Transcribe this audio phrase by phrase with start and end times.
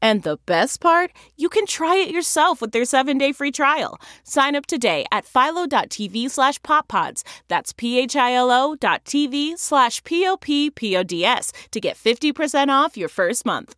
[0.00, 4.00] And the best part, you can try it yourself with their seven-day free trial.
[4.22, 7.24] Sign up today at philo.tv slash poppods.
[7.48, 13.74] That's p-h-i-l-o dot tv slash p-o-p-p-o-d-s to get 50% off your first month.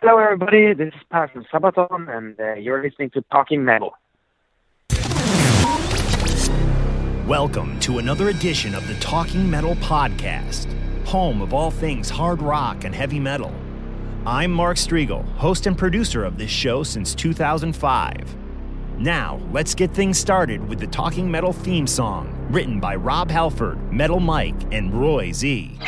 [0.00, 0.74] Hello, everybody.
[0.74, 3.94] This is Pastor Sabaton, and uh, you're listening to Talking Metal.
[7.26, 10.66] Welcome to another edition of the Talking Metal Podcast,
[11.06, 13.50] home of all things hard rock and heavy metal.
[14.26, 18.36] I'm Mark Strigl, host and producer of this show since 2005.
[18.96, 23.92] Now, let's get things started with the Talking Metal theme song, written by Rob Halford,
[23.92, 25.78] Metal Mike, and Roy Z.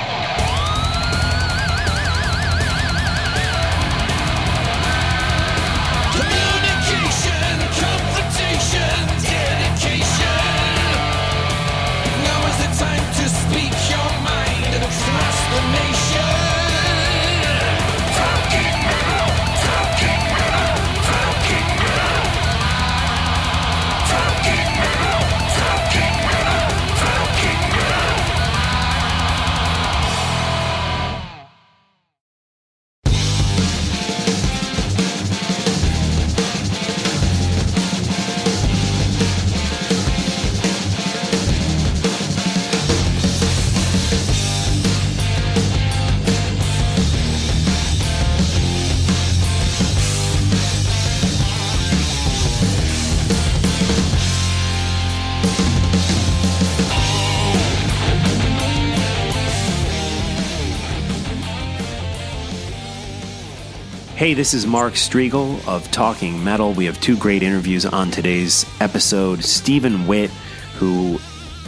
[64.27, 66.73] Hey, this is Mark Strigl of Talking Metal.
[66.73, 69.45] We have two great interviews on today's episode.
[69.45, 70.33] Stephen Witt,
[70.75, 71.21] who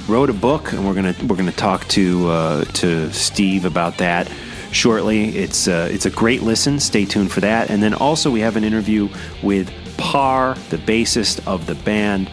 [0.09, 4.29] wrote a book, and we're gonna we're gonna talk to uh, to Steve about that
[4.73, 5.37] shortly.
[5.39, 6.81] It's uh, it's a great listen.
[6.81, 7.71] Stay tuned for that.
[7.71, 9.09] And then also we have an interview
[9.41, 12.29] with Pär, the bassist of the band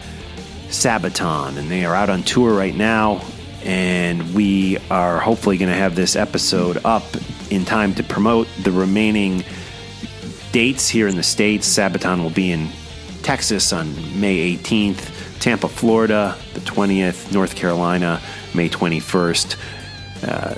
[0.70, 3.22] Sabaton, and they are out on tour right now.
[3.62, 7.04] And we are hopefully going to have this episode up
[7.50, 9.44] in time to promote the remaining
[10.56, 11.68] dates here in the States.
[11.68, 12.70] Sabaton will be in
[13.22, 18.22] Texas on May 18th, Tampa, Florida, the 20th, North Carolina,
[18.54, 19.56] May 21st.
[20.26, 20.54] Uh,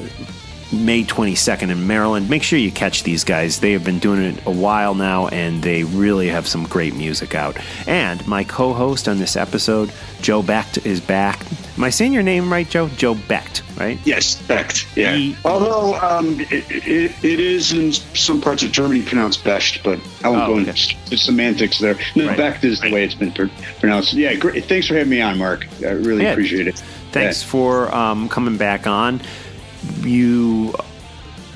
[0.71, 2.29] May 22nd in Maryland.
[2.29, 3.61] Make sure you catch these guys.
[3.61, 7.35] They have been doing it a while now and they really have some great music
[7.35, 7.57] out.
[7.87, 9.91] And my co host on this episode,
[10.21, 11.41] Joe Becht, is back.
[11.79, 12.89] Am I saying your name right, Joe?
[12.89, 13.99] Joe Becht, right?
[14.05, 14.85] Yes, Becht.
[14.97, 15.15] Yeah.
[15.15, 19.99] He- Although um, it, it, it is in some parts of Germany pronounced Best, but
[20.23, 20.71] I won't Oh, go okay.
[20.71, 21.97] into the semantics there.
[22.15, 22.37] No, Right.
[22.37, 24.13] Becht is the way it's been pronounced.
[24.13, 24.65] Yeah, great.
[24.67, 25.67] Thanks for having me on, Mark.
[25.83, 26.33] I really Yeah.
[26.33, 26.83] appreciate it.
[27.13, 27.49] Thanks Yeah.
[27.49, 29.23] for um, coming back on.
[30.01, 30.75] You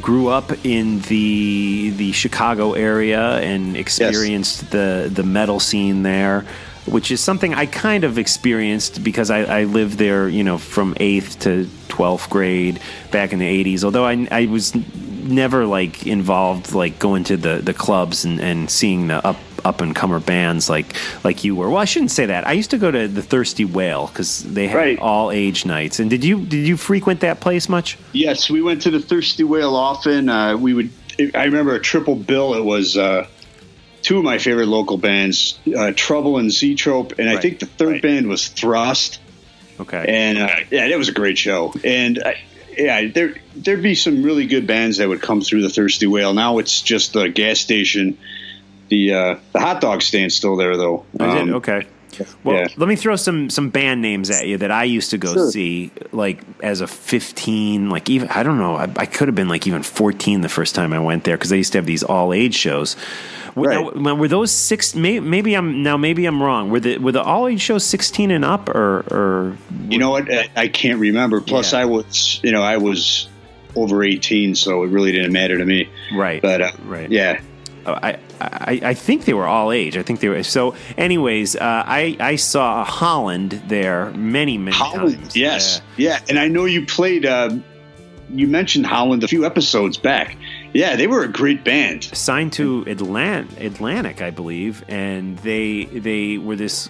[0.01, 6.45] grew up in the the Chicago area and experienced the the metal scene there,
[6.87, 10.95] which is something I kind of experienced because I, I lived there, you know, from
[10.99, 12.81] eighth to twelfth grade
[13.11, 13.85] back in the eighties.
[13.85, 14.75] Although I I was
[15.23, 19.81] never like involved like going to the the clubs and, and seeing the up up
[19.81, 20.87] and comer bands like
[21.25, 21.69] like you were.
[21.71, 22.47] Well, I shouldn't say that.
[22.47, 24.99] I used to go to the Thirsty Whale because they had Right.
[24.99, 25.99] all age nights.
[26.01, 27.99] And did you did you frequent that place much?
[28.13, 30.29] Yes, we went to the Thirsty Whale often.
[30.29, 30.91] Uh, we would.
[31.35, 32.55] I remember a triple bill.
[32.55, 33.27] It was uh,
[34.03, 37.93] two of my favorite local bands, uh, Trouble and Zoetrope, and I think the third
[37.93, 38.03] Right.
[38.03, 39.19] band was Thrust.
[39.81, 40.05] Okay.
[40.09, 41.75] and uh, yeah, that was a great show.
[41.85, 42.33] And uh,
[42.77, 46.33] yeah, there there'd be some really good bands that would come through the Thirsty Whale.
[46.35, 48.17] Now it's just a gas station
[48.93, 51.05] The uh, the hot dog stand's still there though.
[51.15, 51.41] Is it?
[51.41, 51.87] Um, Okay.
[52.45, 52.67] Well, yeah.
[52.77, 55.51] let me throw some some band names at you that I used to go Sure.
[55.51, 59.49] see, like as a fifteen, like even I don't know, I, I could have been
[59.49, 62.03] like even fourteen the first time I went there because they used to have these
[62.03, 62.97] all age shows.
[63.55, 63.97] Were, Right.
[63.97, 64.95] now, were those six?
[64.95, 65.97] May, maybe I'm now.
[65.97, 66.69] Maybe I'm wrong.
[66.71, 69.57] Were the were the all age shows sixteen and up, or or
[69.89, 70.31] You know what?
[70.31, 71.41] I, I can't remember.
[71.41, 71.81] Plus, Yeah.
[71.81, 73.27] I was you know I was
[73.75, 75.89] over eighteen, so it really didn't matter to me.
[76.15, 76.43] right?
[76.43, 77.11] But uh, right.
[77.11, 77.41] yeah,
[77.87, 79.97] Oh, I, I I think they were all age.
[79.97, 80.43] I think they were.
[80.43, 85.19] So, anyways, uh, I I saw Holland there many many Holland.
[85.19, 85.37] times.
[85.37, 86.19] Yes, yeah.
[86.29, 87.27] And I know you played.
[87.27, 87.57] Uh,
[88.35, 90.37] you mentioned Holland a few episodes back.
[90.73, 92.05] Yeah, they were a great band.
[92.05, 96.89] signed to Atlant- Atlantic, I believe, and they they were this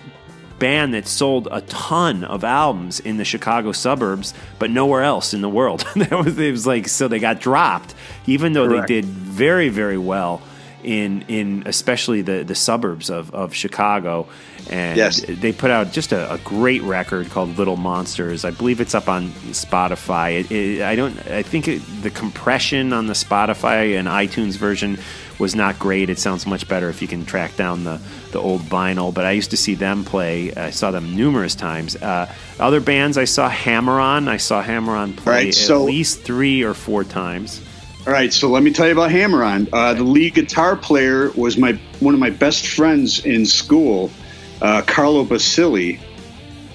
[0.60, 5.40] band that sold a ton of albums in the Chicago suburbs, but nowhere else in
[5.40, 5.84] the world.
[5.96, 7.94] that was it was like so they got dropped,
[8.26, 8.86] even though Correct.
[8.86, 10.40] they did very very well
[10.84, 14.26] in in especially the the suburbs of of Chicago.
[14.70, 15.20] And Yes.
[15.26, 18.44] they put out just a, a great record called Little Monsters.
[18.44, 20.40] I believe it's up on Spotify.
[20.40, 21.18] It, it, I don't.
[21.28, 24.98] I think it, the compression on the Spotify and iTunes version
[25.40, 26.10] was not great.
[26.10, 28.00] It sounds much better if you can track down the
[28.30, 29.12] the old vinyl.
[29.12, 30.54] But I used to see them play.
[30.54, 31.96] I saw them numerous times.
[31.96, 34.28] Uh, other bands I saw Hammer On.
[34.28, 37.60] I saw Hammer On play Right, at least three or four times.
[38.04, 39.68] All right, so let me tell you about Hammer On.
[39.72, 44.10] Uh, the lead guitar player was my one of my best friends in school,
[44.60, 46.00] uh, Carlo Basili,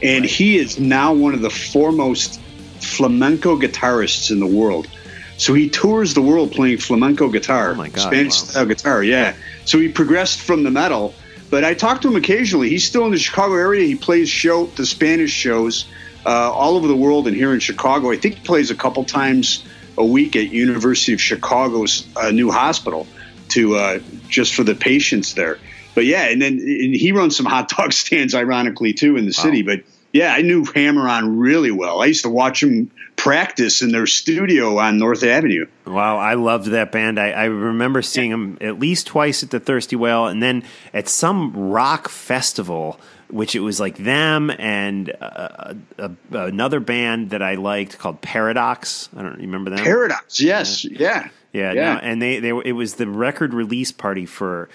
[0.01, 2.39] and he is now one of the foremost
[2.79, 4.87] flamenco guitarists in the world.
[5.35, 8.47] So he tours the world playing flamenco guitar, Oh my God, Spanish wow.
[8.47, 9.03] style guitar.
[9.03, 9.35] Yeah.
[9.65, 11.13] So he progressed from the metal,
[11.49, 12.69] but I talk to him occasionally.
[12.69, 13.85] He's still in the Chicago area.
[13.85, 15.87] He plays show the Spanish shows
[16.25, 18.11] uh, all over the world and here in Chicago.
[18.11, 19.65] I think he plays a couple times
[19.97, 23.07] a week at University of Chicago's uh, new hospital
[23.49, 25.59] to uh, just for the patients there.
[25.95, 29.33] But yeah, and then and he runs some hot dog stands, ironically too, in the
[29.33, 29.63] city.
[29.63, 29.83] But
[30.13, 32.01] yeah, I knew Hammer On really well.
[32.01, 35.65] I used to watch him practice in their studio on North Avenue.
[35.85, 37.19] Wow, I loved that band.
[37.19, 40.63] I, I remember seeing them at least twice at the Thirsty Whale, and then
[40.93, 42.99] at some rock festival,
[43.29, 45.73] which it was like them and uh,
[46.31, 49.09] another band that I liked called Paradox.
[49.15, 49.79] I don't remember them.
[49.83, 51.93] Paradox, yes, yeah, Yeah, Yeah.
[51.93, 54.69] No, and they they it was the record release party for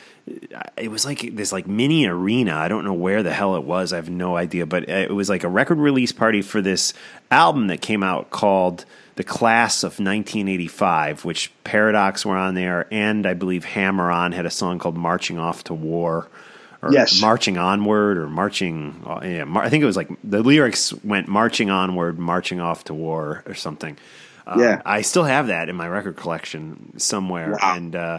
[0.77, 2.57] it was like this like mini arena.
[2.57, 3.93] I don't know where the hell it was.
[3.93, 6.93] I have no idea, but uh, it was like a record release party for this
[7.31, 8.85] album that came out called
[9.17, 14.47] The Class of 1985, which Paradox were on there and I believe Hammer On had
[14.47, 16.29] a song called Marching Off to War.
[16.83, 17.21] Or Yes.
[17.21, 19.03] marching onward, or marching.
[19.07, 22.85] uh, Yeah, mar- I think it was like the lyrics went marching onward, marching off
[22.85, 23.97] to war, or something.
[24.45, 24.83] Uh, Yeah.
[24.85, 27.75] I still have that in my record collection somewhere, Wow.
[27.77, 28.19] and uh,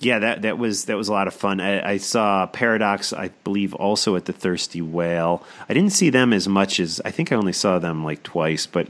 [0.00, 1.60] yeah, that that was that was a lot of fun.
[1.60, 5.44] I, I saw Paradox, I believe, also at the Thirsty Whale.
[5.68, 8.66] I didn't see them as much as I think I only saw them like twice,
[8.66, 8.88] but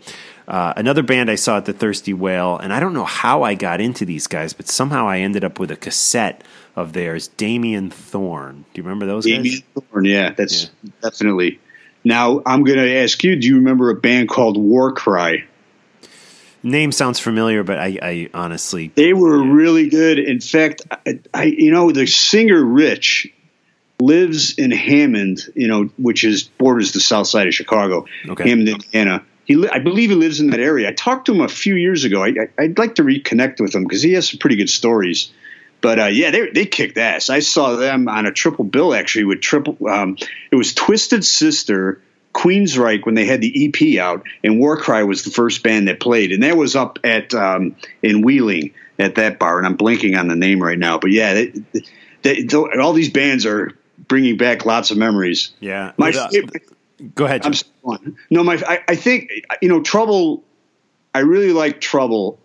[0.48, 3.54] uh, another band I saw at the Thirsty Whale, and I don't know how I
[3.54, 6.42] got into these guys, but somehow I ended up with a cassette
[6.76, 8.64] of theirs, Damien Thorn.
[8.72, 9.36] Do you remember those guys?
[9.36, 10.70] Damien Thorn, yeah, that's
[11.02, 11.60] definitely.
[12.04, 15.44] Now I'm going to ask you: Do you remember a band called War Cry?
[16.62, 20.18] Name sounds familiar, but I, I honestly They were really good.
[20.18, 23.32] In fact, I, I you know the singer Rich
[23.98, 28.48] lives in Hammond, you know, which is borders the south side of Chicago, Okay.
[28.48, 29.24] Hammond, Indiana.
[29.44, 30.88] He, li- I believe he lives in that area.
[30.88, 32.22] I talked to him a few years ago.
[32.22, 35.32] I, I, I'd like to reconnect with him because he has some pretty good stories.
[35.80, 37.30] But uh, yeah, they they kicked ass.
[37.30, 39.76] I saw them on a triple bill actually with triple.
[39.88, 40.16] Um,
[40.50, 42.02] it was Twisted Sister,
[42.34, 46.32] Queensryche when they had the EP out, and Warcry was the first band that played,
[46.32, 49.58] and that was up at um, in Wheeling at that bar.
[49.58, 51.52] And I'm blanking on the name right now, but yeah, they,
[52.22, 53.72] they, they, all these bands are
[54.06, 55.52] bringing back lots of memories.
[55.60, 55.92] yeah.
[55.96, 56.62] My favorite,
[57.14, 57.46] go ahead.
[57.46, 57.54] I'm
[58.30, 59.30] no, my I, I think
[59.62, 60.44] you know Trouble.
[61.14, 62.38] I really like Trouble.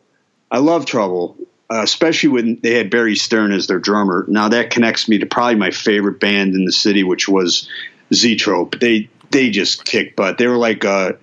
[0.50, 1.38] I love Trouble,
[1.72, 4.26] uh, especially when they had Barry Stern as their drummer.
[4.28, 7.70] Now that connects me to probably my favorite band in the city, which was
[8.14, 8.80] Zoetrope.
[8.80, 10.38] They they just kicked butt.
[10.38, 11.18] They were like a,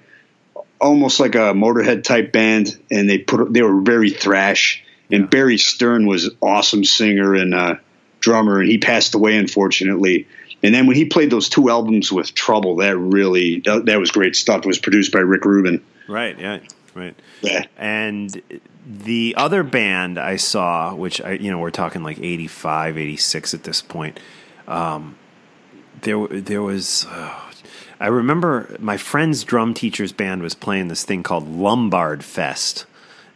[0.80, 4.82] almost like a Motorhead type band, and they put they were very thrash.
[5.10, 7.74] And Barry Stern was an awesome singer and uh,
[8.20, 10.26] drummer, and he passed away unfortunately.
[10.62, 14.10] And then when he played those two albums with Trouble, that really that, that was
[14.10, 14.60] great stuff.
[14.60, 15.84] It was produced by Rick Rubin.
[16.08, 16.38] Right.
[16.38, 16.60] Yeah.
[16.94, 17.14] Right.
[17.40, 17.64] Yeah.
[17.76, 18.42] And
[18.86, 23.62] the other band I saw, which I, you know, we're talking like 85, 86 at
[23.64, 24.20] this point.
[24.68, 25.16] Um,
[26.02, 27.06] there, there was.
[27.08, 27.48] oh,
[28.00, 32.84] I remember my friend's drum teacher's band was playing this thing called Lombard Fest,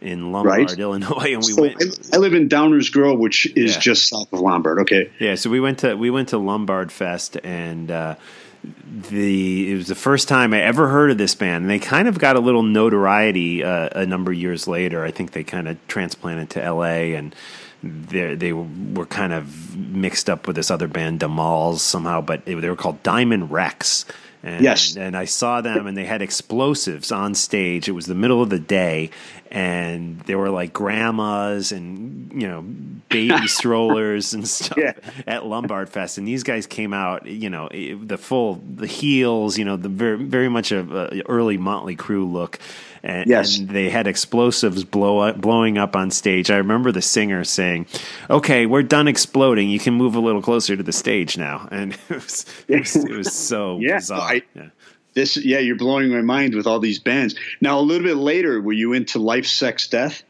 [0.01, 0.77] in Lombard, Right.
[0.79, 1.81] Illinois, and we So went.
[2.13, 3.79] I, I live in Downers Grove, which is Yeah.
[3.79, 4.79] just south of Lombard.
[4.81, 5.09] Okay.
[5.19, 8.15] Yeah, so we went to we went to Lombard Fest, and uh,
[8.63, 11.63] the it was the first time I ever heard of this band.
[11.63, 15.03] And they kind of got a little notoriety uh, a number of years later.
[15.03, 17.13] I think they kind of transplanted to L.A.
[17.15, 17.35] and
[17.83, 22.21] they they were kind of mixed up with this other band, Damals, somehow.
[22.21, 24.05] But they, they were called Diamond Rexx.
[24.43, 24.95] And, Yes.
[24.95, 27.89] and I saw them, and they had explosives on stage.
[27.89, 29.09] It was the middle of the day,
[29.51, 32.61] and there were like grandmas and you know
[33.09, 34.93] baby strollers and stuff Yeah.
[35.25, 39.57] at Lombard Fest, and these guys came out, you know, eh, the full the heels,
[39.57, 40.79] you know, the very very much a,
[41.15, 42.59] a early Motley Crue look.
[43.03, 43.59] And, Yes.
[43.59, 46.49] and they had explosives blow up, blowing up on stage.
[46.49, 47.85] I remember the singer saying,
[48.29, 49.69] "Okay, we're done exploding.
[49.69, 52.95] You can move a little closer to the stage now." And it was it was,
[52.95, 54.19] it was so Yeah, bizarre.
[54.21, 54.69] I- yeah.
[55.17, 57.33] This, yeah, you're blowing my mind with all these bands.
[57.59, 60.21] Now, a little bit later, were you into Life, Sex, Death?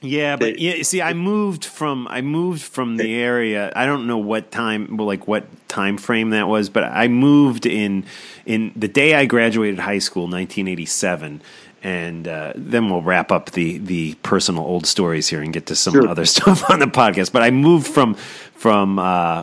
[0.00, 3.72] Yeah, but They- yeah, see, I moved from I moved from the area.
[3.74, 7.66] I don't know what time, well, like what time frame that was, but I moved
[7.66, 8.04] in
[8.46, 11.42] in the day I graduated high school, 1987,
[11.82, 15.74] and uh, then we'll wrap up the the personal old stories here and get to
[15.74, 16.06] some Sure.
[16.08, 17.32] other stuff on the podcast.
[17.32, 18.14] But I moved from
[18.54, 19.42] from uh,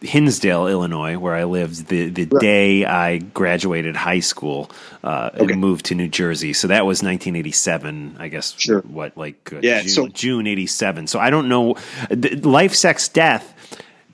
[0.00, 4.70] Hinsdale, Illinois, where I lived the, the day I graduated high school,
[5.02, 5.52] uh, Okay.
[5.52, 6.52] and moved to New Jersey.
[6.52, 8.54] So that was 1987, I guess.
[8.58, 8.80] Sure.
[8.82, 11.06] What, like, uh, Yeah, June, so- June 87.
[11.08, 11.76] So I don't know.
[12.10, 13.54] The, life, sex, death.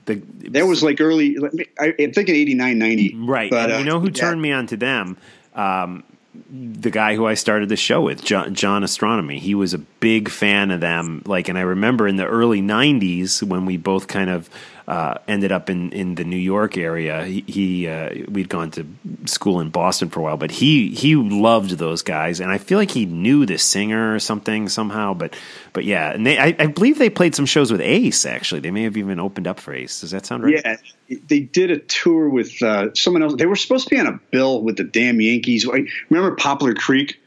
[0.05, 0.15] The,
[0.49, 1.37] That was like early,
[1.79, 3.15] I, I'm thinking 89, 90.
[3.25, 3.49] right.
[3.51, 4.13] But, uh, you know who yeah.
[4.13, 5.17] turned me on to them?
[5.53, 6.03] Um,
[6.51, 9.39] the guy who I started the show with, John, John Ostronomy.
[9.39, 11.21] He was a big fan of them.
[11.25, 14.49] Like, and I remember in the early '90s when we both kind of
[14.87, 17.25] uh, ended up in, in the New York area.
[17.25, 18.85] He, he uh, we'd gone to
[19.25, 22.77] school in Boston for a while, but he he loved those guys, and I feel
[22.77, 25.15] like he knew the singer or something somehow.
[25.15, 25.35] But
[25.73, 28.25] but yeah, and they I, I believe they played some shows with Ace.
[28.25, 30.01] Actually, they may have even opened up for Ace.
[30.01, 30.61] Does that sound right?
[30.63, 33.35] Yeah, they did a tour with uh, someone else.
[33.35, 35.65] They were supposed to be on a bill with the damn Yankees.
[36.09, 37.19] Remember Poplar Creek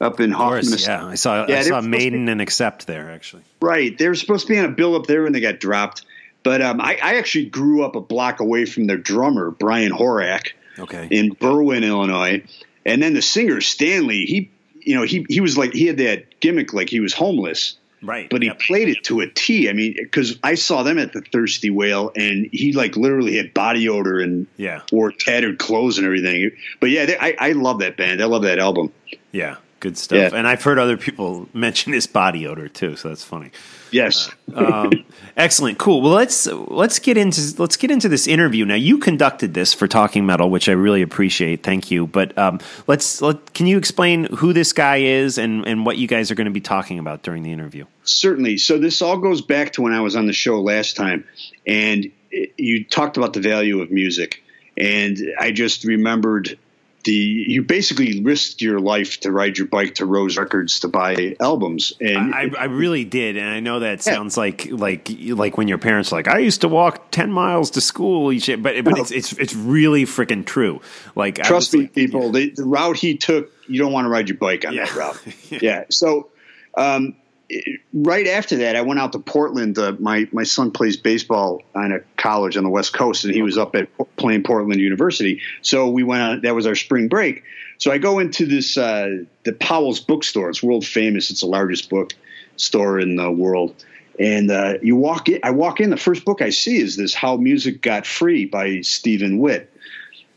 [0.00, 1.00] up in course, Hoffman?
[1.00, 1.06] yeah.
[1.06, 3.42] I saw Yeah, I saw were supposed to Maiden and Accept there actually.
[3.60, 3.96] Right.
[3.96, 6.02] They were supposed to be on a bill up there when they got dropped.
[6.48, 10.52] But um, I, I actually grew up a block away from their drummer, Brian Horak,
[10.78, 11.06] Okay.
[11.10, 12.42] in Berwyn, Illinois.
[12.86, 14.50] And then the singer, Stanley, he,
[14.80, 17.76] you know, he, he was like, he had that gimmick like he was homeless.
[18.00, 18.30] Right.
[18.30, 18.60] But he Yep.
[18.60, 19.68] played it to a T.
[19.68, 23.52] I mean, because I saw them at the Thirsty Whale, and he like literally had
[23.52, 24.80] body odor and Yeah.
[24.90, 26.52] wore tattered clothes and everything.
[26.80, 28.22] But yeah, they, I, I love that band.
[28.22, 28.90] I love that album.
[29.32, 29.56] Yeah.
[29.80, 30.32] Good stuff.
[30.32, 30.38] Yeah.
[30.38, 33.50] And I've heard other people mention his body odor too, so that's funny.
[33.90, 34.30] Yes.
[34.54, 34.90] um,
[35.36, 36.02] excellent, cool.
[36.02, 38.74] Well, let's let's get into let's get into this interview now.
[38.74, 41.62] You conducted this for Talking Metal, which I really appreciate.
[41.62, 42.06] Thank you.
[42.06, 46.06] But um, let's let, can you explain who this guy is and and what you
[46.06, 47.84] guys are going to be talking about during the interview?
[48.04, 48.58] Certainly.
[48.58, 51.24] So this all goes back to when I was on the show last time,
[51.66, 54.42] and it, you talked about the value of music,
[54.76, 56.58] and I just remembered
[57.04, 61.36] the you basically risked your life to ride your bike to Rose Records to buy
[61.40, 65.68] albums, and I, I really did, and I know that sounds like like like when
[65.68, 68.84] your parents are like I used to walk ten miles to school each, day," but
[68.84, 70.80] but it's it's it's really freaking true.
[71.14, 74.28] Like trust me, like- people, the, the route he took, you don't want to ride
[74.28, 74.86] your bike on Yeah.
[74.86, 75.22] that route.
[75.62, 75.84] yeah.
[75.90, 76.28] So,
[76.76, 77.14] um,
[77.48, 79.78] it- right after that, I went out to Portland.
[79.78, 83.42] Uh, my my son plays baseball on a college on the West Coast, and he
[83.42, 85.40] was up at playing Portland University.
[85.62, 86.40] So we went on.
[86.42, 87.42] That was our spring break.
[87.78, 90.50] So I go into this uh, the Powell's bookstore.
[90.50, 91.30] It's world famous.
[91.30, 92.12] It's the largest book
[92.56, 93.74] store in the world.
[94.18, 95.38] And uh, you walk in.
[95.44, 95.90] I walk in.
[95.90, 99.72] The first book I see is this "How Music Got Free" by Stephen Witt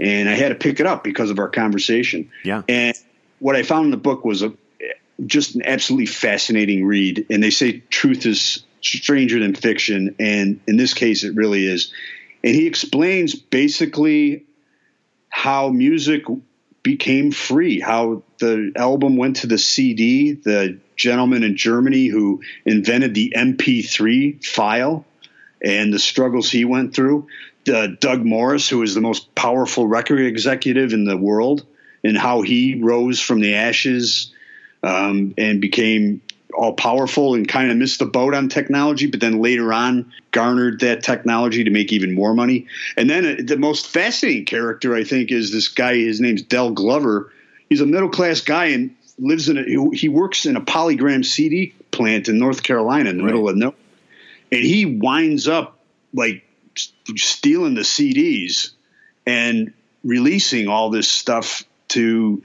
[0.02, 2.30] and I had to pick it up because of our conversation.
[2.44, 2.64] Yeah.
[2.68, 2.98] And
[3.40, 4.52] what I found in the book was a
[5.26, 7.26] just an absolutely fascinating read.
[7.30, 11.94] And they say truth is stranger than fiction, and in this case, it really is.
[12.44, 14.46] And he explains basically
[15.30, 16.24] how music
[16.84, 23.14] became free, how the album went to the CD, the gentleman in Germany who invented
[23.14, 25.06] the MP3 file
[25.64, 27.28] and the struggles he went through.
[27.72, 31.66] Uh, Doug Morris, who is the most powerful record executive in the world,
[32.04, 34.31] and how he rose from the ashes
[34.84, 36.22] um, and became
[36.54, 40.82] all powerful and kind of missed the boat on technology, but then later on garnered
[40.82, 42.68] that technology to make even more money.
[42.98, 45.96] And then uh, the most fascinating character, I think, is this guy.
[45.96, 47.32] His name's Dell Glover.
[47.70, 51.74] He's a middle class guy and lives in a, he- works in a polygram CD
[51.92, 53.74] plant in North Carolina in the middle of no.
[54.52, 55.80] And he winds up
[56.14, 56.44] like
[56.76, 58.72] stealing the CDs
[59.26, 59.74] and
[60.04, 62.42] releasing all this stuff to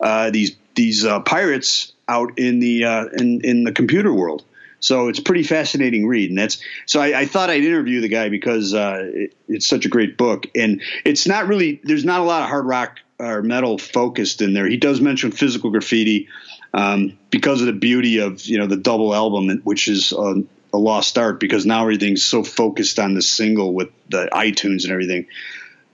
[0.00, 4.44] uh, these these uh, pirates out in the uh, in in the computer world.
[4.80, 8.28] So it's pretty fascinating read, and that's so I, I thought I'd interview the guy
[8.28, 12.24] because uh, it, it's such a great book, and it's not really there's not a
[12.24, 14.68] lot of hard rock or metal focused in there.
[14.68, 16.28] He does mention physical graffiti
[16.72, 20.78] um, because of the beauty of you know the double album, which is a, a
[20.78, 25.26] lost art because now everything's so focused on the single with the iTunes and everything.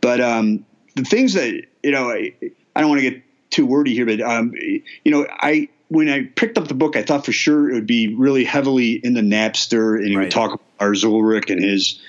[0.02, 2.34] But um, the things that you know, I,
[2.76, 3.22] I don't want to get
[3.54, 4.82] too wordy here, but um, you
[5.12, 8.14] know, I when I picked up the book, I thought for sure it would be
[8.14, 10.24] really heavily in the Napster, and he Right.
[10.24, 12.00] would talk about Lars Ulrich and his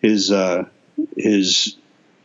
[0.00, 0.64] his uh,
[1.16, 1.76] his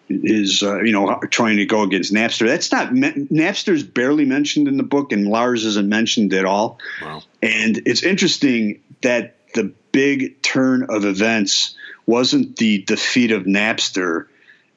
[0.07, 2.47] his uh, you know trying to go against Napster.
[2.47, 6.79] That's not Napster's barely mentioned in the book, and Lars isn't mentioned at all.
[7.01, 7.23] Wow.
[7.41, 11.75] And it's interesting that the big turn of events
[12.05, 14.27] wasn't the defeat of Napster.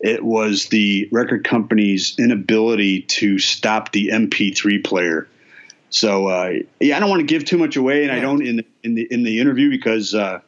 [0.05, 5.27] It was the record company's inability to stop the MP3 player.
[5.89, 8.57] So uh, yeah, I don't want to give too much away, and I don't in
[8.57, 10.41] the, in the in the interview because uh,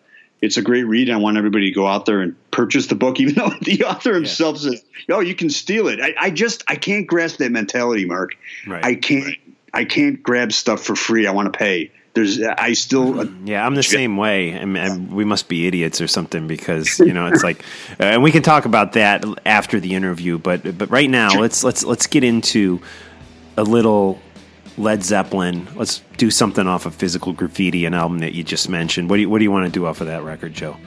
[0.43, 1.09] it's a great read.
[1.09, 4.13] I want everybody to go out there and purchase the book, even though the author
[4.13, 8.05] himself says, "Oh, you can steal it." I, I just I can't grasp that mentality,
[8.05, 8.37] Mark.
[8.67, 8.85] Right.
[8.85, 9.37] I can't
[9.73, 11.27] I can't grab stuff for free.
[11.27, 11.93] I want to pay.
[12.17, 14.59] There's I still Yeah, I'm the same way.
[14.59, 17.61] I mean, we must be idiots or something because you know it's like,
[18.01, 20.39] uh, and we can talk about that after the interview.
[20.39, 22.81] But but right now, let's let's let's get into
[23.59, 24.19] a little
[24.79, 25.69] Led Zeppelin.
[25.77, 29.11] Let's do something off of Physical Graffiti, an album that you just mentioned.
[29.11, 30.79] What do you, what do you want to do off of that record, Joe?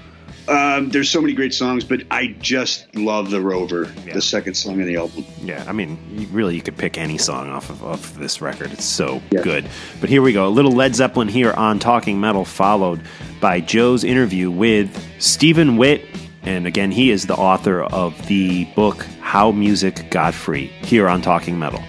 [0.50, 4.13] Um, there's so many great songs, but I just love the Rover, Yeah.
[4.15, 5.24] the second song of the album.
[5.44, 8.72] Yeah, I mean, you, really, you could pick any song off of, off this record.
[8.74, 9.41] It's so Yeah.
[9.41, 9.70] good.
[10.01, 10.48] But here we go.
[10.48, 13.01] A little Led Zeppelin here on Talking Metal, followed
[13.39, 14.89] by Joe's interview with
[15.20, 16.03] Stephen Witt.
[16.44, 21.22] And again, he is the author of the book How Music Got Free here on
[21.22, 21.84] Talking Metal.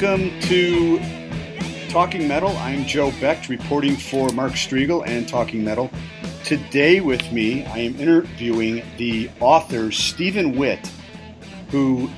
[0.00, 0.98] Welcome to
[1.90, 2.56] Talking Metal.
[2.56, 5.90] I'm Joe Becht, reporting for Mark Strigl and Talking Metal.
[6.42, 10.90] Today with me, I am interviewing the author Stephen Witt,
[11.70, 12.08] who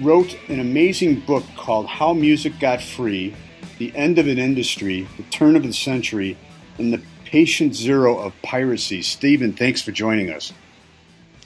[0.00, 3.32] wrote an amazing book called How Music Got Free,
[3.78, 6.36] The End of an Industry, The Turn of the Century,
[6.76, 9.00] and the Patient Zero of Piracy.
[9.00, 10.52] Stephen, thanks for joining us.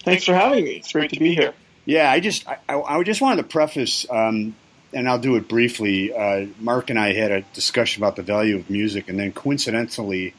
[0.04, 0.76] Thanks for having me.
[0.76, 1.52] It's great to be here.
[1.88, 4.54] Yeah, I just I, I just wanted to preface, um,
[4.92, 6.12] and I'll do it briefly.
[6.12, 10.34] Uh, Mark and I had a discussion about the value of music, and then coincidentally,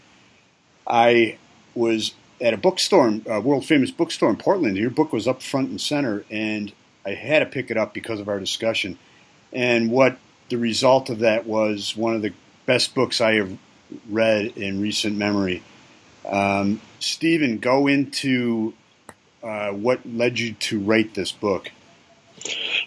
[0.85, 1.39] I
[1.73, 4.77] was at a bookstore, a world famous bookstore in Portland.
[4.77, 6.71] Your book was up front and center, and
[7.03, 8.99] I had to pick it up because of our discussion.
[9.51, 12.33] And what the result of that was one of the
[12.67, 13.57] best books I have
[14.07, 15.63] read in recent memory.
[16.27, 18.75] Um, Stephen, go into
[19.43, 21.71] uh, what led you to write this book.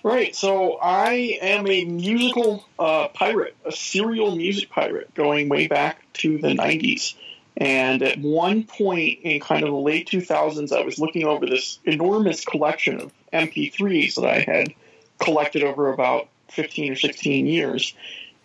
[0.02, 0.34] Right.
[0.34, 6.38] So I am a musical uh, pirate, a serial music pirate, going way back to
[6.38, 7.14] the 90s.
[7.56, 11.78] And at one point in kind of the late 2000s, I was looking over this
[11.84, 14.74] enormous collection of MP3s that I had
[15.18, 17.94] collected over about 15 or 16 years.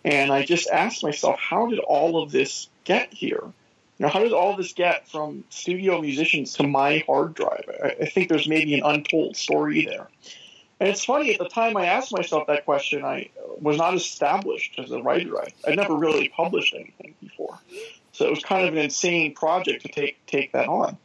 [0.04, 3.42] And I just asked myself, how did all of this get here?
[3.98, 7.64] Know, how did all this get from studio musicians to my hard drive?
[7.82, 10.08] I, I think there's maybe an untold story there.
[10.80, 13.30] And it's funny, at the time I asked myself that question, I
[13.60, 15.36] was not established as a writer.
[15.40, 17.58] I, I'd never really published anything before.
[18.12, 20.96] So it was kind of an insane project to take, take that on.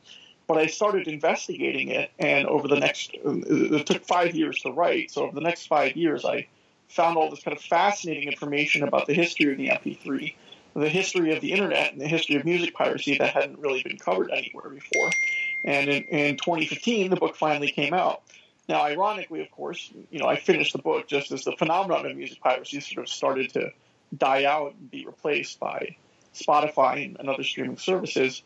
[0.48, 5.10] But I started investigating it, and over the next, it took five years to write.
[5.10, 6.48] So over the next five years, I
[6.90, 10.36] found all this kind of fascinating information about the history of the MP3,
[10.76, 13.98] the history of the internet, and the history of music piracy that hadn't really been
[13.98, 15.12] covered anywhere before.
[15.64, 18.24] And in, in 2015, the book finally came out.
[18.68, 22.16] Now, ironically, of course, you know, I finished the book just as the phenomenon of
[22.16, 23.72] music piracy sort of started to
[24.18, 25.96] die out and be replaced by
[26.34, 28.42] Spotify and, and other streaming services.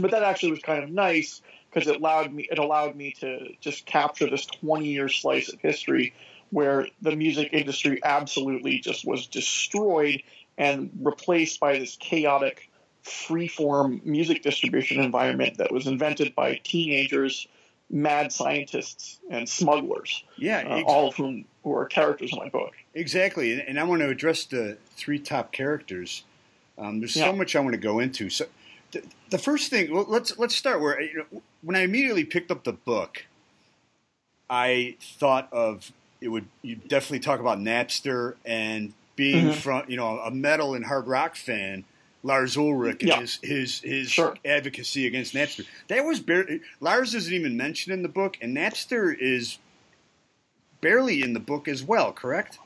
[0.00, 3.54] But that actually was kind of nice because it allowed me it allowed me to
[3.60, 6.14] just capture this 20 year slice of history
[6.50, 10.22] where the music industry absolutely just was destroyed
[10.58, 12.70] and replaced by this chaotic
[13.04, 17.46] freeform music distribution environment that was invented by teenagers
[17.88, 22.74] mad scientists and smugglers, Yeah, uh, all of whom were characters in my book.
[22.94, 23.52] exactly.
[23.52, 26.24] And, and I want to address the three top characters.
[26.78, 28.28] Um, there's so much I want to go into.
[28.28, 28.46] So,
[28.90, 32.50] the, the first thing, well, let's let's start where you know, when I immediately picked
[32.50, 33.24] up the book,
[34.50, 39.54] I thought of it would you definitely talk about Napster and being Mhm.
[39.54, 41.84] from you know a metal and hard rock fan.
[42.22, 43.20] Lars Ulrich and Yeah.
[43.20, 44.36] his his his Sure.
[44.44, 45.64] advocacy against Napster.
[45.88, 49.58] That was barely, Lars isn't even mentioned in the book, and Napster is
[50.80, 52.12] barely in the book as well.
[52.12, 52.58] Correct?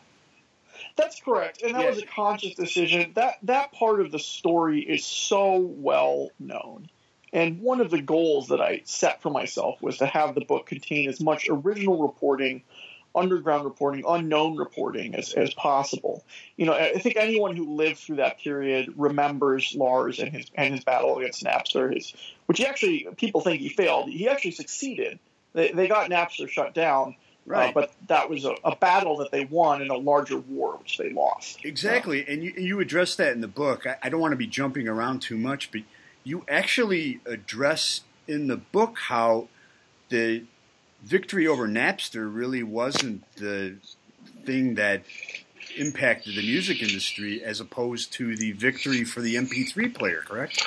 [0.97, 1.91] That's correct, and that Yeah.
[1.91, 3.13] was a conscious decision.
[3.15, 6.89] That that part of the story is so well known,
[7.33, 10.67] and one of the goals that I set for myself was to have the book
[10.67, 12.63] contain as much original reporting,
[13.14, 16.25] underground reporting, unknown reporting as, as possible.
[16.57, 20.75] You know, I think anyone who lived through that period remembers Lars and his and
[20.75, 22.14] his battle against Napster, his
[22.46, 24.09] which he actually people think he failed.
[24.09, 25.18] He actually succeeded.
[25.53, 27.16] They, they got Napster shut down.
[27.46, 27.70] Right.
[27.70, 30.99] Uh, but that was a, a battle that they won in a larger war, which
[30.99, 31.64] they lost.
[31.64, 33.87] Exactly, and you, you address that in the book.
[33.87, 35.81] I, I don't want to be jumping around too much, but
[36.23, 39.49] you actually address in the book how
[40.11, 40.44] the
[41.03, 43.77] victory over Napster really wasn't the
[44.45, 45.03] thing that
[45.77, 50.67] impacted the music industry as opposed to the victory for the MP3 player, correct?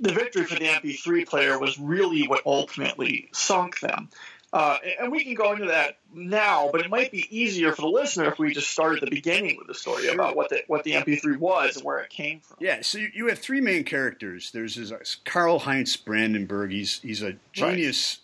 [0.00, 4.08] the victory for the MP3 player was really what ultimately sunk them.
[4.52, 7.88] Uh, and we can go into that now, but it might be easier for the
[7.88, 10.84] listener if we just start at the beginning with the story about what the what
[10.84, 12.56] the MP3 was and where it came from.
[12.60, 14.52] Yeah, so you- have three main characters.
[14.52, 16.70] There's this uh, Karlheinz Brandenburg.
[16.70, 18.20] He's he's a genius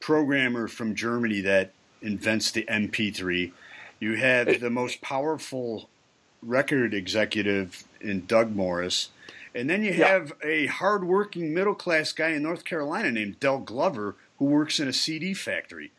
[0.00, 3.52] programmer from Germany that invents the MP3.
[4.00, 5.88] You have the most powerful
[6.42, 9.10] record executive in Doug Morris,
[9.54, 10.08] and then you Yeah.
[10.08, 14.86] have a hardworking middle class guy in North Carolina named Dell Glover who works in
[14.86, 15.90] a CD factory.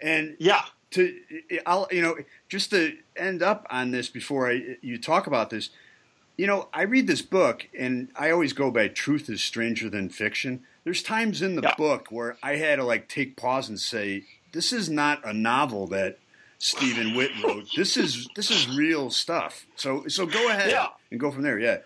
[0.00, 1.18] And Yeah, to
[1.66, 2.16] I'll you know
[2.48, 5.68] just to end up on this before I you talk about this
[6.38, 10.08] you know I read this book and I always go by truth is stranger than
[10.08, 11.74] fiction there's times in the Yeah.
[11.76, 15.86] book where I had to like take pause and say this is not a novel
[15.88, 16.18] that
[16.58, 20.86] Stephen Witt wrote this is this is real stuff so so go ahead Yeah.
[21.10, 21.78] and go from there yeah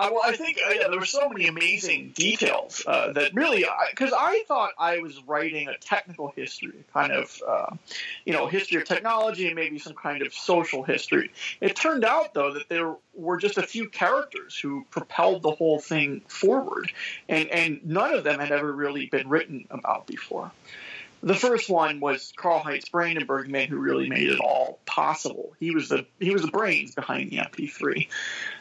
[0.00, 3.66] Uh, well, I think uh, yeah, there were so many amazing details uh, that really,
[3.90, 7.76] because I, thought I was writing a technical history, kind of, uh,
[8.24, 11.30] you know, history of technology and maybe some kind of social history.
[11.60, 15.78] It turned out though that there were just a few characters who propelled the whole
[15.78, 16.90] thing forward,
[17.28, 20.50] and and none of them had ever really been written about before.
[21.22, 25.52] The first one was Karlheinz Brandenburg, the man who really made it all possible.
[25.60, 28.08] He was the he was the brains behind the MP3.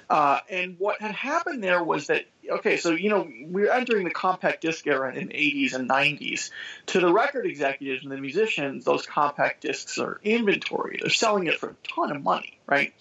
[0.10, 4.13] Uh, and what had happened there was that okay, so you know we're entering the
[4.13, 6.50] compact disc era in the 80s and 90s.
[6.88, 10.98] To the record executives and the musicians, those compact discs are inventory.
[11.00, 12.93] They're selling it for a ton of money, right?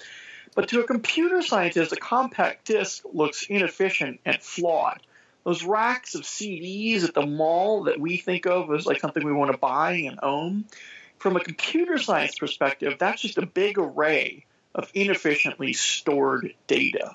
[0.55, 5.01] But to a computer scientist, a compact disc looks inefficient and flawed
[5.49, 9.33] those racks of CDs at the mall that we think of as like something we
[9.33, 10.66] want to buy and own,
[11.16, 17.14] from a computer science perspective, that's just a big array of inefficiently stored data.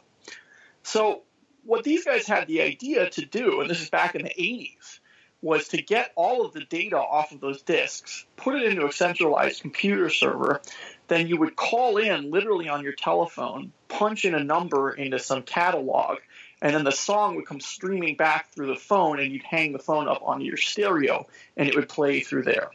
[0.84, 1.22] So,
[1.64, 5.00] what these guys had the idea to do, and this is back in the 80s,
[5.42, 8.92] was to get all of the data off of those disks, put it into a
[8.92, 10.62] centralized computer server,
[11.10, 15.44] then you would call in literally on your telephone, punch in a number into some
[15.44, 16.20] catalog,
[16.62, 19.80] and then the song would come streaming back through the phone, and you'd hang the
[19.80, 22.72] phone up onto your stereo, and it would play through there.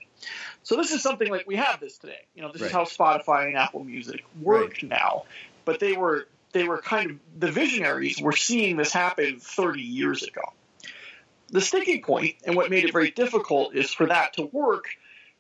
[0.69, 2.27] So this is something like we have this today.
[2.35, 5.25] You know, this is how Spotify and Apple Music work now.
[5.65, 10.25] But they were they were kind of the visionaries were seeing this happen 30 years
[10.25, 10.43] ago.
[11.49, 14.89] The sticking point and what made it very difficult is for that to work.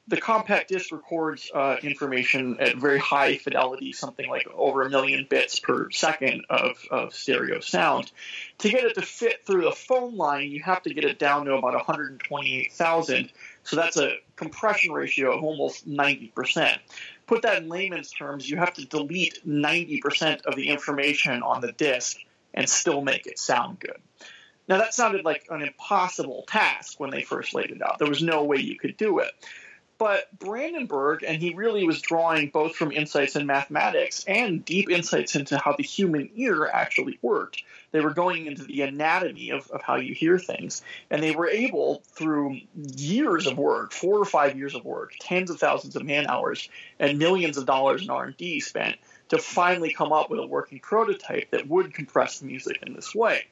[0.07, 5.27] The compact disc records uh, information at very high fidelity, something like over a million
[5.29, 8.11] bits per second of, of stereo sound.
[8.61, 11.45] To get it to fit through the phone line, you have to get it down
[11.45, 13.31] to about 128,000.
[13.68, 16.78] So that's a compression ratio of almost 90%.
[17.26, 21.72] Put that in layman's terms, you have to delete 90% of the information on the
[21.72, 22.16] disk
[22.54, 24.00] and still make it sound good.
[24.68, 27.98] Now, that sounded like an impossible task when they first laid it out.
[27.98, 29.33] There was no way you could do it.
[29.99, 35.35] But Brandenburg, and he really was drawing both from insights in mathematics and deep insights
[35.35, 37.65] into how the human ear actually worked.
[37.91, 40.83] They were going into the anatomy of, of how you hear things.
[41.11, 45.51] And they were able, through years of work, four or five years of work, tens
[45.51, 46.69] of thousands of man hours,
[47.01, 48.97] and millions of dollars in R&D spent,
[49.31, 53.47] to finally come up with a working prototype that would compress music in this way.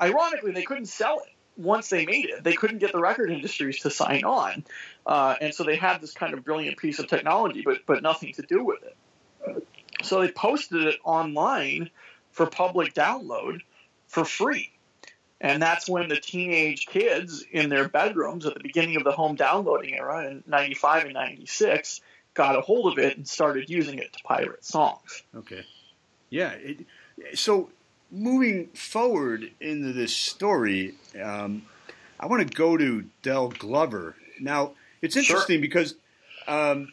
[0.00, 2.44] Ironically, they couldn't sell it once they made it.
[2.44, 4.64] They couldn't get the record industries to sign on,
[5.06, 8.32] uh, and so they had this kind of brilliant piece of technology, but but nothing
[8.34, 8.96] to do with it.
[10.02, 11.90] So they posted it online
[12.30, 13.60] for public download
[14.08, 14.72] for free.
[15.40, 19.34] And that's when the teenage kids in their bedrooms at the beginning of the home
[19.34, 22.00] downloading era in 95 and 96
[22.34, 25.22] got a hold of it and started using it to pirate songs.
[25.34, 25.64] Okay.
[26.30, 26.52] Yeah.
[26.52, 26.86] It,
[27.34, 27.70] so
[28.12, 31.62] moving forward into this story, um,
[32.20, 34.14] I want to go to Dell Glover.
[34.38, 35.94] Now it's interesting because
[36.46, 36.92] um,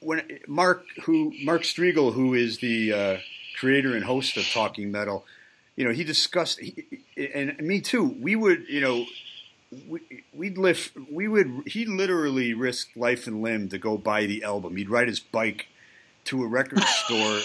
[0.00, 3.16] when Mark, who Mark Strigl, who is the uh,
[3.58, 5.24] creator and host of Talking Metal,
[5.76, 8.16] you know, he discussed, he, and me too.
[8.20, 9.06] We would, you know,
[9.88, 11.62] we, we'd lift, we would.
[11.66, 14.76] He literally risked life and limb to go buy the album.
[14.76, 15.66] He'd ride his bike
[16.26, 17.40] to a record store.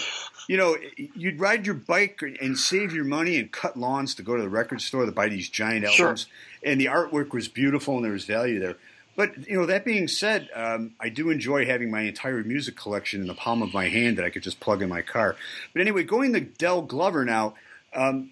[0.50, 4.34] You know, you'd ride your bike and save your money and cut lawns to go
[4.34, 6.06] to the record store to buy these giant Sure.
[6.06, 6.26] albums.
[6.64, 8.74] And the artwork was beautiful and there was value there.
[9.14, 13.20] But you know, that being said, um, I do enjoy having my entire music collection
[13.20, 15.36] in the palm of my hand that I could just plug in my car.
[15.72, 17.54] But anyway, going to Dell Glover now,
[17.94, 18.30] um,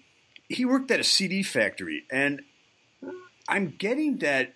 [0.49, 2.41] he worked at a CD factory, and
[3.47, 4.55] I'm getting that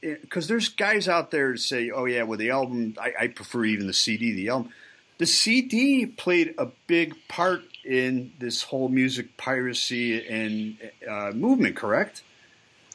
[0.00, 3.64] because there's guys out there that say, "Oh yeah, well the album, I, I prefer
[3.64, 4.32] even the CD.
[4.32, 4.72] The album,
[5.18, 12.22] the CD played a big part in this whole music piracy and uh, movement, correct?"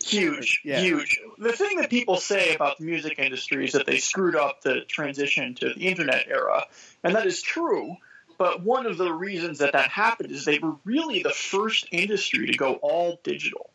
[0.04, 0.82] Huge, Yeah.
[0.82, 1.20] huge.
[1.38, 4.82] The thing that people say about the music industry is that they screwed up the
[4.82, 6.66] transition to the internet era,
[7.04, 7.98] and that is true.
[8.38, 12.48] But one of the reasons that that happened is they were really the first industry
[12.48, 13.70] to go all digital.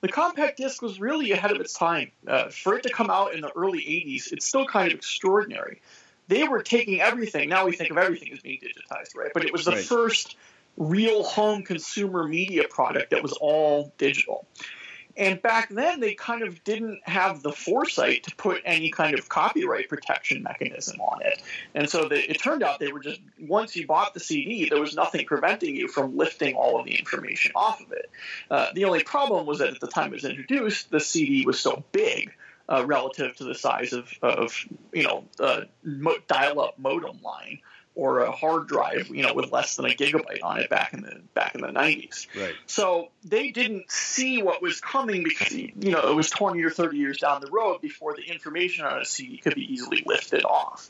[0.00, 2.10] The compact disc was really ahead of its time.
[2.26, 5.80] Uh, for it to come out in the early 80s, it's still kind of extraordinary.
[6.30, 9.32] They were taking everything, now we think of everything as being digitized, right?
[9.34, 9.84] But it was the Right.
[9.84, 10.36] first
[10.76, 14.46] real home consumer media product that was all digital.
[15.16, 19.28] And back then, they kind of didn't have the foresight to put any kind of
[19.28, 21.42] copyright protection mechanism on it.
[21.74, 24.80] And so the, it turned out they were just, once you bought the CD, there
[24.80, 28.08] was nothing preventing you from lifting all of the information off of it.
[28.50, 31.58] Uh, the only problem was that at the time it was introduced, the CD was
[31.58, 32.32] so big.
[32.70, 34.54] Uh, relative to the size of, of
[34.92, 37.58] you know, a mo- dial-up modem line,
[37.94, 41.02] or a hard drive, you know, with less than a gigabyte on it back in
[41.02, 42.26] the back in the 90s.
[42.34, 42.54] Right.
[42.66, 46.96] So they didn't see what was coming because you know it was 20 or 30
[46.96, 50.88] years down the road before the information on a CD could be easily lifted off.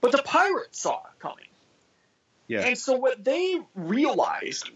[0.00, 1.46] But the pirates saw it coming.
[2.48, 2.62] Yeah.
[2.62, 4.68] And so what they realized,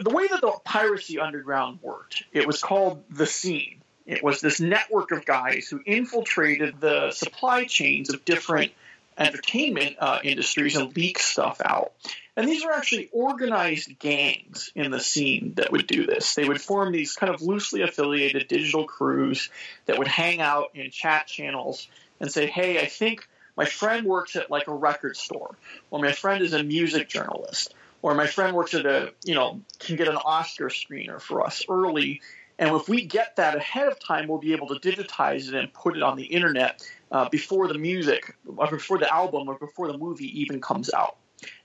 [0.00, 3.79] the way that the piracy underground worked, it was called the scene.
[4.10, 8.72] It was this network of guys who infiltrated the supply chains of different
[9.16, 11.92] entertainment uh, industries and leaked stuff out.
[12.36, 16.34] And these were actually organized gangs in the scene that would do this.
[16.34, 19.48] They would form these kind of loosely affiliated digital crews
[19.86, 21.86] that would hang out in chat channels
[22.18, 25.54] and say, hey, I think my friend works at like a record store,
[25.92, 29.60] or my friend is a music journalist, or my friend works at a, you know,
[29.78, 32.22] can get an Oscar screener for us early.
[32.60, 35.72] And if we get that ahead of time, we'll be able to digitize it and
[35.72, 39.90] put it on the internet uh, before the music, or before the album, or before
[39.90, 41.16] the movie even comes out.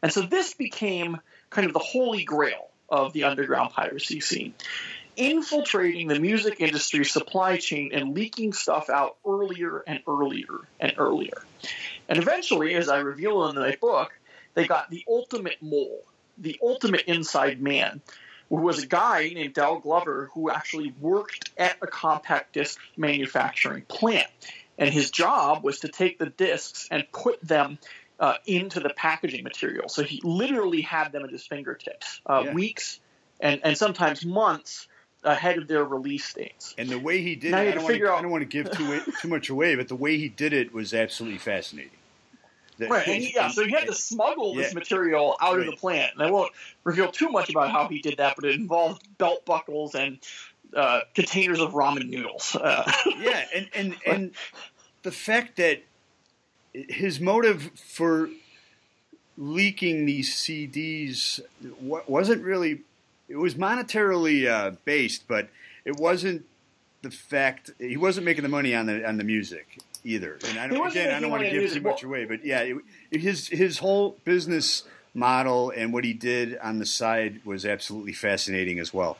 [0.01, 4.53] And so this became kind of the holy grail of the underground piracy scene.
[5.17, 11.43] Infiltrating the music industry supply chain and leaking stuff out earlier and earlier and earlier.
[12.07, 14.17] And eventually, as I reveal in my book,
[14.53, 16.03] they got the ultimate mole,
[16.37, 18.01] the ultimate inside man,
[18.49, 24.27] was a guy named Dell Glover who actually worked at a compact disc manufacturing plant.
[24.77, 27.79] And his job was to take the discs and put them
[28.19, 29.89] uh, into the packaging material.
[29.89, 32.53] So he literally had them at his fingertips, uh, Yeah.
[32.53, 32.99] weeks
[33.39, 34.87] and, and sometimes months
[35.23, 36.75] ahead of their release dates.
[36.77, 38.41] And the way he did Now it, I don't, want to, out- I don't want
[38.43, 41.91] to give too too much away, but the way he did it was absolutely fascinating.
[42.79, 46.13] Right, and yeah, so he had to smuggle this material out of the plant.
[46.13, 46.51] And I won't
[46.83, 50.19] reveal too much about how he did that, but it involved belt buckles and
[50.75, 52.55] uh, containers of ramen noodles.
[52.55, 54.31] Uh, yeah, and and and
[55.03, 55.83] the fact that
[56.73, 58.29] his motive for
[59.37, 61.39] leaking these CDs
[61.79, 62.81] wasn't really
[63.27, 65.49] it was monetarily uh, based, but
[65.83, 66.45] it wasn't
[67.01, 70.39] the fact he wasn't making the money on the on the music either.
[70.49, 72.61] And I don't, again, I don't want to give too much Well- away, but yeah,
[72.61, 78.13] it, his his whole business model and what he did on the side was absolutely
[78.13, 79.17] fascinating as well.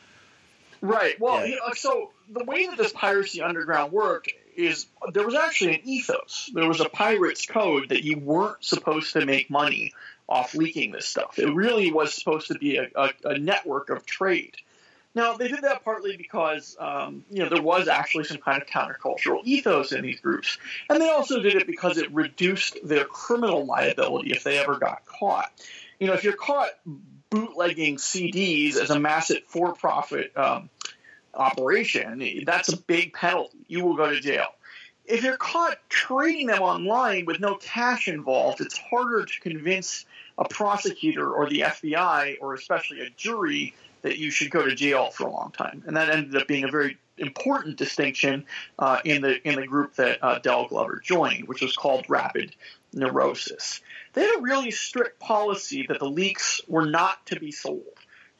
[0.81, 1.19] Right.
[1.19, 1.45] Well, Yeah.
[1.45, 5.81] you know, so the way that this piracy underground worked is there was actually an
[5.85, 6.49] ethos.
[6.53, 9.93] There was a pirate's code that you weren't supposed to make money
[10.27, 11.37] off leaking this stuff.
[11.39, 14.55] It really was supposed to be a, a, a network of trade.
[15.15, 18.67] Now they did that partly because um, you know there was actually some kind of
[18.67, 20.57] countercultural ethos in these groups,
[20.89, 25.05] and they also did it because it reduced their criminal liability if they ever got
[25.05, 25.51] caught.
[25.99, 26.69] You know, if you're caught
[27.29, 30.69] bootlegging CDs as a massive for-profit um,
[31.33, 33.57] operation, that's a big penalty.
[33.67, 34.47] You will go to jail.
[35.05, 40.05] If you're caught trading them online with no cash involved, it's harder to convince
[40.37, 45.09] a prosecutor or the FBI or especially a jury that you should go to jail
[45.09, 45.83] for a long time.
[45.87, 48.45] And that ended up being a very important distinction
[48.77, 52.55] uh, in the in the group that uh, Dell Glover joined, which was called Rabid
[52.93, 53.81] Neurosis.
[54.13, 57.81] They had a really strict policy that the leaks were not to be sold,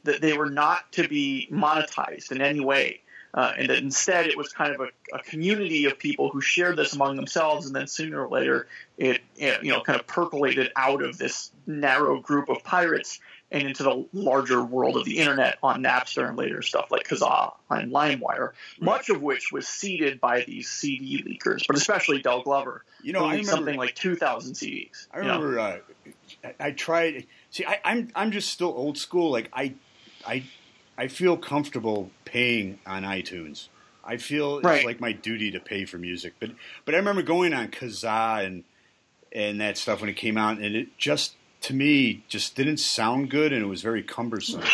[0.03, 3.01] that they were not to be monetized in any way.
[3.33, 6.77] Uh, and that instead it was kind of a, a community of people who shared
[6.77, 8.67] this among themselves, and then sooner or later
[8.99, 13.19] it, it you know kind of percolated out of this narrow group of pirates
[13.55, 17.53] and into the larger world of the internet on Napster and later stuff like Kazaa
[17.69, 18.51] and LimeWire,
[18.81, 22.83] much of which was seeded by these CD leakers, but especially Dell Glover.
[23.01, 25.07] You know, I remember- something like two thousand CDs.
[25.13, 25.41] I you know?
[25.41, 25.77] remember uh,
[26.43, 27.27] I, I tried.
[27.49, 29.31] See, I, I'm I'm just still old school.
[29.31, 29.75] Like I,
[30.27, 30.43] I,
[30.97, 33.69] I feel comfortable paying on iTunes.
[34.03, 36.33] I feel it's like my duty to pay for music.
[36.41, 36.51] But
[36.83, 38.65] but I remember going on Kazaa and
[39.31, 41.35] and that stuff when it came out, and it just
[41.66, 44.63] to me just didn't sound good, and it was very cumbersome.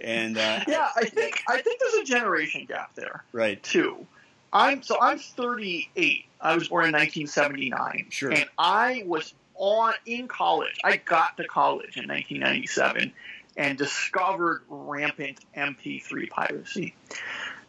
[0.00, 3.24] And uh, yeah, I think I think there's a generation gap there.
[3.32, 4.06] right, too.
[4.52, 6.24] I'm so I'm 38.
[6.40, 8.06] I was born in 1979.
[8.10, 8.30] Sure.
[8.30, 10.78] And I was on in college.
[10.84, 13.12] I got to college in 1997
[13.56, 16.94] and discovered rampant MP3 piracy.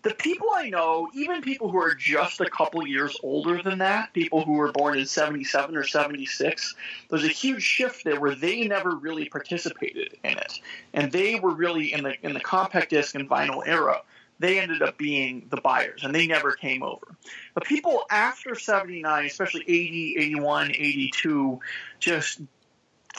[0.02, 4.14] The people I know, even people who are just a couple years older than that,
[4.14, 6.76] people who were born in 77 or 76,
[7.10, 10.62] there's a huge shift there where they never really participated in it.
[10.94, 14.02] And they were really in the in the compact disc and vinyl era
[14.40, 17.16] they ended up being the buyers and they never came over.
[17.54, 21.60] But people after 79, especially 80, 81, 82,
[22.00, 22.42] just,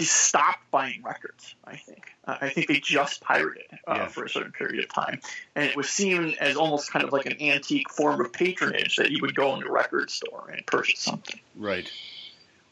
[0.05, 2.05] just stopped buying records, I think.
[2.27, 4.07] Uh, I think they just pirated uh, Yeah.
[4.09, 5.21] for a certain period of time.
[5.55, 9.11] And it was seen as almost kind of like an antique form of patronage that
[9.11, 11.39] you would go into a record store and purchase something.
[11.57, 11.91] right.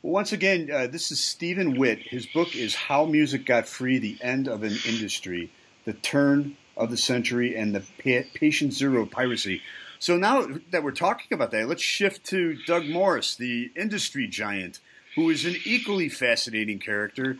[0.02, 1.98] Well, once again, uh, this is Stephen Witt.
[1.98, 5.50] His book is How Music Got Free The End of an Industry,
[5.86, 9.60] The Turn of the Century, and the pa- Patient Zero Piracy.
[9.98, 14.78] So now that we're talking about that, let's shift to Doug Morris, the industry giant,
[15.18, 17.38] who is an equally fascinating character.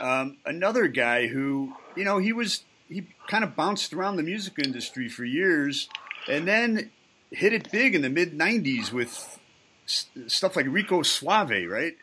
[0.00, 4.54] Um, another guy who, you know, he was he kind of bounced around the music
[4.58, 5.88] industry for years,
[6.28, 6.90] and then
[7.30, 9.38] hit it big in the mid '90s with
[9.86, 11.94] s- stuff like Rico Suave, right?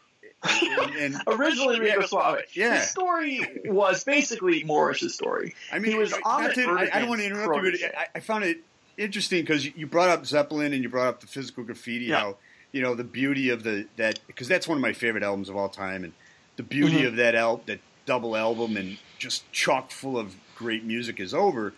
[0.43, 2.05] And, and- Originally, Rico Yeah.
[2.05, 2.39] Suave.
[2.53, 2.76] Yeah.
[2.80, 5.53] His story was basically Morris's story.
[5.72, 8.07] I mean, he was on to- I, I don't want to interrupt you, but I,
[8.15, 8.59] I found it
[8.97, 12.05] interesting because you brought up Zeppelin and you brought up the physical graffiti.
[12.05, 12.20] Yeah.
[12.20, 12.38] How
[12.72, 15.55] you know the beauty of the that because that's one of my favorite albums of
[15.55, 16.13] all time, and
[16.55, 17.07] the beauty Mhm.
[17.07, 21.74] of that al- that double album and just chock full of great music is over.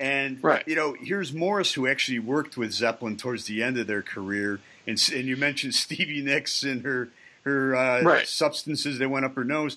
[0.00, 0.66] And Right.
[0.66, 4.60] you know, here's Morris who actually worked with Zeppelin towards the end of their career,
[4.86, 7.10] and and you mentioned Stevie Nicks and her
[7.44, 8.26] her uh, Right.
[8.26, 9.76] substances that went up her nose.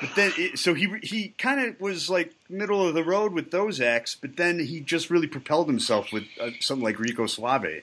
[0.00, 3.50] But then, it, so he he kind of was like middle of the road with
[3.50, 7.82] those acts, but then he just really propelled himself with uh, something like Rico Suave.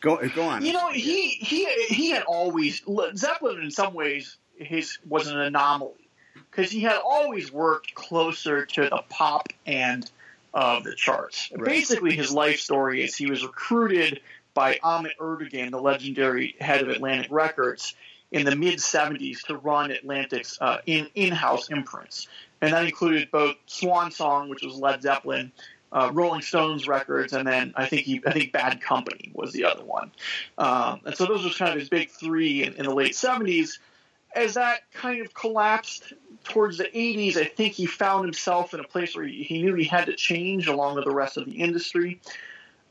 [0.00, 0.64] Go go on.
[0.64, 2.82] You know, he he he had always
[3.14, 6.08] Zeppelin in some ways his was an anomaly
[6.50, 10.10] because he had always worked closer to the pop end
[10.54, 11.50] of the charts.
[11.52, 11.64] Right.
[11.64, 14.20] Basically, his life story is he was recruited
[14.54, 17.94] by Ahmet Ertegun, the legendary head of Atlantic Records,
[18.32, 22.28] in the mid '70s to run Atlantic's uh, in in-house imprints,
[22.60, 25.52] and that included both Swan Song, which was Led Zeppelin.
[25.92, 29.64] Uh, Rolling Stones records, and then I think he, I think Bad Company was the
[29.64, 30.10] other one.
[30.58, 33.78] Um, and so those were kind of his big three in, in the late 70s.
[34.34, 36.12] As that kind of collapsed
[36.44, 39.74] towards the 80s, I think he found himself in a place where he, he knew
[39.74, 42.20] he had to change along with the rest of the industry.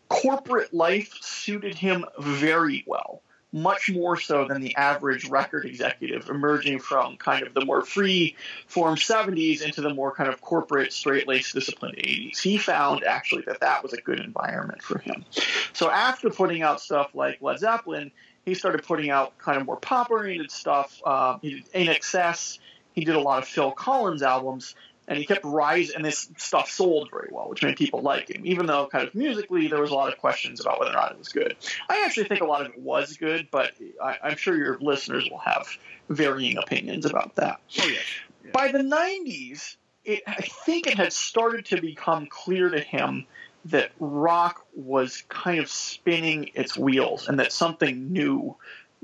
[0.10, 3.22] Corporate life suited him very well,
[3.56, 8.36] much more so than the average record executive emerging from kind of the more free
[8.68, 12.38] form 70s into the more kind of corporate, straight laced, disciplined 80s.
[12.41, 15.24] He found actually that that was a good environment for him.
[15.72, 18.12] So after putting out stuff like Led Zeppelin,
[18.43, 21.01] he started putting out kind of more pop oriented stuff.
[21.06, 22.60] Uh, he did INXS.
[22.91, 24.76] He did a lot of Phil Collins albums,
[25.08, 25.95] and he kept rising.
[25.95, 29.16] And this stuff sold very well, which made people like him, even though kind of
[29.16, 31.56] musically there was a lot of questions about whether or not it was good.
[31.89, 35.28] I actually think a lot of it was good, but I, I'm sure your listeners
[35.30, 35.68] will have
[36.10, 37.60] varying opinions about that.
[37.80, 38.51] Oh yeah.
[38.51, 43.26] By the 90s, it, I think it had started to become clear to him
[43.66, 48.56] that rock was kind of spinning its wheels and that something new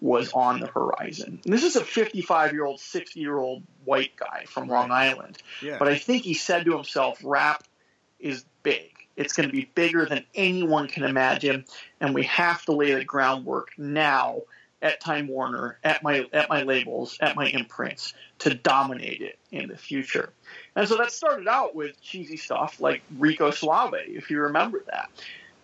[0.01, 1.39] was on the horizon.
[1.45, 5.37] And this is a 55 year old, 60 year old white guy from Long Island.
[5.61, 5.77] Yeah.
[5.77, 7.63] But I think he said to himself, rap
[8.19, 8.89] is big.
[9.15, 11.65] It's going to be bigger than anyone can imagine,
[11.99, 14.41] and we have to lay the groundwork now
[14.81, 19.67] at Time Warner, at my at my labels, at my imprints to dominate it in
[19.67, 20.33] the future.
[20.75, 25.11] And so that started out with cheesy stuff like Rico Suave, if you remember that.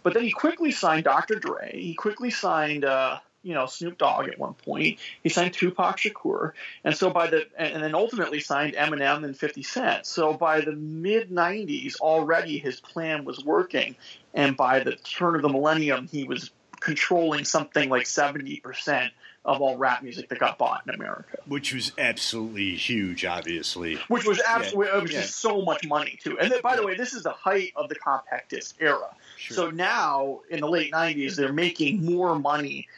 [0.03, 1.35] But then he quickly signed Dr.
[1.35, 1.71] Dre.
[1.73, 4.99] He quickly signed, uh, you know, Snoop Dogg at one point.
[5.23, 6.51] He signed Tupac Shakur,
[6.83, 10.05] and so by the and then ultimately signed Eminem and 50 Cent.
[10.05, 13.95] So by the mid 90s, already his plan was working,
[14.33, 19.13] and by the turn of the millennium, he was controlling something like 70 percent
[19.45, 23.95] of all rap music that got bought in America Which was absolutely huge, obviously.
[24.09, 25.21] which was absolutely it was yeah.
[25.21, 26.37] just so much money too.
[26.37, 29.15] And then, by the way, this is the height of the compact disc era.
[29.37, 29.55] Sure.
[29.55, 32.89] So now in the late '90s, they're making more money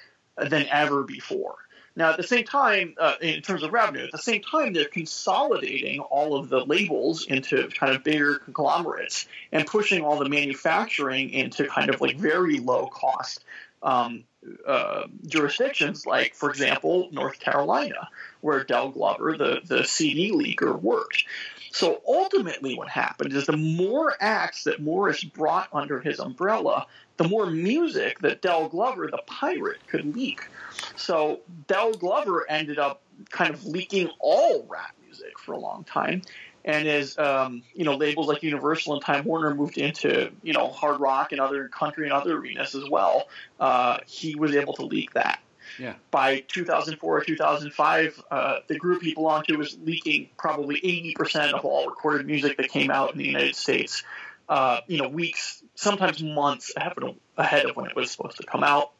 [0.47, 1.55] than ever before.
[1.95, 4.85] Now, at the same time, uh, in terms of revenue, at the same time, they're
[4.85, 11.31] consolidating all of the labels into kind of bigger conglomerates and pushing all the manufacturing
[11.31, 13.43] into kind of like very low cost
[13.83, 14.23] um,
[14.65, 18.07] uh, jurisdictions, like, for example, North Carolina,
[18.41, 21.25] where Dell Glover, the, the CD leaker, worked.
[21.71, 26.87] So ultimately, what happened is the more acts that Morris brought under his umbrella,
[27.19, 30.47] the more music that Dell Glover, the pirate, could leak.
[30.95, 36.21] So Dell Glover ended up kind of leaking all rap music for a long time.
[36.63, 40.69] And as um, you know, labels like Universal and Time Warner moved into you know
[40.69, 43.27] hard rock and other country and other arenas as well,
[43.59, 45.41] uh, he was able to leak that
[45.77, 45.95] Yeah.
[46.11, 50.79] by 2004 or 2005, uh, the group he belonged to was leaking probably
[51.17, 54.03] 80% of all recorded music that came out in the United States.
[54.49, 58.91] Uh, you know, weeks, sometimes months ahead of, when it was supposed to come out.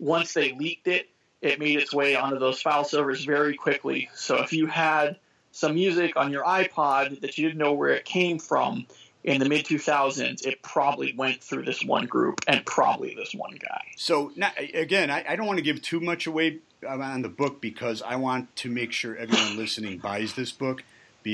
[0.00, 1.08] Once they leaked it,
[1.40, 4.10] it made its way onto those file servers very quickly.
[4.14, 5.16] So if you had
[5.52, 8.86] some music on your iPod that you didn't know where it came from,
[9.24, 13.56] in the mid 2000s, it probably went through this one group and probably this one
[13.60, 13.82] guy.
[13.96, 17.60] So now, again, I, I don't want to give too much away on the book
[17.60, 20.84] because I want to make sure everyone listening buys this book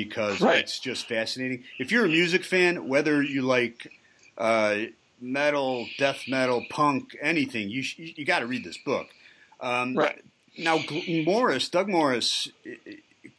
[0.02, 0.58] because Right.
[0.58, 1.62] it's just fascinating.
[1.78, 3.92] If you're a music fan, whether you like
[4.36, 4.76] uh,
[5.20, 9.06] metal, death metal, punk, anything, you sh- you got to read this book.
[9.60, 10.20] Um, Right.
[10.58, 10.80] Now,
[11.24, 12.48] Morris, Doug Morris,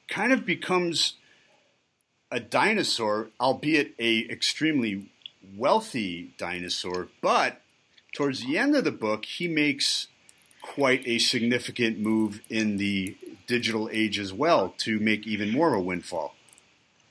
[0.10, 1.14] kind of becomes
[2.32, 5.10] a dinosaur, albeit a extremely
[5.56, 7.08] wealthy dinosaur.
[7.22, 7.62] But
[8.14, 10.08] towards the end of the book, he makes
[10.62, 13.16] quite a significant move in the
[13.48, 16.35] digital age as well to make even more of a windfall.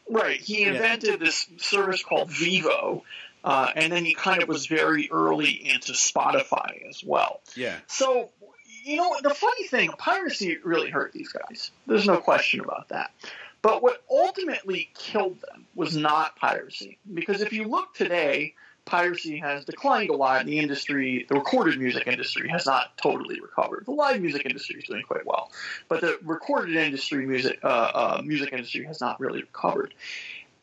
[0.08, 0.40] Right.
[0.40, 3.02] He invented this service called Vevo,
[3.42, 7.40] uh, and then he kind of was very early into Spotify as well.
[7.56, 7.76] Yeah.
[7.86, 8.30] So,
[8.84, 11.70] you know, the funny thing, piracy really hurt these guys.
[11.86, 13.10] There's no question about that.
[13.62, 16.98] But what ultimately killed them was not piracy.
[17.12, 18.54] Because if you look today,
[18.84, 21.26] piracy has declined a lot the industry.
[21.28, 23.84] The recorded music industry has not totally recovered.
[23.86, 25.50] The live music industry is doing quite well.
[25.88, 29.94] But the recorded industry music, uh, uh, music industry has not really recovered.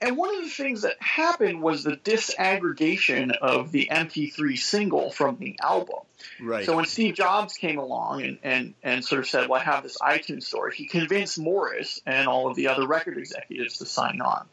[0.01, 5.37] And one of the things that happened was the disaggregation of the MP3 single from
[5.37, 5.99] the album.
[6.41, 6.65] Right.
[6.65, 9.83] So when Steve Jobs came along and, and, and sort of said, Well, I have
[9.83, 14.21] this iTunes store, he convinced Morris and all of the other record executives to sign
[14.21, 14.47] on.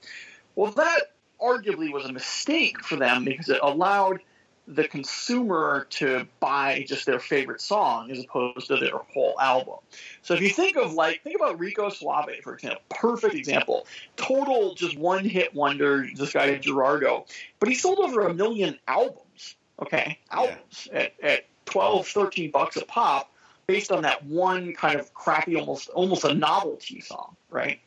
[0.54, 4.20] Well, that arguably was a mistake for them because it allowed
[4.68, 9.76] the consumer to buy just their favorite song as opposed to their whole album.
[10.20, 13.86] So if you think of like think about Rico Suave for example, perfect example.
[14.16, 17.24] Total just one hit wonder, this guy Gerardo.
[17.60, 19.56] But he sold over a million albums.
[19.80, 20.18] Okay.
[20.30, 23.32] Albums at, at 12, 13 bucks a pop
[23.66, 27.80] based on that one kind of crappy almost almost a novelty song, right?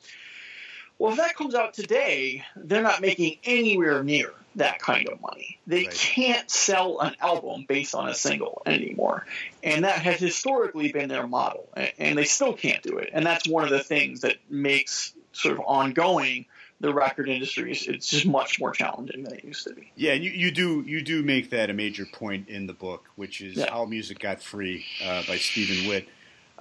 [1.01, 5.57] Well, if that comes out today, they're not making anywhere near that kind of money.
[5.65, 9.25] They can't sell an album based on a single anymore.
[9.63, 11.67] And that has historically been their model.
[11.97, 13.09] And they still can't do it.
[13.13, 16.45] And that's one of the things that makes sort of ongoing
[16.81, 17.71] the record industry.
[17.71, 19.91] is- It's just much more challenging than it used to be.
[19.95, 23.09] Yeah, and you, you do you do make that a major point in the book,
[23.15, 23.71] which is Yeah.
[23.71, 26.07] how music got free uh, by Stephen Witt.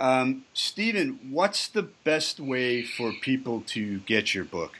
[0.01, 4.79] Um, Stephen, what's the best way for people to get your book?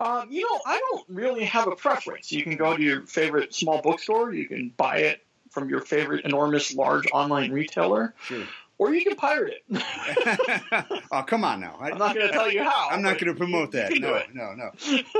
[0.00, 2.32] Um, you know, I don't really have a preference.
[2.32, 4.34] You can go to your favorite small bookstore.
[4.34, 8.12] You can buy it from your favorite enormous large online retailer.
[8.24, 8.44] Sure.
[8.78, 11.02] Or you can pirate it.
[11.10, 11.78] oh, come on now.
[11.80, 12.88] I, I'm not going to tell you how.
[12.90, 13.90] I'm not going to promote that.
[13.98, 14.70] No, no, no,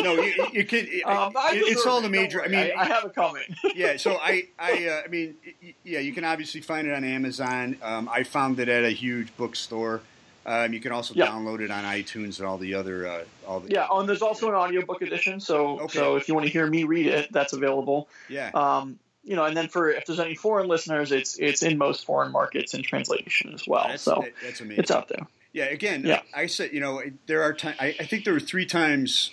[0.02, 0.12] no.
[0.22, 0.86] You, you can.
[1.06, 2.42] Um, it- it's all the major.
[2.42, 3.44] I mean, I, I have it coming.
[3.74, 3.96] yeah.
[3.96, 5.36] So I, I, uh, I mean,
[5.84, 6.00] yeah.
[6.00, 7.76] You can obviously find it on Amazon.
[7.82, 10.02] Um, I found it at a huge bookstore.
[10.44, 11.26] Um, you can also Yeah.
[11.28, 13.70] download it on iTunes and all the other, uh, all the.
[13.70, 15.40] Yeah, oh, and there's also an audiobook edition.
[15.40, 15.98] So, Okay.
[15.98, 18.08] so if you want to hear me read it, that's available.
[18.28, 18.50] Yeah.
[18.54, 22.04] Um, you know, and then for if there's any foreign listeners, it's it's in most
[22.06, 23.88] foreign markets in translation as well.
[23.88, 24.80] That's, so that's amazing.
[24.82, 25.26] it's out there.
[25.52, 26.20] Yeah, again, Yeah.
[26.34, 27.76] I said, you know, there are times.
[27.80, 29.32] I, I think there were three times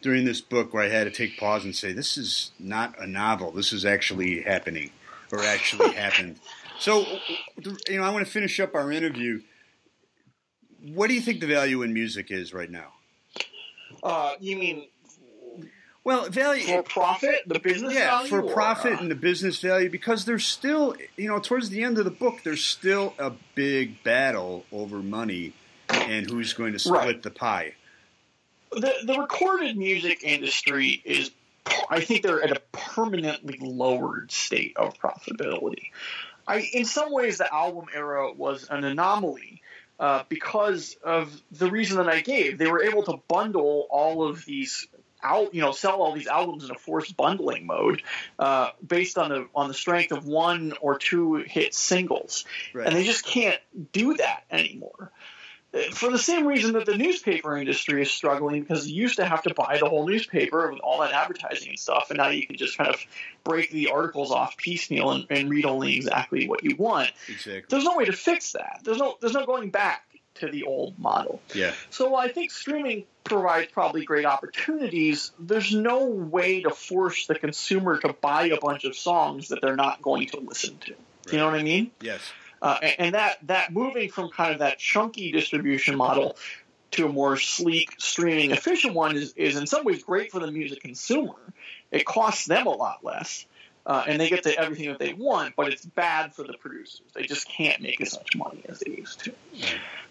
[0.00, 3.06] during this book where I had to take pause and say, "This is not a
[3.06, 3.52] novel.
[3.52, 4.90] This is actually happening,
[5.30, 6.38] or actually happened."
[6.78, 7.04] So,
[7.88, 9.42] you know, I want to finish up our interview.
[10.94, 12.92] What do you think the value in music is right now?
[14.02, 14.86] Uh, you mean
[16.06, 19.60] Well, value for profit, the business yeah, value, for or, profit uh, and the business
[19.60, 23.32] value because there's still, you know, towards the end of the book, there's still a
[23.56, 25.52] big battle over money
[25.88, 27.22] and who's going to split Right.
[27.24, 27.74] the pie.
[28.70, 31.32] the the recorded music industry is
[31.90, 35.90] I think they're at a permanently lowered state of profitability.
[36.46, 39.60] I in some ways the album era was an anomaly
[39.98, 42.58] uh, because of the reason that I gave.
[42.58, 44.86] They were able to bundle all of these
[45.22, 48.02] out, you know, sell all these albums in a forced bundling mode
[48.38, 52.86] uh, based on the on the strength of one or two hit singles, Right.
[52.86, 53.58] and they just can't
[53.92, 55.10] do that anymore
[55.92, 59.42] for the same reason that the newspaper industry is struggling because you used to have
[59.42, 62.56] to buy the whole newspaper with all that advertising and stuff, and now you can
[62.56, 62.96] just kind of
[63.44, 67.10] break the articles off piecemeal and, and read only exactly what you want.
[67.28, 67.64] Exactly.
[67.68, 68.80] There's no way to fix that.
[68.84, 70.05] There's no there's no going back
[70.40, 71.40] to the old model.
[71.54, 71.72] Yeah.
[71.90, 77.34] So while I think streaming provides probably great opportunities, there's no way to force the
[77.34, 80.94] consumer to buy a bunch of songs that they're not going to listen to.
[81.30, 81.90] You know what I mean?
[82.00, 82.20] Yes.
[82.62, 86.36] Uh, and, and that that moving from kind of that chunky distribution model
[86.92, 90.50] to a more sleek streaming efficient one is, is in some ways great for the
[90.50, 91.34] music consumer.
[91.90, 93.44] It costs them a lot less,
[93.86, 97.02] uh, and they get to everything that they want, but it's bad for the producers.
[97.14, 99.34] They just can't make as much money as they used to.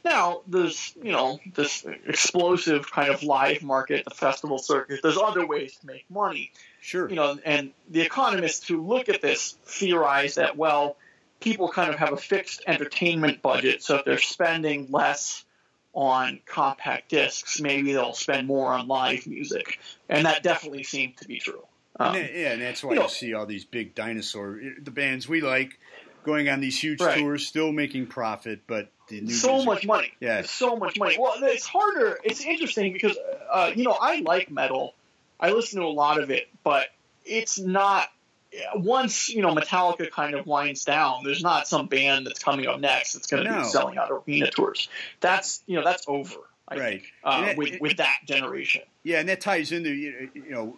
[0.06, 5.02] Now, there's you know this explosive kind of live market, the festival circuit.
[5.04, 6.54] There's other ways to make money.
[6.80, 7.10] Sure.
[7.10, 10.96] You know, and the economists who look at this theorize that well,
[11.42, 15.44] people kind of have a fixed entertainment budget, so if they're spending less
[15.94, 21.28] on compact discs, maybe they'll spend more on live music, and that definitely seemed to
[21.28, 21.64] be true.
[22.00, 24.92] Um, and that- yeah, and that's why you you, see all these big dinosaur the
[24.92, 25.80] bands we like
[26.24, 27.20] going on these huge Right.
[27.20, 28.90] tours, still making profit, but
[29.28, 30.12] so much money.
[30.20, 30.42] Yeah.
[30.42, 31.16] so much money.
[31.20, 32.20] Well, it's harder.
[32.24, 33.16] It's interesting because
[33.52, 34.96] uh, you know I like metal.
[35.40, 36.88] I listen to a lot of it, but
[37.26, 38.08] it's not.
[38.74, 42.80] Once you know Metallica kind of winds down, there's not some band that's coming up
[42.80, 43.58] next that's going to No.
[43.60, 44.88] be selling out arena tours.
[45.20, 46.36] That's you know that's over.
[46.68, 46.90] I Right.
[47.02, 48.82] think uh, it- with it- with that generation.
[49.04, 50.78] Yeah, and that ties into you you know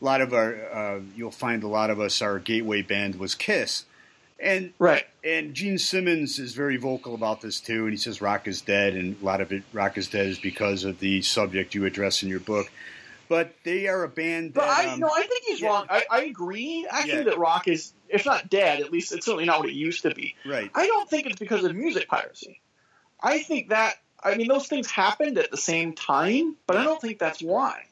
[0.00, 3.34] a lot of our uh, you'll find a lot of us our gateway band was
[3.34, 3.84] Kiss,
[4.38, 5.04] and Right.
[5.22, 8.94] and Gene Simmons is very vocal about this too, and he says rock is dead,
[8.94, 12.22] and a lot of it rock is dead is because of the subject you address
[12.22, 12.70] in your book.
[13.26, 15.68] But they are a band that But I um, no, I think he's yeah.
[15.68, 15.86] wrong.
[15.88, 17.22] I, I agree actually Yeah.
[17.24, 20.14] that rock is if not dead, at least it's certainly not what it used to
[20.14, 20.36] be.
[20.44, 20.70] right.
[20.74, 22.60] I don't think it's because of music piracy.
[23.22, 27.00] I think that I mean those things happened at the same time, but I don't
[27.00, 27.84] think that's why.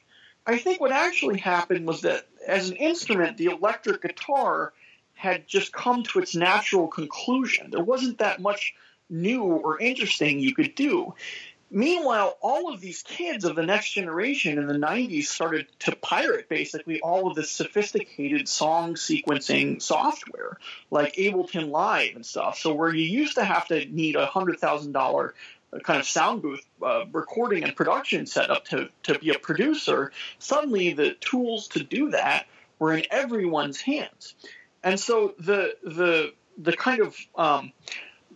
[0.45, 4.73] I think what actually happened was that as an instrument, the electric guitar
[5.13, 7.71] had just come to its natural conclusion.
[7.71, 8.73] There wasn't that much
[9.09, 11.13] new or interesting you could do.
[11.75, 16.47] Meanwhile, all of these kids of the next generation in the 90s started to pirate
[16.47, 20.59] basically all of this sophisticated song sequencing software
[20.91, 22.59] like Ableton Live and stuff.
[22.59, 25.33] So where you used to have to need a hundred thousand dollar
[25.83, 30.93] kind of sound booth uh, recording and production setup to to be a producer, suddenly
[30.93, 32.45] the tools to do that
[32.79, 34.35] were in everyone's hands,
[34.83, 37.71] and so the the the kind of um,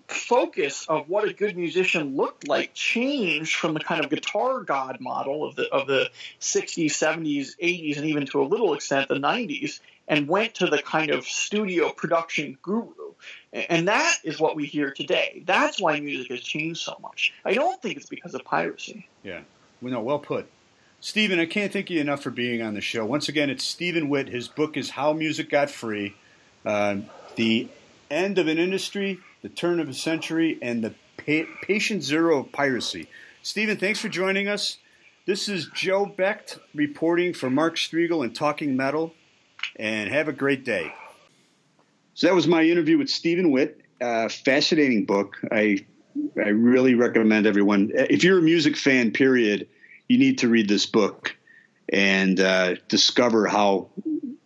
[0.07, 4.97] focus of what a good musician looked like changed from the kind of guitar god
[4.99, 6.09] model of the of the
[6.39, 10.81] 60s, 70s, 80s, and even to a little extent the 90s, and went to the
[10.81, 13.06] kind of studio production guru.
[13.69, 15.43] And that is what we hear today.
[15.45, 17.33] That's why music has changed so much.
[17.43, 19.07] I don't think it's because of piracy.
[19.23, 19.41] Yeah.
[19.81, 20.47] Well, no, well put.
[20.99, 23.05] Stephen, I can't thank you enough for being on the show.
[23.05, 24.29] Once again, it's Stephen Witt.
[24.29, 26.15] His book is How Music Got Free
[26.65, 26.97] uh,
[27.35, 27.67] The
[28.09, 32.51] End of an Industry, The Turn of a Century, and the pa- Patient Zero of
[32.51, 33.07] Piracy.
[33.43, 34.77] Stephen, thanks for joining us.
[35.25, 39.13] This is Joe Becht reporting for Mark Strigl and Talking Metal,
[39.75, 40.93] and have a great day.
[42.17, 43.79] So that was my interview with Stephen Witt.
[44.01, 45.37] Uh, fascinating book.
[45.51, 45.85] I
[46.35, 47.91] I really recommend everyone.
[47.93, 49.67] If you're a music fan, period,
[50.07, 51.35] you need to read this book
[51.93, 53.89] and uh, discover how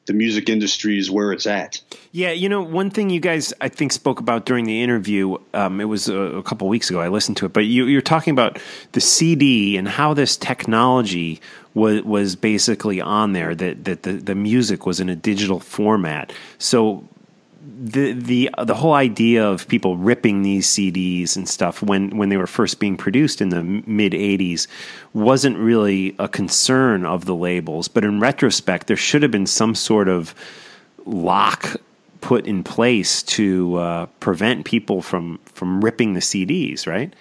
[0.05, 1.81] the music industry is where it's at.
[2.11, 5.79] Yeah, you know, one thing you guys I think spoke about during the interview, um,
[5.79, 6.99] it was a, a couple weeks ago.
[6.99, 8.59] I listened to it, but you, you're talking about
[8.91, 11.39] the CD and how this technology
[11.73, 13.55] was was basically on there.
[13.55, 16.33] That that the, the music was in a digital format.
[16.57, 17.07] So
[17.63, 22.37] the the the whole idea of people ripping these CDs and stuff when when they
[22.37, 24.67] were first being produced in the mid '80s
[25.13, 27.87] wasn't really a concern of the labels.
[27.87, 30.33] But in retrospect, there should have been some sort of
[31.05, 31.75] lock
[32.21, 37.13] put in place to uh, prevent people from from ripping the CDs, right?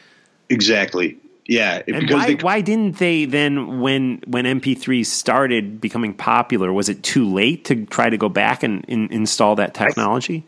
[0.48, 1.18] Exactly.
[1.50, 1.82] Yeah.
[1.88, 7.02] And why, they, why didn't they then, when when MP3s started becoming popular, was it
[7.02, 10.46] too late to try to go back and in, install that technology?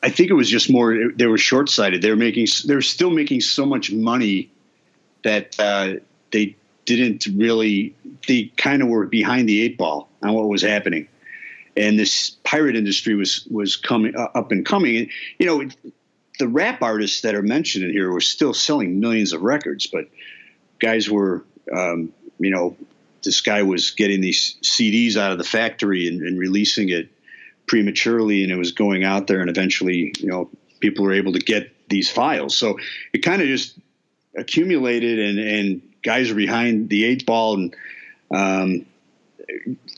[0.00, 2.02] I think it was just more they were short sighted.
[2.02, 4.52] They were making they were still making so much money
[5.24, 5.94] that uh,
[6.30, 7.96] they didn't really
[8.28, 11.08] they kind of were behind the eight ball on what was happening,
[11.76, 14.98] and this pirate industry was was coming uh, up and coming.
[14.98, 15.68] And you know,
[16.38, 20.06] the rap artists that are mentioned in here were still selling millions of records, but
[20.80, 21.44] guys were
[21.74, 22.76] um, you know
[23.22, 27.08] this guy was getting these CDs out of the factory and, and releasing it
[27.66, 30.50] prematurely and it was going out there and eventually you know
[30.80, 32.56] people were able to get these files.
[32.56, 32.78] So
[33.12, 33.78] it kind of just
[34.36, 37.76] accumulated and and guys are behind the eight ball and
[38.30, 38.86] um,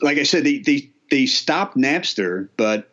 [0.01, 2.89] like i said they they they stopped napster but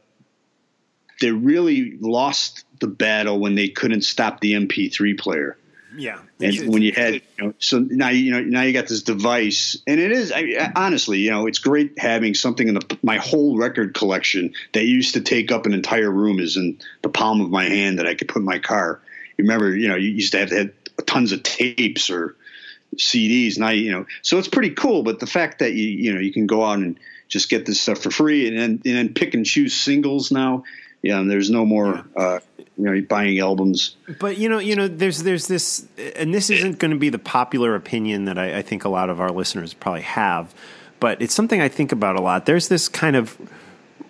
[1.21, 5.57] they really lost the battle when they couldn't stop the mp3 player
[5.97, 9.03] Yeah, and when you had, you know, so now you know now you got this
[9.03, 12.99] device, and it is I, I- honestly, you know, it's great having something in the
[13.03, 17.09] my whole record collection that used to take up an entire room is in the
[17.09, 19.01] palm of my hand that I could put in my car.
[19.37, 22.37] You remember, you know, you used to have to have tons of tapes or
[22.97, 23.59] CDs.
[23.59, 25.03] Now, you know, so it's pretty cool.
[25.03, 27.81] But the fact that you you know you can go out and just get this
[27.81, 30.65] stuff for free, and then and then pick and choose singles now.
[31.05, 33.97] Yeah, and there's no more uh, you know buying albums.
[34.19, 35.87] But you know, you know, there's there's this,
[36.17, 39.11] and this isn't going to be the popular opinion that I, I think a lot
[39.11, 40.55] of our listeners probably have,
[41.01, 42.47] but it's something I think about a lot.
[42.47, 43.37] There's this kind of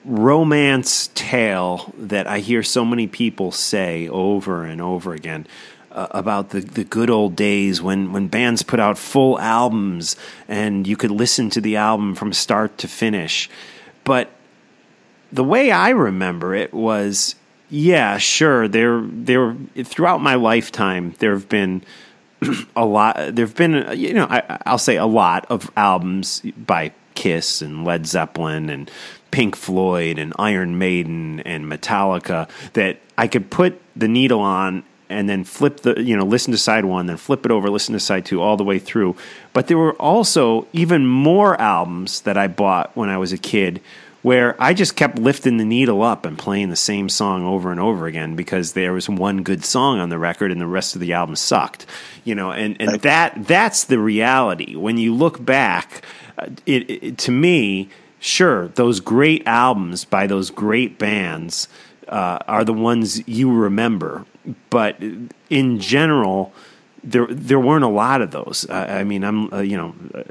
[0.04, 5.48] romance tale that I hear so many people say over and over again
[5.90, 10.14] uh, about the, the good old days when, when bands put out full albums
[10.46, 13.50] and you could listen to the album from start to finish.
[14.04, 14.30] But
[15.32, 17.34] the way I remember it was,
[17.70, 18.68] yeah, sure.
[18.68, 19.56] There, there.
[19.82, 21.82] Throughout my lifetime, there have been
[22.76, 23.16] a lot.
[23.16, 27.84] There have been, you know, I, I'll say a lot of albums by Kiss and
[27.84, 28.90] Led Zeppelin and
[29.30, 35.28] Pink Floyd and Iron Maiden and Metallica that I could put the needle on and
[35.28, 38.00] then flip the you know listen to side one then flip it over listen to
[38.00, 39.14] side two all the way through
[39.52, 43.80] but there were also even more albums that i bought when i was a kid
[44.24, 47.78] where i just kept lifting the needle up and playing the same song over and
[47.78, 51.00] over again because there was one good song on the record and the rest of
[51.00, 51.86] the album sucked
[52.24, 52.50] you know?
[52.50, 54.74] And, and that that's the reality.
[54.74, 56.04] When you look back
[56.36, 61.68] uh, it, it to me sure those great albums by those great bands
[62.08, 64.24] uh, are the ones you remember.
[64.70, 65.00] But
[65.48, 66.52] in general,
[67.04, 68.66] there there weren't a lot of those.
[68.68, 70.22] I, I mean, I'm uh, you know, uh,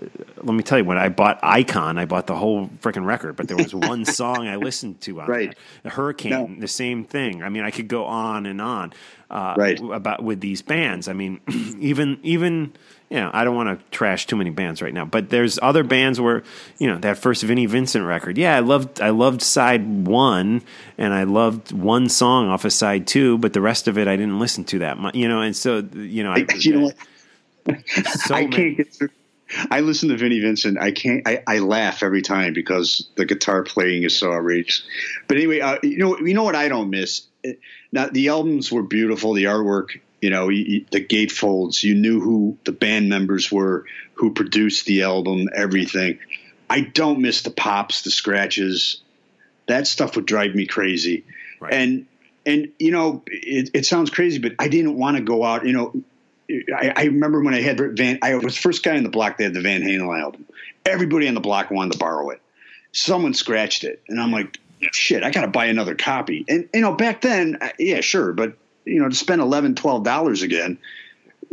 [0.43, 3.47] let me tell you when I bought Icon, I bought the whole freaking record, but
[3.47, 5.55] there was one song I listened to on Right.
[5.83, 7.43] The Hurricane, the same thing.
[7.43, 8.93] I mean, I could go on and on
[9.29, 9.79] uh, Right.
[9.79, 11.07] about with these bands.
[11.07, 11.39] I mean,
[11.79, 12.73] even even
[13.13, 15.83] you know, I don't want to trash too many bands right now, but there's other
[15.83, 16.41] bands where
[16.79, 18.39] you know that first Vinnie Vincent record.
[18.39, 20.63] Yeah, I loved I loved side one,
[20.97, 24.15] and I loved one song off of side two, but the rest of it I
[24.15, 25.13] didn't listen to that much.
[25.13, 26.91] You know, and so you know, I, you know
[27.85, 29.09] so I can't get through.
[29.69, 30.79] I listen to Vinnie Vincent.
[30.79, 31.27] I can't.
[31.27, 34.87] I, I laugh every time because the guitar playing is so outrageous.
[35.27, 37.27] But anyway, uh, you know, you know what I don't miss.
[37.91, 39.33] Now the albums were beautiful.
[39.33, 41.83] The artwork, you know, the gatefolds.
[41.83, 46.19] You knew who the band members were, who produced the album, everything.
[46.69, 49.01] I don't miss the pops, the scratches.
[49.67, 51.25] That stuff would drive me crazy.
[51.59, 51.73] Right.
[51.73, 52.05] And
[52.45, 55.65] and you know, it, it sounds crazy, but I didn't want to go out.
[55.65, 56.03] You know,
[56.73, 58.19] I, I remember when I had Van.
[58.21, 60.45] I was the first guy in the block that had the Van Halen album.
[60.85, 62.41] Everybody on the block wanted to borrow it.
[62.93, 64.57] Someone scratched it, and I'm like,
[64.93, 66.45] shit, I got to buy another copy.
[66.47, 70.77] And you know, back then, yeah, sure, but you know, to spend 11 dollars again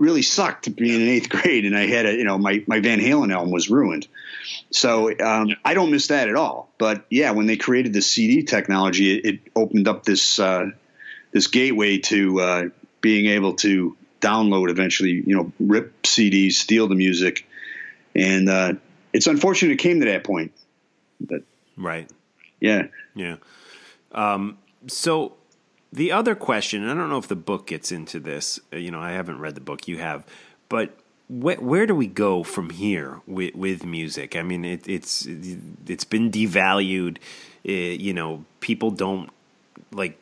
[0.00, 2.80] really sucked to being in eighth grade, and I had a you know my my
[2.80, 4.08] Van Halen album was ruined.
[4.70, 6.72] So um, I don't miss that at all.
[6.78, 10.70] But yeah, when they created the CD technology, it, it opened up this uh,
[11.32, 12.62] this gateway to uh,
[13.00, 17.46] being able to download eventually, you know, rip CDs, steal the music,
[18.14, 18.72] and uh,
[19.12, 20.52] it's unfortunate it came to that point.
[21.20, 21.42] But
[21.76, 22.10] right.
[22.60, 23.36] yeah, Yeah.
[24.12, 25.34] Um, so
[25.92, 28.60] the other question, and I don't know if the book gets into this.
[28.72, 29.88] uh, You know, I haven't read the book.
[29.88, 30.24] You have,
[30.68, 30.90] but
[31.28, 34.36] wh- where do we go from here with, with music?
[34.36, 35.26] I mean, it, it's
[35.86, 37.18] it's been devalued.
[37.68, 39.30] Uh, you know, people don't
[39.92, 40.16] like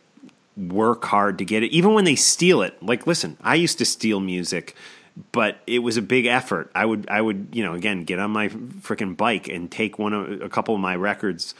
[0.57, 2.83] work hard to get it, even when they steal it.
[2.83, 4.75] Like, listen, I used to steal music.
[5.33, 6.71] But it was a big effort.
[6.77, 10.13] I would, I would, you know, again, get on my freaking bike and take one
[10.13, 11.57] of a couple of my records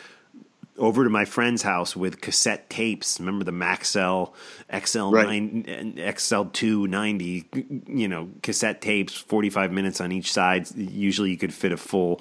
[0.79, 3.19] over to my friend's house with cassette tapes.
[3.21, 4.33] Remember the Maxell
[4.75, 7.47] XL nine XL two ninety,
[7.87, 10.69] you know, cassette tapes, forty five minutes on each side.
[10.77, 12.21] Usually, you could fit a full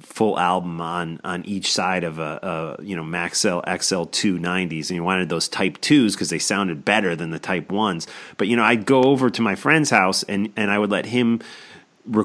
[0.00, 4.90] full album on on each side of a, a you know Maxell XL two nineties,
[4.90, 8.06] and you wanted those Type twos because they sounded better than the Type ones.
[8.36, 11.06] But you know, I'd go over to my friend's house and and I would let
[11.06, 11.40] him
[12.06, 12.24] re-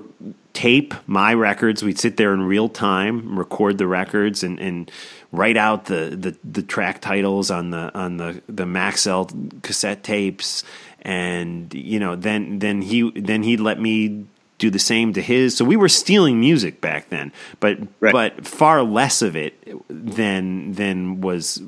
[0.53, 1.83] tape my records.
[1.83, 4.91] We'd sit there in real time, record the records, and, and
[5.31, 10.63] write out the, the, the track titles on the on the the Maxell cassette tapes,
[11.01, 14.25] and you know then then he then he'd let me
[14.57, 15.57] do the same to his.
[15.57, 18.11] So we were stealing music back then, but Right.
[18.13, 19.55] but far less of it
[19.89, 21.61] than than was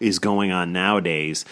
[0.00, 1.44] is going on nowadays.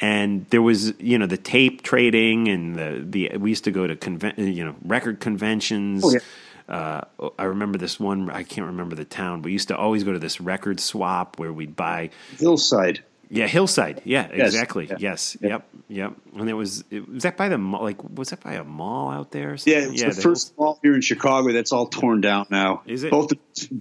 [0.00, 3.86] And there was, you know, the tape trading and the, the we used to go
[3.86, 6.04] to conven- you know record conventions.
[6.04, 7.02] Oh, yeah.
[7.20, 8.30] uh, I remember this one.
[8.30, 9.42] I can't remember the town.
[9.42, 12.10] We used to always go to this record swap where we'd buy.
[12.38, 13.02] Hillside.
[13.30, 14.00] Yeah, Hillside.
[14.04, 14.86] Yeah, Yes, exactly.
[14.86, 15.36] yeah, Yes.
[15.42, 15.48] yeah.
[15.48, 15.68] Yep.
[15.88, 16.12] Yep.
[16.36, 17.82] And it was it, was that by the mall?
[17.82, 19.50] Like was that by a mall out there?
[19.50, 22.82] Or Yeah, it's the the first mall here in Chicago that's all torn down now.
[22.86, 23.10] Is it?
[23.10, 23.38] Both the,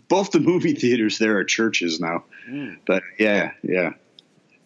[0.10, 2.26] both the movie theaters there are churches now.
[2.46, 2.74] Hmm.
[2.86, 3.94] But yeah, yeah.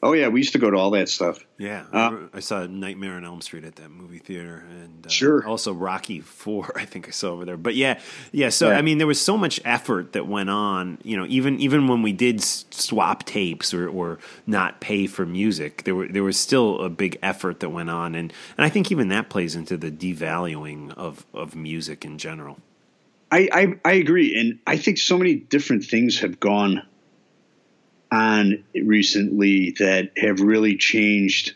[0.04, 1.45] Oh yeah, we used to go to all that stuff.
[1.60, 5.45] Yeah, Uh, I, saw Nightmare on Elm Street at that movie theater, and uh, Sure.
[5.45, 6.72] also Rocky Four.
[6.76, 7.56] I think I saw over there.
[7.58, 7.99] But yeah,
[8.32, 8.49] yeah.
[8.49, 8.78] So Yeah.
[8.78, 10.97] I mean, there was so much effort that went on.
[11.04, 15.84] You know, even even when we did swap tapes or, or not pay for music,
[15.84, 18.91] there were there was still a big effort that went on, and and I think
[18.91, 22.58] even that plays into the devaluing of of music in general.
[23.32, 26.82] I, I I agree, and I think so many different things have gone
[28.12, 31.53] on recently that have really changed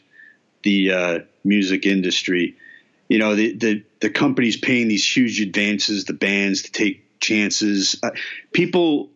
[0.64, 2.56] the uh, music industry.
[3.10, 8.00] You know, the, the the companies paying these huge advances, the bands to take chances.
[8.02, 8.12] Uh,
[8.52, 9.10] people,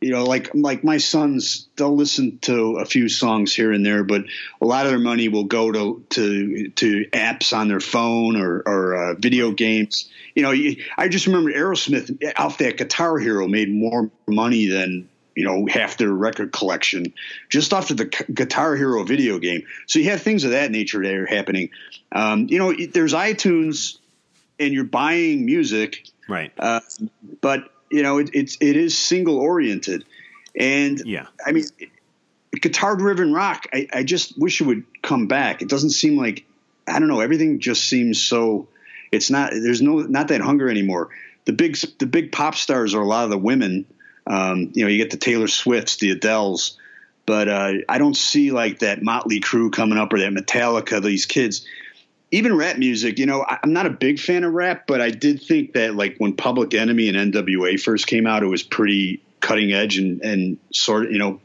[0.00, 4.04] you know, like like my sons, they'll listen to a few songs here and there,
[4.04, 4.24] but
[4.60, 8.62] a lot of their money will go to to to apps on their phone or
[8.66, 10.10] or uh, video games.
[10.34, 10.52] You know,
[10.98, 15.96] I just remember Aerosmith off that Guitar Hero made more money than you know half
[15.98, 17.14] their record collection
[17.48, 19.62] just off of the Guitar Hero video game.
[19.86, 21.70] So you have things of that nature that are happening.
[22.10, 23.98] Um, you know, there's iTunes,
[24.58, 26.52] and you're buying music Right.
[26.58, 26.80] uh,
[27.40, 30.04] but you know it, it's it is single oriented,
[30.58, 31.26] and Yeah.
[31.46, 31.64] I mean,
[32.60, 33.66] guitar driven rock.
[33.72, 35.62] I, I just wish it would come back.
[35.62, 36.44] It doesn't seem like
[36.88, 37.20] I don't know.
[37.20, 38.66] Everything just seems so.
[39.12, 39.52] It's not.
[39.52, 41.10] There's no not that hunger anymore.
[41.44, 43.86] The big the big pop stars are a lot of the women.
[44.28, 46.76] Um, you know, you get the Taylor Swifts, the Adeles,
[47.26, 51.02] but uh, I don't see like that Motley Crue coming up or that Metallica.
[51.02, 51.66] These kids
[52.30, 55.10] even rap music, you know, I- I'm not a big fan of rap, but I
[55.10, 59.22] did think that like when Public Enemy and NWA first came out, it was pretty
[59.40, 61.40] cutting edge and, and sort of, you know,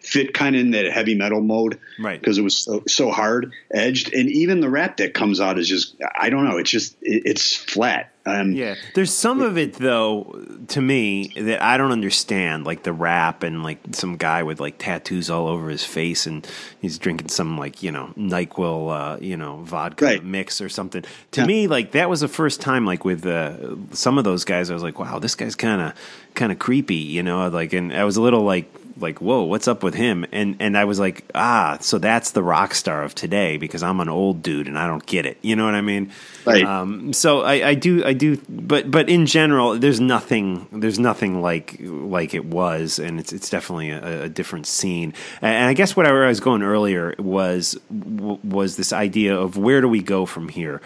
[0.00, 2.18] fit kind of in that heavy metal mode Right.
[2.18, 4.14] because it was so, so hard edged.
[4.14, 7.22] And even the rap that comes out is just, I don't know, it's just, it,
[7.26, 8.11] it's flat.
[8.24, 12.92] Um, Yeah, there's some of it though to me that I don't understand, like the
[12.92, 16.46] rap and like some guy with like tattoos all over his face and
[16.80, 20.24] he's drinking some like you know Nyquil, uh, you know vodka Right.
[20.24, 21.02] mix or something.
[21.32, 21.46] To Yeah.
[21.46, 24.74] me, like that was the first time, like with uh, some of those guys, I
[24.74, 25.92] was like, wow, this guy's kind of
[26.34, 29.68] kind of creepy, you know, like, and I was a little like like whoa what's
[29.68, 30.24] up with him?
[30.32, 34.00] And and i was like ah so that's the rock star of today because i'm
[34.00, 35.38] an old dude and i don't get it.
[35.42, 36.10] You know what i mean?
[36.44, 36.64] Right.
[36.64, 41.40] um, so I, I do I do but but in general there's nothing there's nothing
[41.40, 42.98] like like it was.
[42.98, 45.14] And it's it's definitely a, a different scene.
[45.40, 49.88] And I guess what I was going earlier was was this idea of where do
[49.88, 50.80] we go from here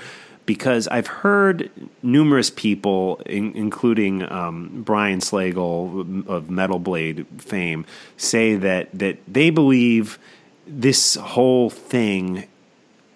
[0.47, 1.71] because I've heard
[2.03, 7.85] numerous people, in, including um, Brian Slagel of Metal Blade fame,
[8.17, 10.19] say that that they believe
[10.67, 12.47] this whole thing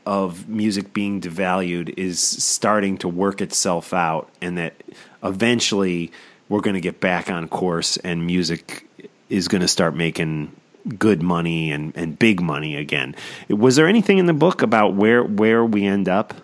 [0.07, 4.74] of music being devalued is starting to work itself out, and that
[5.22, 6.11] eventually
[6.49, 8.87] we're going to get back on course, and music
[9.28, 10.51] is going to start making
[10.99, 13.14] good money and, and big money again.
[13.49, 16.35] Was there anything in the book about where where we end up,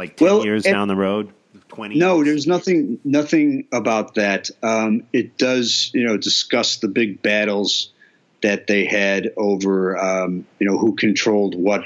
[0.00, 1.32] like ten Well, years down the road,
[1.68, 1.98] twenty?
[1.98, 4.50] No, there's nothing nothing about that.
[4.62, 7.92] Um, it does, you know, discuss the big battles
[8.42, 11.84] that they had over, um, you know, who controlled what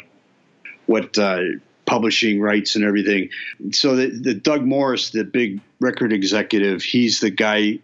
[0.86, 1.40] what uh,
[1.86, 3.30] publishing rights and everything.
[3.72, 7.80] So the, the Doug Morris, the big record executive, he's the guy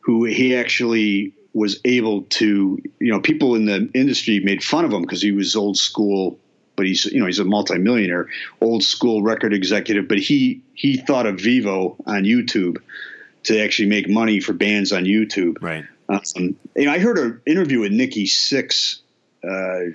[0.00, 4.92] who he actually was able to, you know, people in the industry made fun of
[4.92, 6.38] him because he was old school,
[6.82, 8.28] but he's, you know, he's a multimillionaire,
[8.60, 10.08] old school record executive.
[10.08, 12.78] But he he thought of Vevo on YouTube
[13.44, 15.62] to actually make money for bands on YouTube.
[15.62, 15.84] Right.
[16.08, 18.98] Um, you know, I heard an interview with Nikki Sixx
[19.44, 19.92] uh, a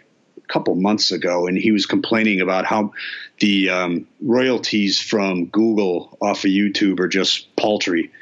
[0.47, 2.93] couple months ago, and he was complaining about how
[3.41, 8.13] the um, royalties from Google off of YouTube are just paltry.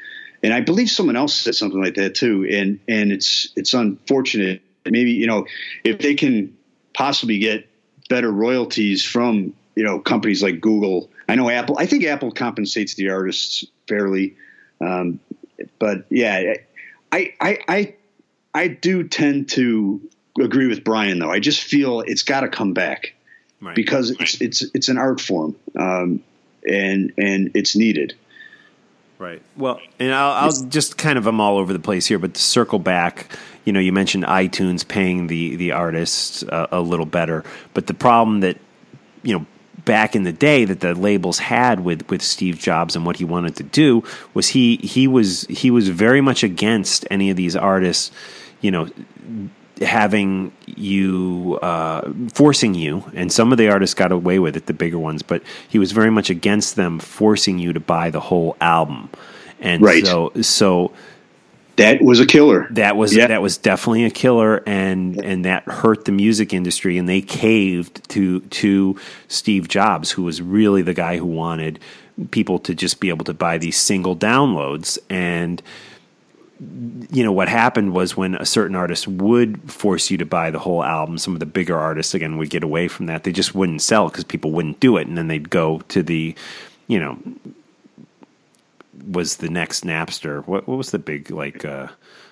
[0.42, 2.44] And I believe someone else said something like that too.
[2.50, 4.62] And and it's it's unfortunate.
[4.84, 5.46] Maybe you know
[5.84, 6.56] if they can
[6.94, 7.68] possibly get
[8.06, 11.10] better royalties from you know companies like Google.
[11.28, 11.76] I know Apple.
[11.78, 14.36] I think Apple compensates the artists fairly,
[14.80, 15.20] um,
[15.78, 16.54] but yeah,
[17.12, 17.94] I I I
[18.54, 20.00] I do tend to
[20.40, 21.30] agree with Brian though.
[21.30, 23.14] I just feel it's got to come back
[23.60, 23.74] Right.
[23.74, 26.22] because it's it's it's an art form, um,
[26.68, 28.14] and and it's needed.
[29.18, 29.40] Right.
[29.56, 32.40] Well, and I'll, I'll just kind of I'm all over the place here, but to
[32.40, 33.30] circle back,
[33.66, 37.44] you know, you mentioned iTunes paying the the artists uh, a little better,
[37.74, 38.56] but the problem that
[39.22, 39.46] you know
[39.84, 43.24] back in the day that the labels had with with Steve Jobs and what he
[43.24, 44.02] wanted to do
[44.34, 48.10] was he he was he was very much against any of these artists,
[48.60, 48.88] you know,
[49.80, 54.74] having you uh, forcing you, and some of the artists got away with it, the
[54.74, 58.56] bigger ones, but he was very much against them forcing you to buy the whole
[58.60, 59.10] album.
[59.60, 60.06] And Right.
[60.06, 60.92] so, so
[61.76, 62.66] that was a killer.
[62.70, 63.26] That was Yeah.
[63.28, 68.08] that was definitely a killer, and and that hurt the music industry, and they caved
[68.10, 68.96] to to
[69.28, 71.78] Steve Jobs, who was really the guy who wanted
[72.30, 75.62] people to just be able to buy these single downloads, and
[77.12, 80.58] you know what happened was when a certain artist would force you to buy the
[80.58, 83.24] whole album, some of the bigger artists again would get away from that.
[83.24, 86.34] They just wouldn't sell because people wouldn't do it, and then they'd go to the,
[86.88, 87.18] you know,
[89.10, 90.46] was the next Napster.
[90.46, 91.88] What what was the big like uh,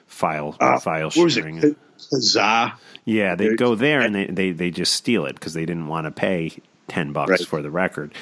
[0.07, 1.59] file Uh, file sharing?
[1.59, 1.77] it?
[2.13, 2.75] Kazaa.
[3.05, 6.07] Yeah, they'd go there and they, they, they just steal it because they didn't want
[6.07, 6.53] to pay
[6.89, 7.47] ten bucks Right.
[7.47, 8.13] for the record,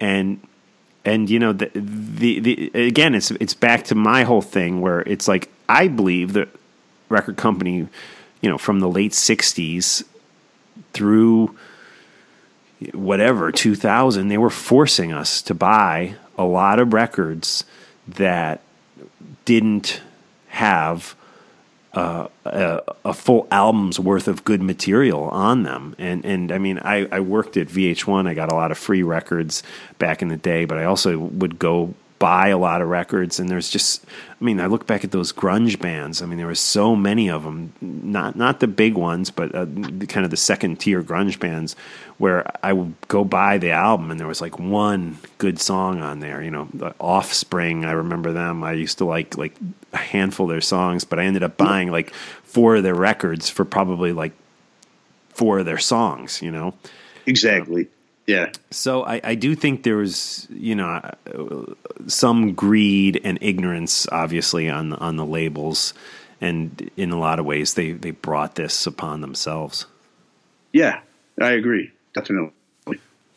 [0.00, 0.40] and
[1.04, 5.00] and you know the, the the again it's it's back to my whole thing where
[5.00, 6.48] it's like I believe the
[7.08, 7.88] record company,
[8.42, 10.04] you know, from the late '60s
[10.92, 11.56] through
[12.92, 17.64] whatever 2000 they were forcing us to buy a lot of records
[18.08, 18.60] that
[19.44, 20.00] didn't
[20.48, 21.14] have
[21.92, 25.94] uh, a, a full album's worth of good material on them.
[25.98, 28.28] And and I mean, I, I worked at VH1.
[28.28, 29.62] I got a lot of free records
[29.98, 33.38] back in the day, but I also would go buy a lot of records.
[33.38, 34.04] And there's just,
[34.40, 36.22] I mean, I look back at those grunge bands.
[36.22, 37.72] I mean, there were so many of them.
[37.80, 41.76] Not not the big ones, but uh, the, kind of the second tier grunge bands,
[42.18, 46.20] where I would go buy the album and there was like one good song on
[46.20, 46.42] there.
[46.42, 47.84] You know, the Offspring.
[47.84, 48.64] I remember them.
[48.64, 49.54] I used to like like
[49.92, 52.12] a handful of their songs, but I ended up buying like
[52.44, 54.32] four of their records for probably like
[55.30, 56.40] four of their songs.
[56.42, 56.74] You know.
[57.26, 57.88] Exactly.
[58.26, 58.50] Yeah.
[58.70, 61.00] So I, I do think there was, you know,
[62.06, 65.94] some greed and ignorance, obviously, on on the labels,
[66.40, 69.86] and in a lot of ways, they they brought this upon themselves.
[70.72, 71.00] Yeah.
[71.40, 71.92] I agree.
[72.14, 72.52] Definitely.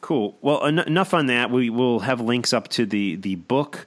[0.01, 0.37] Cool.
[0.41, 1.51] Well, en- enough on that.
[1.51, 3.85] We will have links up to the the book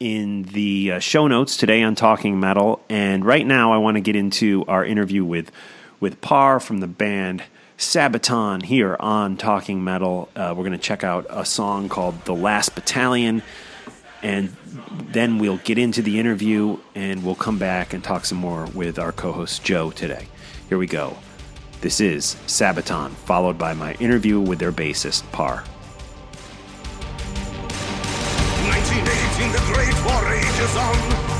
[0.00, 2.82] in the uh, show notes today on Talking Metal.
[2.88, 5.52] And right now, I want to get into our interview with
[6.00, 7.42] with Pär from the band
[7.78, 10.28] Sabaton here on Talking Metal.
[10.36, 13.42] Uh, we're going to check out a song called "The Last Battalion."
[14.22, 14.56] And
[14.90, 18.98] then we'll get into the interview and we'll come back and talk some more with
[18.98, 20.26] our co host Joe today.
[20.68, 21.16] Here we go.
[21.82, 25.62] This is Sabaton, followed by my interview with their bassist, Pär.
[28.64, 30.96] 1918, the Great War rages on.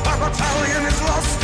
[0.06, 1.43] Our battalion is lost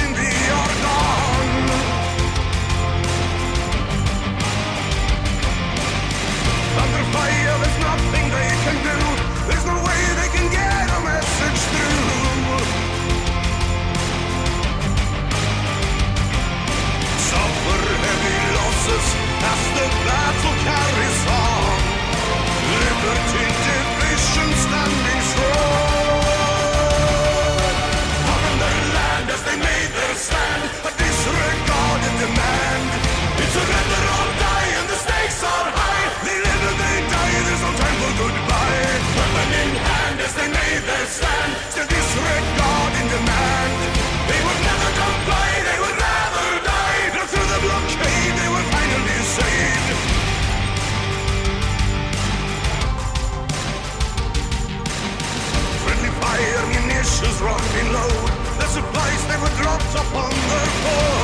[20.06, 21.78] battle carries on.
[22.72, 25.19] Liberty division standing
[41.10, 43.72] stand to disregard demand.
[44.30, 47.02] They would never comply, they would never die.
[47.30, 49.88] Through the blockade, they were finally saved.
[55.82, 57.38] Friendly fire munitions
[57.96, 58.14] low.
[58.60, 61.19] The supplies they were dropped upon their floor.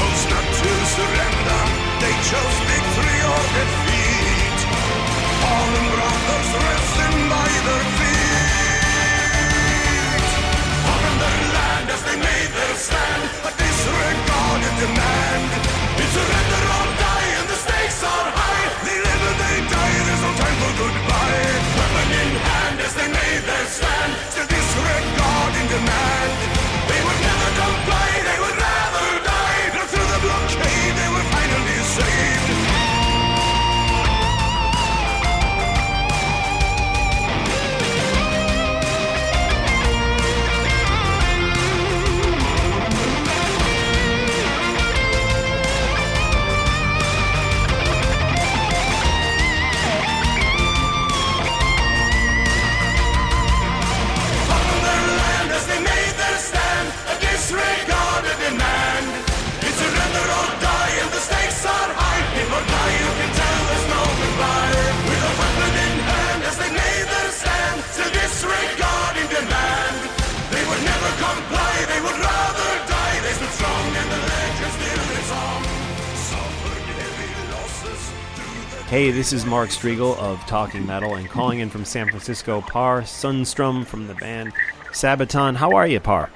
[0.00, 1.60] chose not to surrender.
[2.00, 4.58] They chose victory or defeat.
[5.42, 9.44] Fallen brothers resting by their feet.
[10.84, 13.22] Fallen their land as they made their stand.
[13.48, 15.50] A disregarded demand.
[15.96, 18.66] We surrender or die, and the stakes are high.
[18.86, 19.96] They live or they die.
[20.06, 21.44] There's no time for goodbye.
[21.76, 24.10] Weapon in hand as they made their stand.
[24.32, 26.09] Still disregarding demand.
[78.90, 83.02] Hey, this is Mark Strigl of Talking Metal and calling in from San Francisco, Pär
[83.02, 84.52] Sundström from the band
[84.90, 85.54] Sabaton.
[85.54, 86.28] How are you, Pär?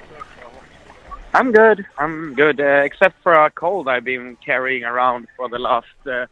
[1.33, 1.85] I'm good.
[1.97, 6.27] I'm good, uh, except for a cold I've been carrying around for the last, uh,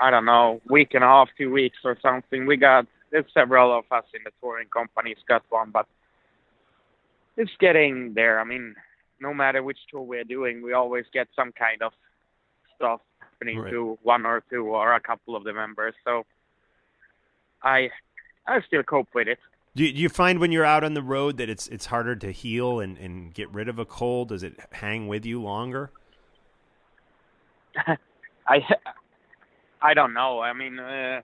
[0.00, 2.46] I don't know, week and a half, two weeks or something.
[2.46, 5.86] We got, there's several of us in the touring companies got one, but
[7.36, 8.40] it's getting there.
[8.40, 8.74] I mean,
[9.20, 11.92] no matter which tour we're doing, we always get some kind of
[12.74, 13.02] stuff
[13.42, 13.70] happening Right.
[13.70, 15.94] to one or two or a couple of the members.
[16.04, 16.24] So
[17.62, 17.90] I,
[18.46, 19.38] I still cope with it.
[19.74, 22.14] Do you, do you find when you're out on the road that it's it's harder
[22.16, 24.28] to heal and, and get rid of a cold?
[24.28, 25.90] Does it hang with you longer?
[28.46, 28.58] I
[29.80, 30.40] I don't know.
[30.40, 31.22] I mean, uh,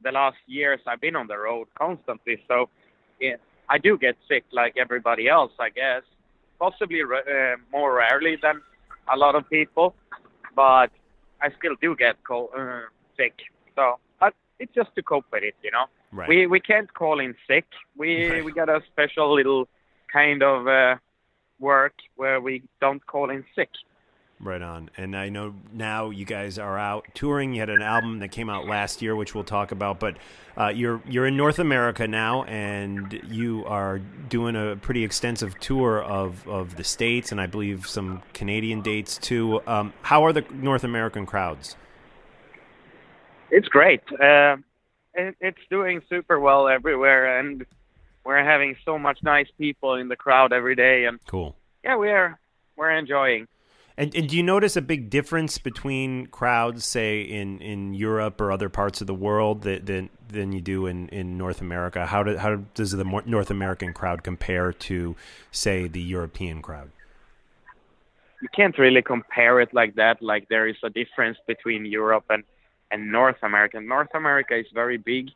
[0.00, 2.68] the last years I've been on the road constantly, so
[3.18, 3.36] yeah,
[3.68, 6.02] I do get sick like everybody else, I guess.
[6.60, 8.62] Possibly uh, more rarely than
[9.12, 9.96] a lot of people,
[10.54, 10.92] but
[11.42, 12.82] I still do get cold, uh,
[13.16, 13.34] sick.
[13.76, 15.86] So, but it's just to cope with it, you know.
[16.12, 16.28] Right.
[16.28, 17.66] We we can't call in sick.
[17.96, 18.44] We Right.
[18.44, 19.66] we got a special little
[20.12, 20.96] kind of uh,
[21.58, 23.70] work where we don't call in sick.
[24.44, 24.90] Right on.
[24.96, 27.54] And I know now you guys are out touring.
[27.54, 30.00] You had an album that came out last year, which we'll talk about.
[30.00, 30.16] But
[30.56, 36.02] uh, you're you're in North America now, and you are doing a pretty extensive tour
[36.02, 39.62] of, of the states, and I believe some Canadian dates too.
[39.68, 41.76] Um, how are the North American crowds?
[43.50, 44.02] It's great.
[44.12, 44.56] Uh,
[45.14, 47.64] it, it's doing super well everywhere, and
[48.24, 51.54] we're having so much nice people in the crowd every day, and Cool.
[51.84, 52.38] yeah, we're
[52.76, 53.46] we're enjoying.
[54.02, 58.50] And, and do you notice a big difference between crowds, say in, in Europe or
[58.50, 62.04] other parts of the world, that, than than you do in, in North America?
[62.06, 65.14] How do, how does the North American crowd compare to,
[65.52, 66.90] say, the European crowd?
[68.40, 70.20] You can't really compare it like that.
[70.20, 72.42] Like there is a difference between Europe and
[72.90, 73.80] and North America.
[73.80, 75.30] North America is very big,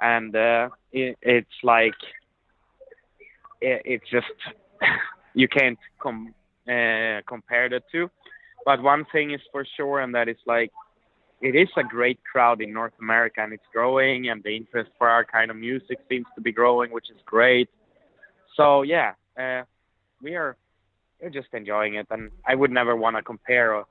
[0.00, 1.98] and uh, it, it's like
[3.60, 4.30] it, it's just
[5.34, 6.36] you can't com-
[6.68, 8.10] uh, compare the two.
[8.64, 10.70] But one thing is for sure, and that is like
[11.40, 15.08] it is a great crowd in North America, and it's growing, and the interest for
[15.08, 17.68] our kind of music seems to be growing, which is great.
[18.56, 19.62] So yeah, uh,
[20.22, 20.56] we are
[21.20, 23.84] we're just enjoying it, and I would never want to compare uh,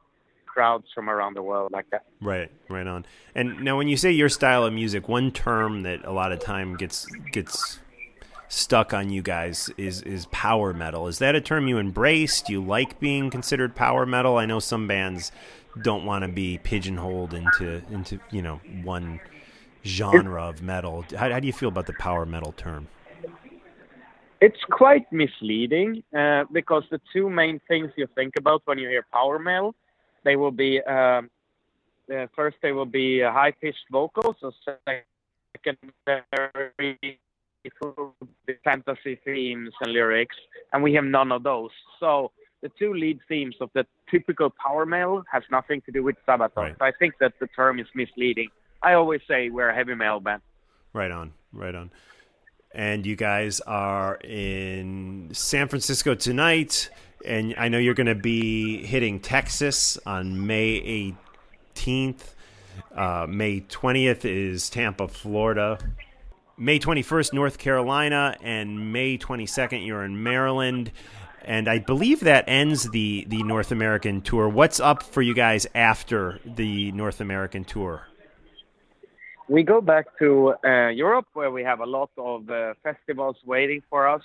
[0.46, 2.06] crowds from around the world like that.
[2.22, 3.06] Right, right on.
[3.36, 6.40] And now, when you say your style of music, one term that a lot of
[6.40, 7.80] time gets gets
[8.52, 11.08] stuck on you guys is is power metal.
[11.08, 12.42] Is that a term you embrace?
[12.42, 14.38] Do you like being considered power metal?
[14.38, 15.32] I know some bands
[15.82, 19.22] don't want to be pigeonholed into into you know one
[19.86, 21.06] genre of metal.
[21.16, 22.90] How, how do you feel about the power metal term?
[24.42, 29.06] It's quite misleading uh, because the two main things you think about when you hear
[29.14, 29.76] power metal,
[30.24, 31.30] they will be um,
[32.14, 34.52] uh, first they will be high pitched vocals, so
[35.56, 36.98] secondary
[38.64, 40.36] fantasy themes and lyrics,
[40.74, 41.72] and we have none of those.
[42.00, 42.32] So
[42.62, 46.56] the two lead themes of the typical power metal has nothing to do with Sabaton.
[46.56, 46.76] Right.
[46.78, 48.50] So I think that the term is misleading.
[48.82, 50.42] I always say we're a heavy metal band.
[50.94, 51.92] Right on, right on.
[52.74, 56.90] And you guys are in San Francisco tonight,
[57.26, 61.16] and I know you're going to be hitting Texas on May
[61.76, 62.22] 18th.
[62.96, 65.78] Uh, May 20th is Tampa, Florida.
[66.62, 70.92] May 21st, North Carolina, and May 22nd, you're in Maryland.
[71.44, 74.48] And I believe that ends the, the North American tour.
[74.48, 78.08] What's up for you guys after the North American tour?
[79.52, 83.82] we go back to uh, Europe where we have a lot of uh, festivals waiting
[83.90, 84.22] for us,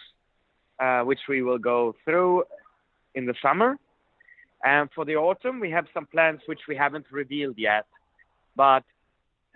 [0.79, 2.45] uh, which we will go through
[3.17, 3.77] in the summer.
[4.63, 7.87] And for the autumn, we have some plans which we haven't revealed yet,
[8.55, 8.85] but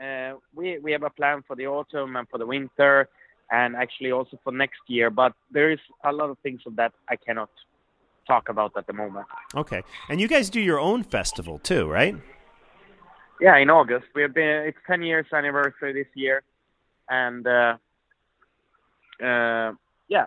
[0.00, 3.08] uh, we we have a plan for the autumn and for the winter,
[3.50, 5.10] and actually also for next year.
[5.10, 7.50] But there is a lot of things of that I cannot
[8.26, 9.26] talk about at the moment.
[9.54, 9.82] Okay.
[10.08, 12.16] And you guys do your own festival too, right?
[13.40, 14.06] Yeah, in August.
[14.14, 14.66] We have been.
[14.66, 16.42] It's 10 years anniversary this year,
[17.08, 17.76] and uh,
[19.22, 19.72] uh,
[20.08, 20.26] yeah,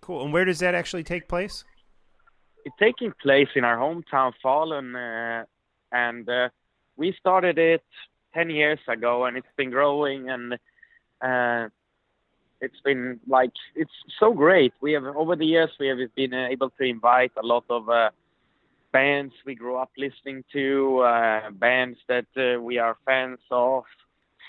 [0.00, 0.22] Cool.
[0.22, 1.64] And where does that actually take place?
[2.66, 5.44] it's taking place in our hometown, Falun, uh,
[5.92, 6.48] and uh,
[6.96, 7.84] we started it
[8.36, 10.52] 10 years ago, and it's been growing, and
[11.22, 11.68] uh,
[12.60, 13.90] it's been like it's
[14.20, 14.72] so great.
[14.80, 17.88] We have over the years we have been uh, able to invite a lot of
[17.88, 18.10] uh,
[18.92, 23.84] bands we grew up listening to, uh, bands that uh, we are fans of,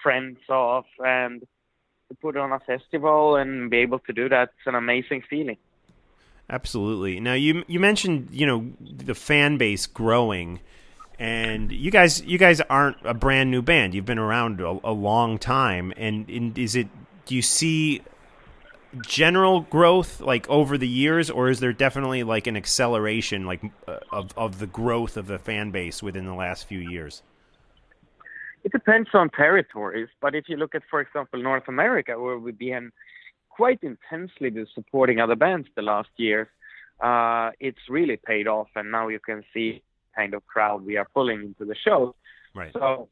[0.04, 1.42] friends of, and
[2.10, 5.58] to put on a festival and be able to do that, it's an amazing feeling.
[6.50, 7.20] Absolutely.
[7.20, 10.62] Now you you mentioned you know the fan base growing,
[11.19, 13.94] And you guys, you guys aren't a brand new band.
[13.94, 15.94] You've been around a, a long time.
[15.98, 16.88] And, and is it?
[17.26, 18.02] Do you see
[19.02, 23.98] general growth like over the years, or is there definitely like an acceleration like uh,
[24.11, 27.22] of of the growth of the fan base within the last few years?
[28.64, 32.57] It depends on territories, but if you look at, for example, North America, where we've
[32.57, 32.91] been
[33.49, 36.48] quite intensely supporting other bands the last years,
[36.99, 39.84] uh, it's really paid off, and now you can see
[40.18, 42.15] kind of crowd we are pulling into the show.
[42.56, 42.72] Right.
[42.73, 43.10] So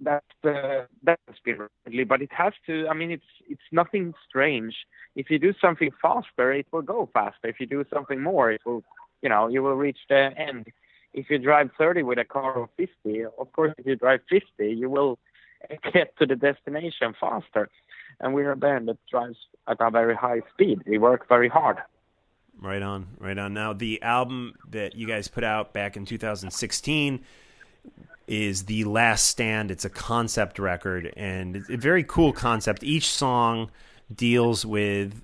[0.00, 2.86] that's the that's been recently, but it has to.
[2.88, 4.74] I mean, it's it's nothing strange.
[5.14, 7.48] If you do something faster, it will go faster.
[7.48, 8.84] If you do something more, it will,
[9.22, 10.66] you know, you will reach the end.
[11.14, 14.44] If you drive 30 with a car of 50, of course, if you drive 50,
[14.70, 15.18] you will
[15.92, 17.70] get to the destination faster.
[18.20, 20.82] And we're a band that drives at a very high speed.
[20.86, 21.78] We work very hard.
[22.60, 23.52] Right on, right on.
[23.52, 27.20] Now, the album that you guys put out back in 2016
[28.26, 29.70] is The Last Stand.
[29.70, 32.82] It's a concept record, and it's a very cool concept.
[32.82, 33.70] Each song
[34.14, 35.22] deals with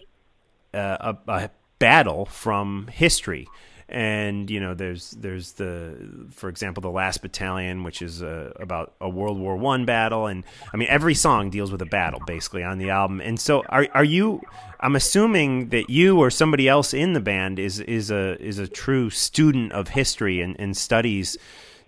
[0.75, 3.49] uh, a, a battle from history.
[3.93, 5.94] And you know, there's there's the,
[6.31, 10.44] for example, the Last Battalion, which is uh, about a World War One battle, and
[10.73, 13.20] I mean, every song deals with a battle basically on the album.
[13.20, 14.40] And so, are are you?
[14.81, 18.66] I'm assuming that you or somebody else in the band is is a is a
[18.66, 21.36] true student of history and, and studies,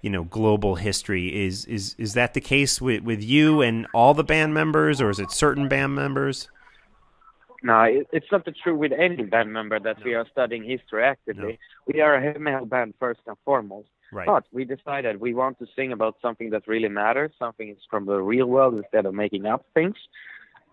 [0.03, 1.47] you know, global history.
[1.47, 5.09] Is is is that the case with with you and all the band members, or
[5.09, 6.51] is it certain band members?
[7.65, 11.03] No, it, it's not the true with any band member that we are studying history
[11.03, 11.59] actively.
[11.93, 13.89] We are a heavy metal band first and foremost.
[14.13, 14.27] Right.
[14.27, 18.05] But we decided we want to sing about something that really matters, something is from
[18.05, 19.97] the real world instead of making up things.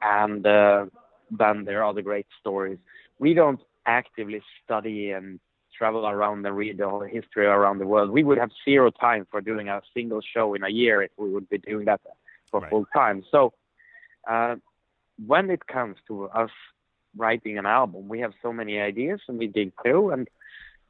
[0.01, 0.87] And uh,
[1.31, 2.77] then there are the great stories.
[3.19, 5.39] We don't actively study and
[5.77, 8.09] travel around and read the whole history around the world.
[8.11, 11.29] We would have zero time for doing a single show in a year if we
[11.31, 12.01] would be doing that
[12.51, 12.69] for Right.
[12.69, 13.23] full time.
[13.31, 13.53] So
[14.29, 14.55] uh,
[15.25, 16.49] when it comes to us
[17.15, 20.27] writing an album, we have so many ideas and we dig through and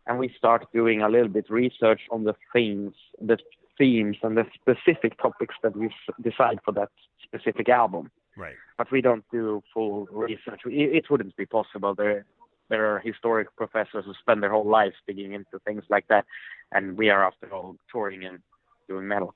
[0.08, 3.38] and we start doing a little bit research on the themes, the
[3.78, 5.90] themes and the specific topics that we
[6.22, 6.90] decide for that
[7.24, 8.10] specific album.
[8.36, 8.56] Right.
[8.78, 10.62] But we don't do full research.
[10.66, 11.94] It, wouldn't be possible.
[11.94, 12.26] There,
[12.70, 16.26] there are historic professors who spend their whole lives digging into things like that,
[16.72, 18.40] and we are after all touring and
[18.88, 19.36] doing metal.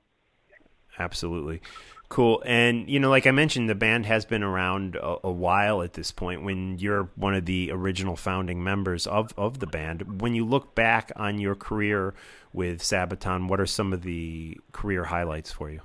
[0.98, 1.62] Absolutely.
[2.08, 2.44] Cool.
[2.46, 5.94] And, you know, like I mentioned, the band has been around a, a while at
[5.94, 10.22] this point when you're one of the original founding members of, of the band.
[10.22, 12.14] When you look back on your career
[12.54, 15.82] with Sabaton, what are some of the career highlights for you?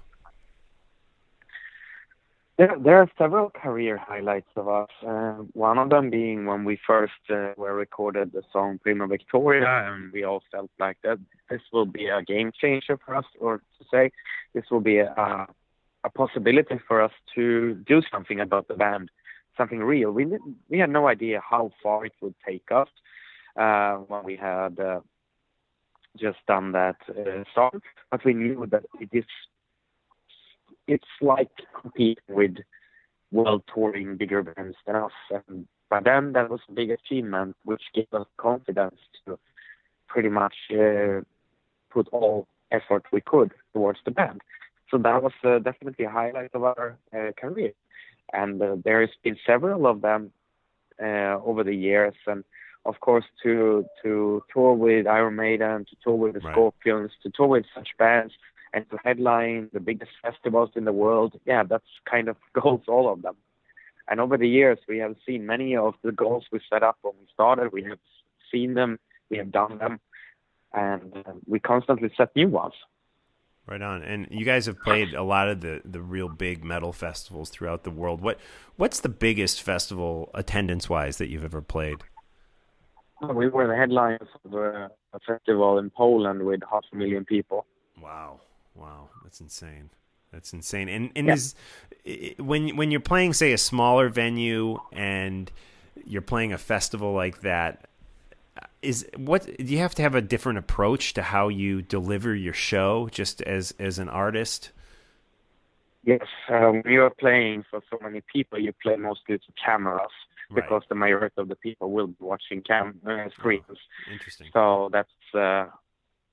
[2.60, 4.90] There, there are several career highlights of us.
[5.02, 9.90] Uh, one of them being when we first uh, were recorded the song Primo Victoria,
[9.90, 11.18] and we all felt like that
[11.48, 14.12] this will be a game changer for us, or to say,
[14.52, 15.46] this will be a,
[16.04, 19.10] a possibility for us to do something about the band,
[19.56, 20.12] something real.
[20.12, 20.26] We
[20.68, 22.88] we had no idea how far it would take us
[23.56, 25.00] uh, when we had uh,
[26.18, 27.80] just done that uh, song,
[28.10, 29.24] but we knew that it is
[30.94, 32.56] it's like competing with
[33.30, 35.16] world touring bigger bands than us.
[35.30, 39.38] And by then, that was a big achievement, which gave us confidence to
[40.08, 41.20] pretty much uh,
[41.94, 42.46] put all
[42.78, 44.40] effort we could towards the band.
[44.90, 47.72] So that was uh, definitely a highlight of our uh, career.
[48.32, 50.32] And uh, there has been several of them
[51.00, 52.14] uh, over the years.
[52.26, 52.42] And
[52.84, 56.54] of course, to to tour with Iron Maiden, to tour with the Right.
[56.54, 58.32] Scorpions, to tour with such bands,
[58.72, 63.12] and to headline the biggest festivals in the world, yeah, that's kind of goals, all
[63.12, 63.36] of them.
[64.08, 67.14] And over the years, we have seen many of the goals we set up when
[67.18, 67.72] we started.
[67.72, 67.98] We have
[68.50, 68.98] seen them,
[69.30, 70.00] we have done them,
[70.72, 72.74] and uh, we constantly set new ones.
[73.66, 74.02] Right on.
[74.02, 77.84] And you guys have played a lot of the, the real big metal festivals throughout
[77.84, 78.20] the world.
[78.20, 78.40] What
[78.76, 81.98] What's the biggest festival attendance wise that you've ever played?
[83.32, 87.66] We were the headliners of a, a festival in Poland with half a million people.
[88.02, 88.40] Wow,
[88.80, 89.90] wow, that's insane.
[90.32, 90.88] That's insane.
[90.88, 91.34] And and Yeah.
[91.34, 91.54] is
[92.38, 95.50] when when you're playing, say, a smaller venue and
[96.04, 97.88] you're playing a festival like that,
[98.82, 102.54] is what do you have to have a different approach to how you deliver your
[102.54, 104.70] show, just as as an artist?
[106.02, 110.10] Yes, um, when you are playing for so many people, you play mostly to cameras
[110.52, 110.64] Right.
[110.64, 113.78] because the majority of the people will be watching cam uh, screens.
[114.10, 114.48] Interesting.
[114.52, 115.66] So that's uh,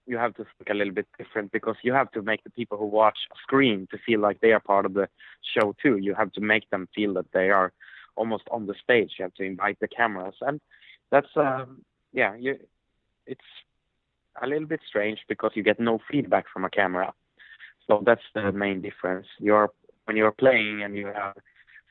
[0.07, 2.77] you have to think a little bit different because you have to make the people
[2.77, 5.07] who watch a screen to feel like they are part of the
[5.53, 5.97] show too.
[5.97, 7.73] You have to make them feel that they are
[8.15, 9.11] almost on the stage.
[9.19, 10.61] You have to invite the cameras, and
[11.11, 12.57] that's um, yeah, you,
[13.25, 13.41] it's
[14.41, 17.13] a little bit strange because you get no feedback from a camera.
[17.85, 19.27] So that's the main difference.
[19.39, 19.71] You're
[20.05, 21.35] when you're playing and you have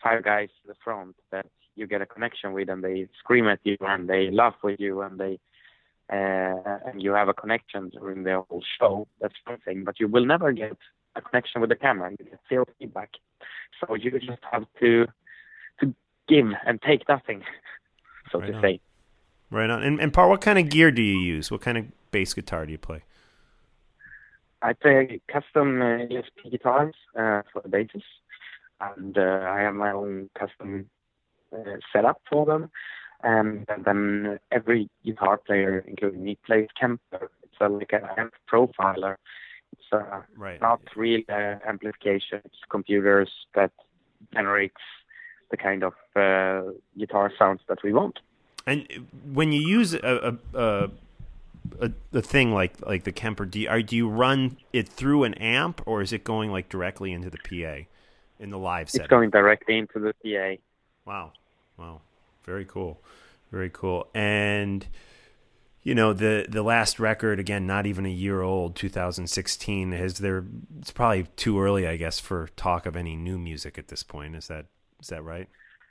[0.02, 3.60] five guys in the front that you get a connection with, and they scream at
[3.64, 5.38] you and they laugh with you and they
[6.12, 9.08] uh, and you have a connection during the whole show.
[9.20, 10.76] That's one thing, but you will never get
[11.16, 12.10] a connection with the camera.
[12.10, 13.10] You get zero feedback.
[13.80, 15.06] So you just have to
[15.80, 15.94] to
[16.28, 17.42] give and take nothing,
[18.30, 18.62] so Right to on.
[18.62, 18.80] say.
[19.50, 19.82] Right on.
[19.82, 21.50] And, and Pär, what kind of gear do you use?
[21.50, 23.02] What kind of bass guitar do you play?
[24.62, 28.02] I play custom uh, ESP guitars uh, for the basses,
[28.80, 30.88] and uh, I have my own custom
[31.52, 32.70] uh, setup for them.
[33.22, 37.30] And, then every guitar player, including me, plays Kemper.
[37.42, 39.16] It's a, like an amp profiler.
[39.72, 40.60] It's uh, Right.
[40.60, 42.40] not real uh, amplification.
[42.44, 43.72] It's computers that
[44.32, 44.76] generates
[45.50, 48.18] the kind of uh, guitar sounds that we want.
[48.66, 48.86] And
[49.32, 50.90] when you use a a, a,
[51.80, 55.24] a, a thing like like the Kemper, do you, are, do you run it through
[55.24, 57.86] an amp or is it going like directly into the PA
[58.40, 59.04] in the live setting?
[59.04, 60.60] It's going directly into the PA.
[61.08, 61.32] Wow,
[61.76, 62.00] wow,
[62.46, 63.02] very cool,
[63.50, 64.08] very cool.
[64.14, 64.86] And
[65.82, 69.92] you know the the last record again, not even a year old, 2016.
[69.92, 70.44] Has there?
[70.78, 74.36] It's probably too early, I guess, for talk of any new music at this point.
[74.36, 74.66] Is that
[75.00, 75.48] is that right?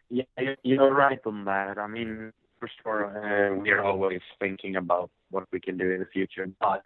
[0.10, 1.78] Yeah, you- you're right on that.
[1.78, 6.06] I mean, for sure, uh, we're always thinking about what we can do in the
[6.06, 6.84] future, but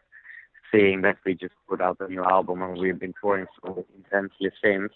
[0.71, 4.51] seeing that we just put out a new album and we've been touring so intensely
[4.63, 4.93] since,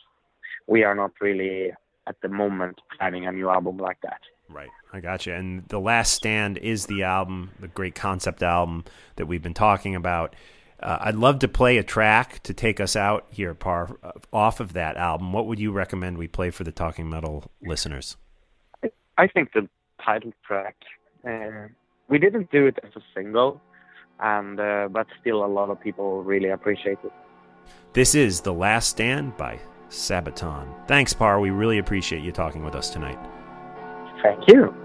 [0.68, 1.72] we are not really
[2.08, 4.22] at the moment planning a new album like that.
[4.50, 4.70] Right.
[4.92, 5.34] I got you.
[5.34, 8.84] And The Last Stand is the album, the great concept album
[9.16, 10.36] that we've been talking about.
[10.80, 14.60] Uh, I'd love to play a track to take us out here, Pär, uh, off
[14.60, 15.32] of that album.
[15.32, 18.18] What would you recommend we play for the Talking Metal listeners?
[19.18, 19.70] I think the
[20.04, 20.76] title track,
[21.26, 21.70] uh,
[22.10, 23.62] we didn't do it as a single,
[24.20, 27.14] and uh, but still a lot of people really appreciate it.
[27.94, 29.60] This is The Last Stand by
[29.90, 30.68] Sabaton.
[30.88, 31.40] Thanks, Pär.
[31.40, 33.20] We really appreciate you talking with us tonight.
[34.24, 34.83] Thank you.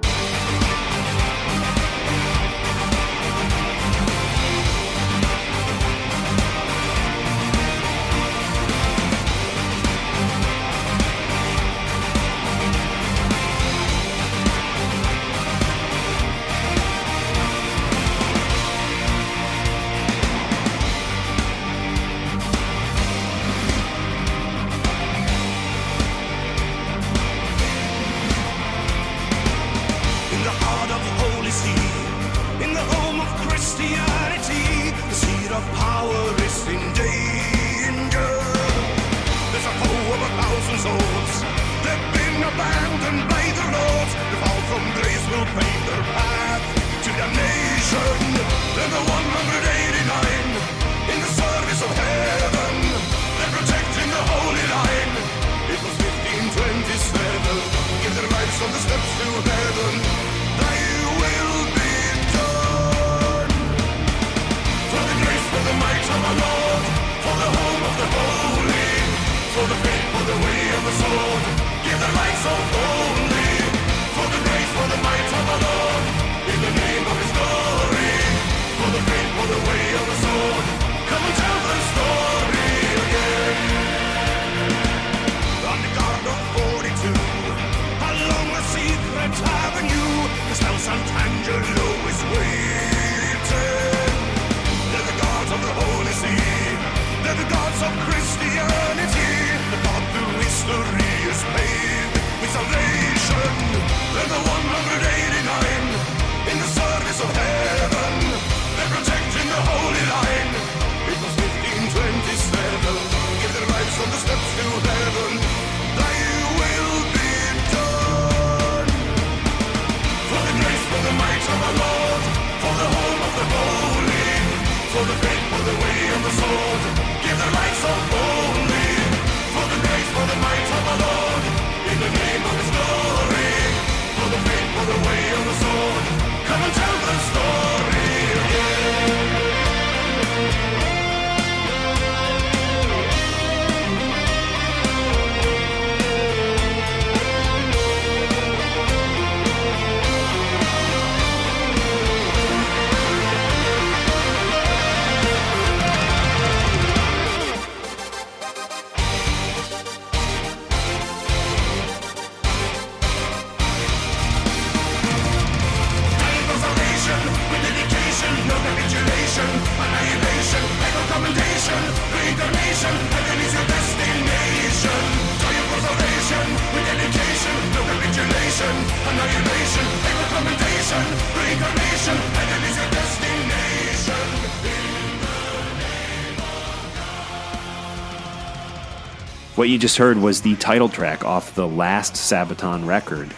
[189.69, 193.31] What you just heard was the title track off the last Sabaton record,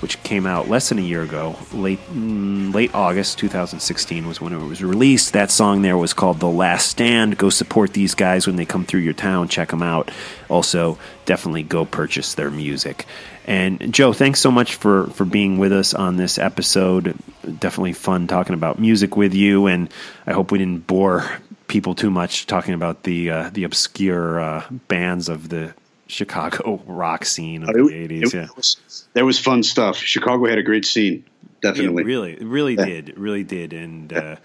[0.00, 1.54] which came out less than a year ago.
[1.72, 5.34] Late mm, late August 2016 was when it was released.
[5.34, 8.84] That song there was called "The Last Stand." Go support these guys when they come
[8.84, 9.46] through your town.
[9.46, 10.10] Check them out.
[10.48, 13.06] Also, definitely go purchase their music.
[13.46, 17.16] And Joe, thanks so much for for being with us on this episode.
[17.44, 19.94] Definitely fun talking about music with you, and
[20.26, 21.30] I hope we didn't bore
[21.68, 25.74] people too much talking about the uh, the obscure uh, bands of the
[26.06, 28.34] Chicago rock scene of the eighties.
[28.34, 28.48] Yeah.
[28.56, 28.76] was-
[29.14, 29.96] that was fun stuff.
[29.96, 31.24] Chicago had a great scene,
[31.62, 32.02] definitely.
[32.02, 32.84] It really, it really Yeah.
[32.84, 33.08] did.
[33.10, 33.72] It really did.
[33.72, 34.36] And uh,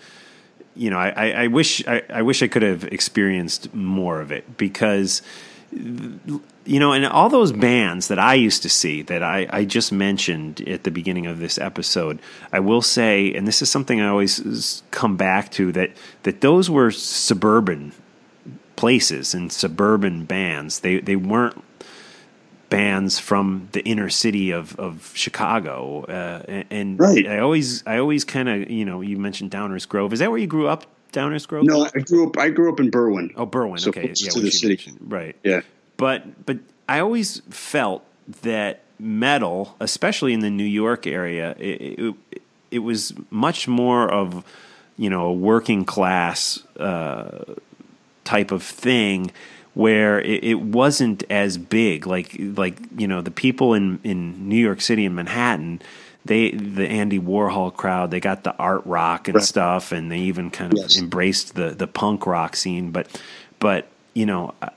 [0.75, 4.31] you know, I, I, I wish I, I wish I could have experienced more of
[4.31, 5.21] it because
[6.65, 9.91] you know, and all those bands that I used to see that I, I just
[9.91, 12.19] mentioned at the beginning of this episode,
[12.51, 15.91] I will say, and this is something I always come back to that
[16.23, 17.91] that those were suburban
[18.75, 20.79] places and suburban bands.
[20.79, 21.61] They they weren't
[22.69, 26.05] bands from the inner city of of Chicago.
[26.05, 27.27] Uh, and and Right.
[27.27, 30.13] I always I always kind of you know you mentioned Downers Grove.
[30.13, 30.85] Is that where you grew up?
[31.13, 31.63] Downers Grove.
[31.63, 32.37] No, I grew up.
[32.37, 33.31] I grew up in Berwyn.
[33.35, 33.79] Oh, Berwyn.
[33.79, 34.73] So okay, yeah, to the city.
[34.73, 34.99] mentioned.
[35.11, 35.35] right?
[35.43, 35.61] Yeah.
[35.95, 36.57] But but
[36.89, 38.03] I always felt
[38.41, 42.15] that metal, especially in the New York area, it, it,
[42.71, 44.43] it was much more of
[44.97, 47.55] you know a working class uh,
[48.23, 49.31] type of thing
[49.73, 54.57] where it, it wasn't as big like like you know the people in in New
[54.57, 55.81] York City and Manhattan
[56.25, 59.43] they the Andy Warhol crowd they got the art rock and Right.
[59.43, 60.97] stuff and they even kind of Yes.
[60.99, 63.07] embraced the the punk rock scene but
[63.59, 64.69] but you know uh,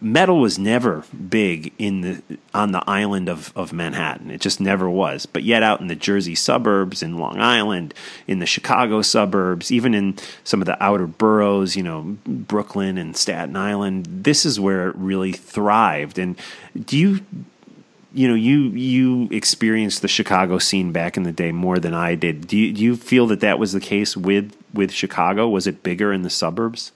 [0.00, 2.22] metal was never big in the
[2.52, 4.30] on the island of, of Manhattan.
[4.30, 5.24] It just never was.
[5.24, 7.94] But yet out in the Jersey suburbs, in Long Island,
[8.26, 13.16] in the Chicago suburbs, even in some of the outer boroughs, you know, Brooklyn and
[13.16, 16.18] Staten Island, this is where it really thrived.
[16.18, 16.36] And
[16.84, 17.20] do you
[18.16, 22.14] you know, you you experienced the Chicago scene back in the day more than I
[22.14, 22.46] did.
[22.46, 25.48] Do you, do you feel that that was the case with with Chicago?
[25.48, 26.92] Was it bigger in the suburbs?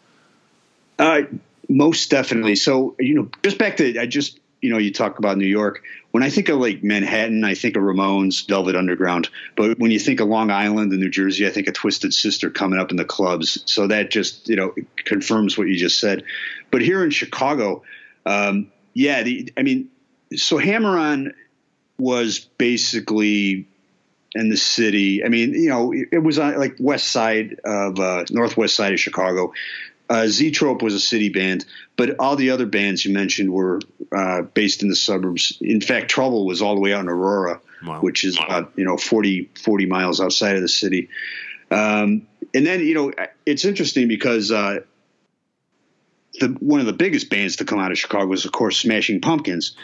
[0.99, 1.23] Uh,
[1.69, 2.57] most definitely.
[2.57, 5.83] So you know, just back to I just you know you talk about New York.
[6.11, 9.29] When I think of like Manhattan, I think of Ramones, Velvet Underground.
[9.57, 12.49] But when you think of Long Island and New Jersey, I think of Twisted Sister
[12.49, 13.63] coming up in the clubs.
[13.67, 16.25] So that just you know confirms what you just said.
[16.71, 17.83] But here in Chicago,
[18.25, 19.91] um, yeah, the, I mean,
[20.36, 21.32] so Hammer On
[21.98, 23.66] was basically
[24.35, 25.24] in the city.
[25.24, 28.93] I mean, you know, it, it was on like west side of uh, northwest side
[28.93, 29.52] of Chicago.
[30.09, 31.65] Uh, Zoetrope was a city band,
[31.97, 33.81] but all the other bands you mentioned were
[34.11, 35.57] uh, based in the suburbs.
[35.61, 38.01] In fact, Trouble was all the way out in Aurora, Wow.
[38.01, 41.09] which is about you know 40, 40 miles outside of the city.
[41.70, 43.12] Um, and then you know
[43.47, 44.81] it's interesting because uh,
[46.40, 49.20] the one of the biggest bands to come out of Chicago was of course Smashing
[49.20, 49.77] Pumpkins.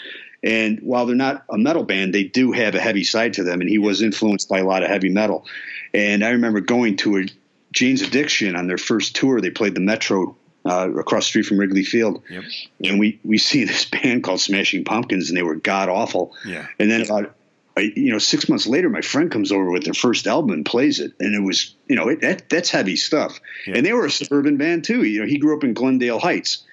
[0.43, 3.61] And while they're not a metal band, they do have a heavy side to them.
[3.61, 5.47] And he was influenced by a lot of heavy metal.
[5.93, 7.27] And I remember going to a
[7.73, 9.41] Jane's Addiction on their first tour.
[9.41, 12.23] They played the Metro uh, across the street from Wrigley Field.
[12.29, 12.45] Yep.
[12.85, 16.35] And we, we see this band called Smashing Pumpkins, and they were god awful.
[16.45, 16.67] Yeah.
[16.79, 17.35] And then about
[17.77, 20.65] uh, you know six months later, my friend comes over with their first album and
[20.65, 23.41] plays it, and it was you know it, that that's heavy stuff.
[23.67, 23.77] Yeah.
[23.77, 25.03] And they were a suburban band too.
[25.03, 26.65] You know, he grew up in Glendale Heights.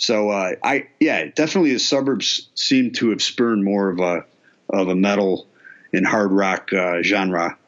[0.00, 4.24] So uh, I yeah, definitely the suburbs seem to have spurned more of a
[4.70, 5.46] of a metal
[5.92, 7.58] and hard rock uh, genre.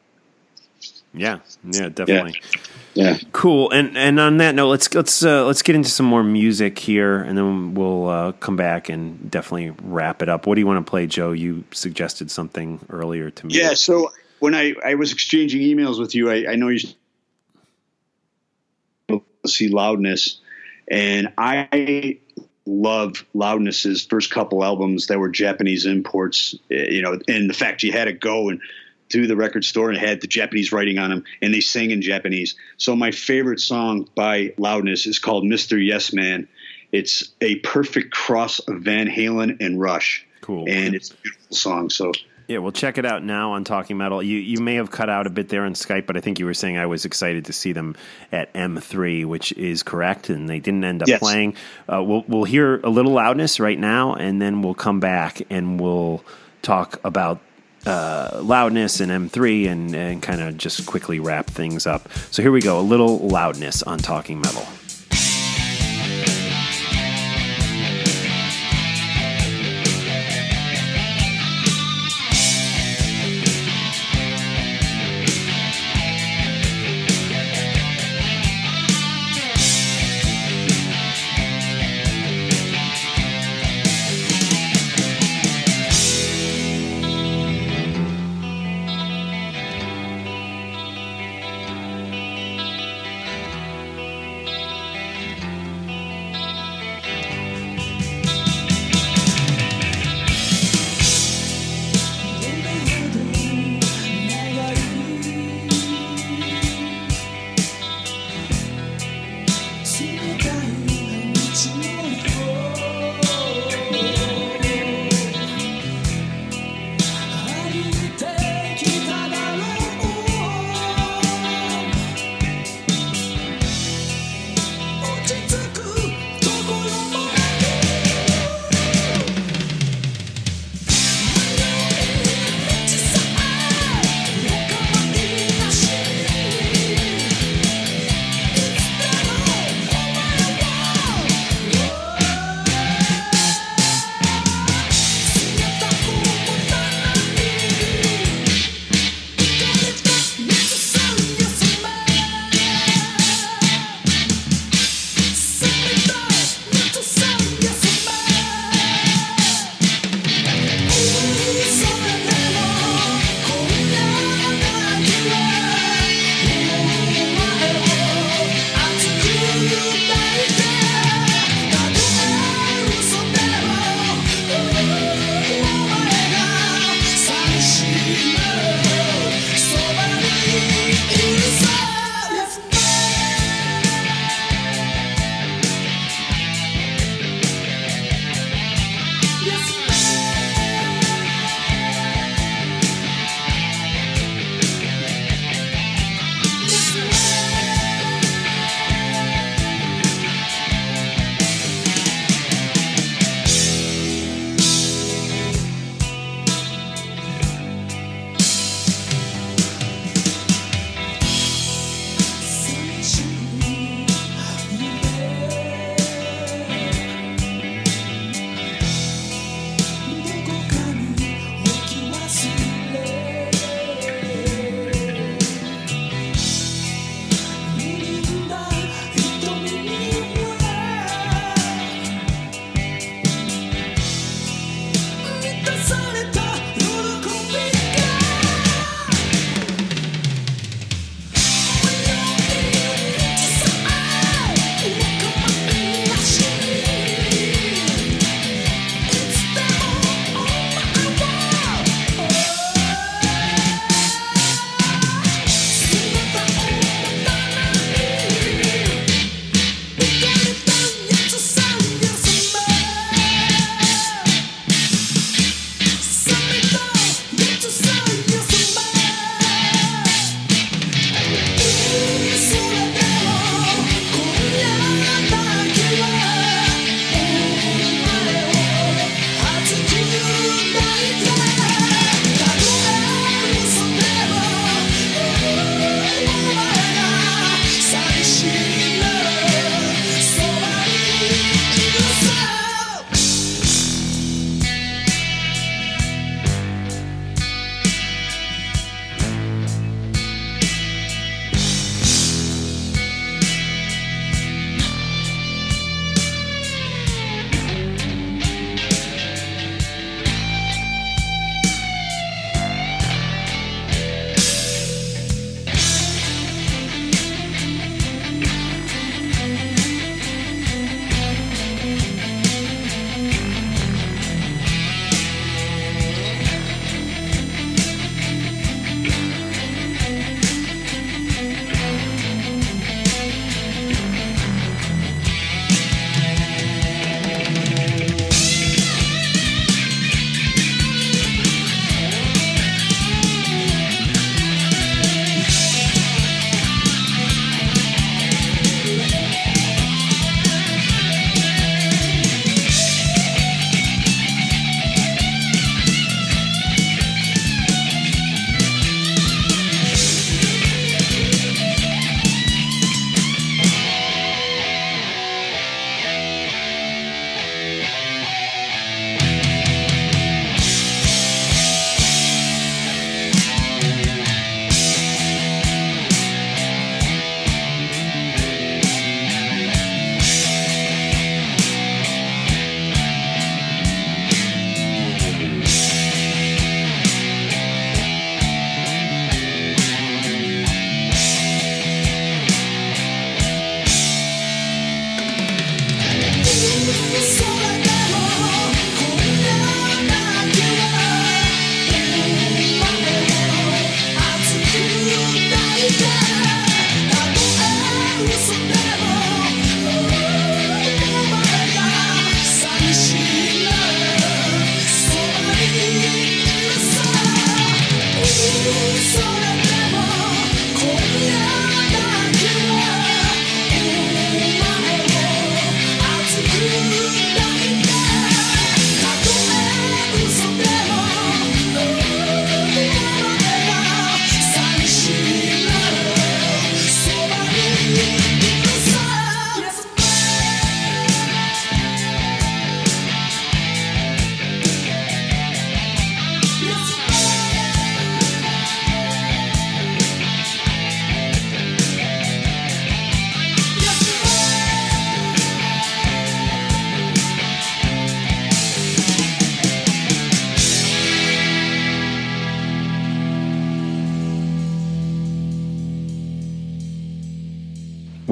[1.13, 2.41] Yeah, yeah, definitely.
[2.95, 3.19] Yeah.
[3.33, 3.71] Cool.
[3.71, 7.19] And and on that note, let's let's uh, let's get into some more music here,
[7.19, 10.47] and then we'll uh, come back and definitely wrap it up.
[10.47, 11.33] What do you want to play, Joe?
[11.33, 13.55] You suggested something earlier to me.
[13.55, 13.75] Yeah.
[13.75, 16.81] So when I, I was exchanging emails with you, I, I know you
[19.47, 20.39] see loudness,
[20.93, 22.19] and I
[22.66, 26.55] love loudness's first couple albums that were Japanese imports.
[26.70, 28.60] eh, You know, and the fact you had to go and
[29.09, 32.01] to the record store and had the Japanese writing on them, and they sang in
[32.01, 32.55] Japanese.
[32.77, 35.85] So my favorite song by Loudness is called "Mr.
[35.85, 36.47] Yes Man."
[36.93, 40.27] It's a perfect cross of Van Halen and Rush.
[40.43, 40.66] Cool.
[40.69, 41.90] And it's a beautiful song.
[41.90, 42.12] So
[42.53, 44.23] Yeah, well, check it out now on Talking Metal.
[44.23, 46.45] You you may have cut out a bit there on Skype, but I think you
[46.47, 47.97] were saying I was excited to see them
[48.31, 51.19] at M3, which is correct, and they didn't end up Yes.
[51.20, 51.55] playing.
[51.93, 55.81] Uh, we'll we'll hear a little loudness right now, and then we'll come back and
[55.81, 56.23] we'll
[56.61, 57.41] talk about
[57.87, 62.09] uh, loudness and M3 and and kind of just quickly wrap things up.
[62.31, 64.66] So here we go, a little loudness on Talking Metal.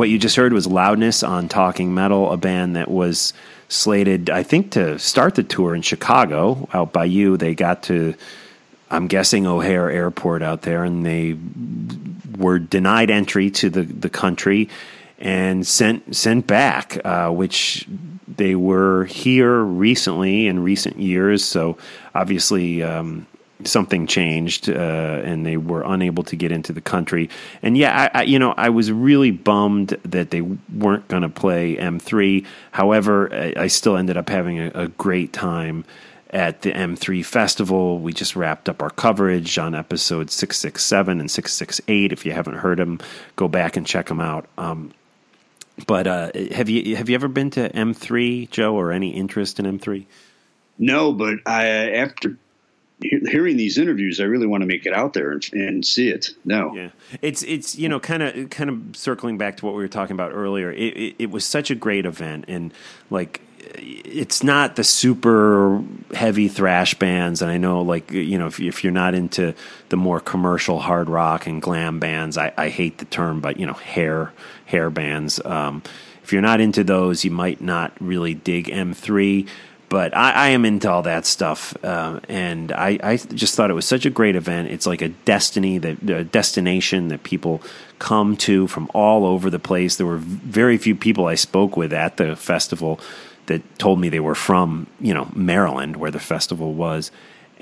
[0.01, 3.35] What you just heard was Loudness on Talking Metal, a band that was
[3.69, 7.37] slated, I think, to start the tour in Chicago out by you.
[7.37, 8.15] They got to,
[8.91, 11.37] I'm guessing, O'Hare Airport out there, and they
[12.39, 14.71] were denied entry to the, the country
[15.19, 17.87] and sent sent back, uh, which
[18.27, 21.45] they were here recently in recent years.
[21.45, 21.77] So
[22.15, 23.27] obviously, um,
[23.65, 27.31] something changed, uh, and they were unable to get into the country.
[27.63, 31.29] And yeah, I, I, you know, I was really bummed that they weren't going to
[31.29, 32.47] play M3.
[32.73, 35.85] However, I, I still ended up having a, a great time
[36.31, 37.99] at the M3 festival.
[37.99, 42.13] We just wrapped up our coverage on episode 667 and 668.
[42.13, 43.01] If you haven't heard them,
[43.37, 44.47] go back and check them out.
[44.57, 44.93] Um,
[45.87, 49.67] but uh, have you have you ever been to M3, Joe, or any interest in
[49.79, 50.07] M3?
[50.79, 52.37] No, but I after
[53.03, 56.09] he- hearing these interviews, I really want to make it out there and, and see
[56.09, 56.31] it.
[56.45, 56.91] No, Yeah,
[57.23, 60.15] it's it's you know kind of kind of circling back to what we were talking
[60.15, 60.71] about earlier.
[60.71, 62.73] It, it it was such a great event, and
[63.11, 63.41] like
[63.75, 65.83] it's not the super
[66.15, 67.43] heavy thrash bands.
[67.43, 69.55] And I know like you know if if you're not into
[69.89, 73.67] the more commercial hard rock and glam bands, I, I hate the term, but you
[73.67, 74.33] know hair
[74.67, 75.41] hair bands.
[75.45, 75.83] Um,
[76.23, 79.49] if you're not into those, you might not really dig M3
[79.91, 83.75] but I, I am into all that stuff, uh, and I, I just thought it
[83.75, 84.71] was such a great event.
[84.71, 87.61] It's like a destiny that a destination that people
[87.99, 89.97] come to from all over the place.
[89.97, 92.99] There were very few people I spoke with at the festival
[93.47, 97.11] that told me they were from you know Maryland, where the festival was.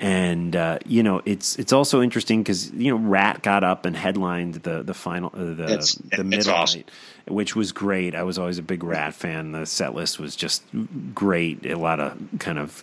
[0.00, 3.96] And uh, you know it's it's also interesting because you know Ratt got up and
[3.96, 6.84] headlined the the final uh, the That's- the that's middle awesome.
[7.28, 8.14] Which was great.
[8.14, 9.52] I was always a big Ratt fan.
[9.52, 10.62] The set list was just
[11.14, 11.66] great.
[11.66, 12.82] A lot of kind of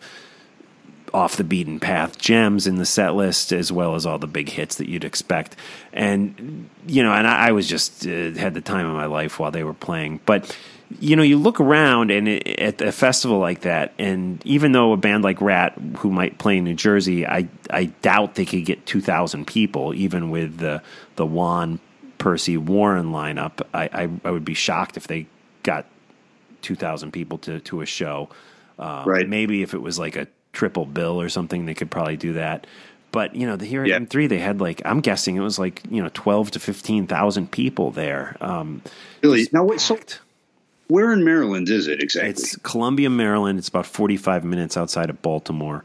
[1.13, 4.49] off the beaten path gems in the set list, as well as all the big
[4.49, 5.55] hits that you'd expect.
[5.93, 9.39] And you know, and I, I was just uh, had the time of my life
[9.39, 10.19] while they were playing.
[10.25, 10.55] But
[10.99, 14.91] you know, you look around and it, at a festival like that, and even though
[14.91, 18.65] a band like Ratt, who might play in New Jersey, I I doubt they could
[18.65, 20.81] get two thousand people, even with the
[21.15, 21.79] the Juan
[22.17, 23.61] Pearcy Warren lineup.
[23.73, 25.27] I, I I would be shocked if they
[25.63, 25.85] got
[26.61, 28.29] two thousand people to to a show.
[28.79, 29.27] Uh, Right.
[29.27, 32.67] Maybe if it was like a triple bill or something, they could probably do that.
[33.11, 33.99] But you know, the here at Yeah.
[33.99, 37.51] M3, they had like I'm guessing it was like you know twelve to fifteen thousand
[37.51, 38.35] people there.
[38.41, 38.81] Um,
[39.23, 39.47] really.
[39.53, 39.97] Now, what, so
[40.87, 42.29] where in Maryland is it exactly?
[42.31, 43.57] It's Columbia, Maryland.
[43.57, 45.83] It's about 45 minutes outside of Baltimore.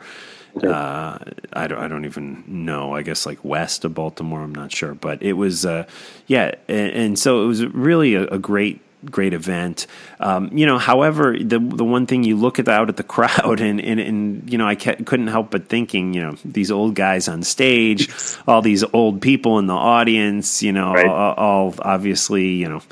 [0.62, 1.18] Uh,
[1.52, 2.94] I don't, I don't even know.
[2.94, 4.42] I guess like west of Baltimore.
[4.42, 5.86] I'm not sure, but it was, uh,
[6.26, 6.52] yeah.
[6.68, 9.86] And, and so it was really a, a great, great event.
[10.18, 13.60] Um, you know, however, the the one thing you look at out at the crowd,
[13.68, 16.94] and and, and you know, I ca- couldn't help but thinking, you know, these old
[16.94, 18.08] guys on stage,
[18.46, 21.06] all these old people in the audience, you know, Right.
[21.06, 22.82] all, all obviously, you know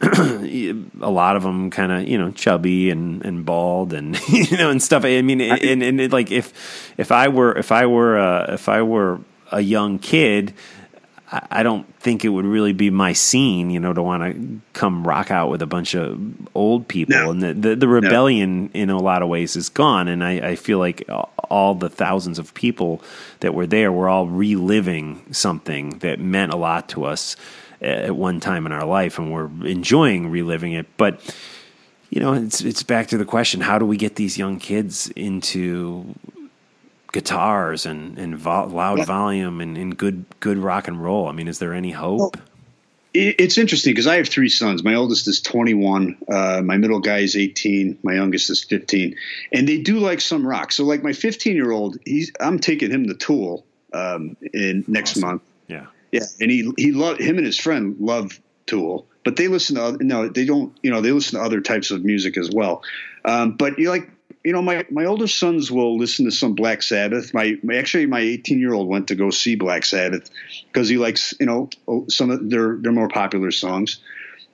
[0.00, 4.70] a lot of them kind of you know chubby and, and bald and you know
[4.70, 5.04] and stuff.
[5.04, 6.52] I mean, and, and it, like if
[6.96, 9.20] if I were if I were uh, if I were
[9.50, 10.54] a young kid,
[11.30, 15.06] I, don't think it would really be my scene, you know, to want to come
[15.06, 16.18] rock out with a bunch of
[16.54, 17.14] old people.
[17.14, 17.30] No.
[17.30, 20.08] And the, the the rebellion in a lot of ways is gone.
[20.08, 21.08] And I, I feel like
[21.50, 23.02] all the thousands of people
[23.40, 27.36] that were there were all reliving something that meant a lot to us
[27.80, 30.86] at one time in our life, and we're enjoying reliving it.
[30.96, 31.20] But
[32.10, 35.10] you know, it's it's back to the question: How do we get these young kids
[35.16, 36.14] into
[37.12, 41.28] guitars and and vo- loud volume and, and good good rock and roll?
[41.28, 42.36] I mean, is there any hope?
[43.14, 44.84] It- it's interesting because I have three sons.
[44.84, 46.18] My oldest is 21.
[46.28, 47.98] Uh, my middle guy is 18.
[48.02, 49.16] My youngest is 15,
[49.50, 50.72] and they do like some rock.
[50.72, 53.64] So, like my 15 year old, he's I'm taking him the Tool
[53.94, 55.42] um, in next month.
[56.12, 59.82] Yeah, and he he loved him and his friend love Tool, but they listen to
[59.82, 60.76] other, no, they don't.
[60.82, 62.82] You know, they listen to other types of music as well.
[63.24, 64.10] Um, but you like,
[64.44, 67.32] you know, my my older sons will listen to some Black Sabbath.
[67.34, 70.30] My, my actually my 18 year old went to go see Black Sabbath
[70.70, 71.70] because he likes you know
[72.08, 74.00] some of their their more popular songs.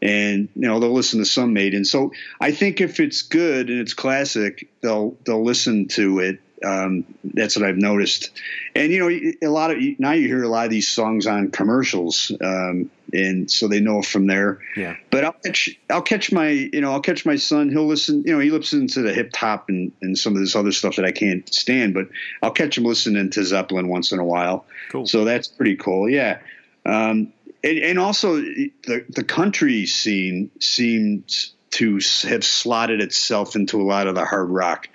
[0.00, 1.84] And you know they'll listen to some Maiden.
[1.84, 6.40] So I think if it's good and it's classic, they'll they'll listen to it.
[6.64, 8.30] Um, that's what I've noticed.
[8.74, 11.50] And you know, a lot of now you hear a lot of these songs on
[11.50, 14.60] commercials, um, and so they know from there.
[14.76, 14.96] yeah.
[15.10, 17.70] But I'll catch I'll catch my you know I'll catch my son.
[17.70, 18.22] He'll listen.
[18.24, 20.96] You know, he listens to the hip hop and and some of this other stuff
[20.96, 21.94] that I can't stand.
[21.94, 22.08] But
[22.42, 24.64] I'll catch him listening to Zeppelin once in a while.
[24.90, 25.06] Cool.
[25.06, 26.08] So that's pretty cool.
[26.08, 26.38] Yeah.
[26.86, 27.32] Um,
[27.62, 34.06] and, and also the the country scene seems to have slotted itself into a lot
[34.06, 34.88] of the hard rock.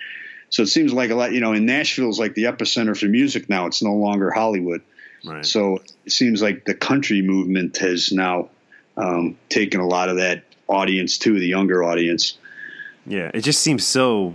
[0.49, 3.05] So it seems like a lot, you know, in Nashville Nashville's like the epicenter for
[3.07, 3.65] music now.
[3.67, 4.81] It's no longer Hollywood.
[5.25, 5.45] Right.
[5.45, 8.49] So it seems like the country movement has now
[8.97, 12.37] um, taken a lot of that audience too, the younger audience.
[13.05, 14.33] Yeah, it just seems so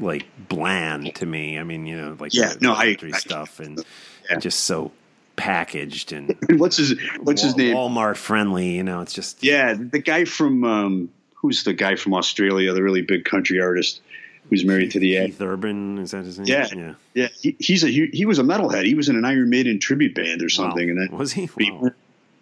[0.00, 1.58] like bland to me.
[1.58, 3.84] I mean, you know, like Yeah, the no, I- country I- stuff and
[4.30, 4.38] Yeah.
[4.38, 4.90] just so
[5.36, 7.76] packaged and And what's his what's his name?
[7.76, 8.70] Walmart friendly.
[8.70, 12.82] You know, it's just Yeah, the guy from um, who's the guy from Australia, the
[12.82, 14.00] really big country artist
[14.50, 15.26] who's married to the ad.
[15.26, 16.46] Keith Urban is that his name?
[16.48, 16.68] Yeah.
[16.74, 16.94] yeah.
[17.14, 18.84] Yeah, he, he's a he, he was a metalhead.
[18.86, 21.02] He was in an Iron Maiden tribute band or something, Wow.
[21.02, 21.48] and then was he?
[21.58, 21.90] Wow.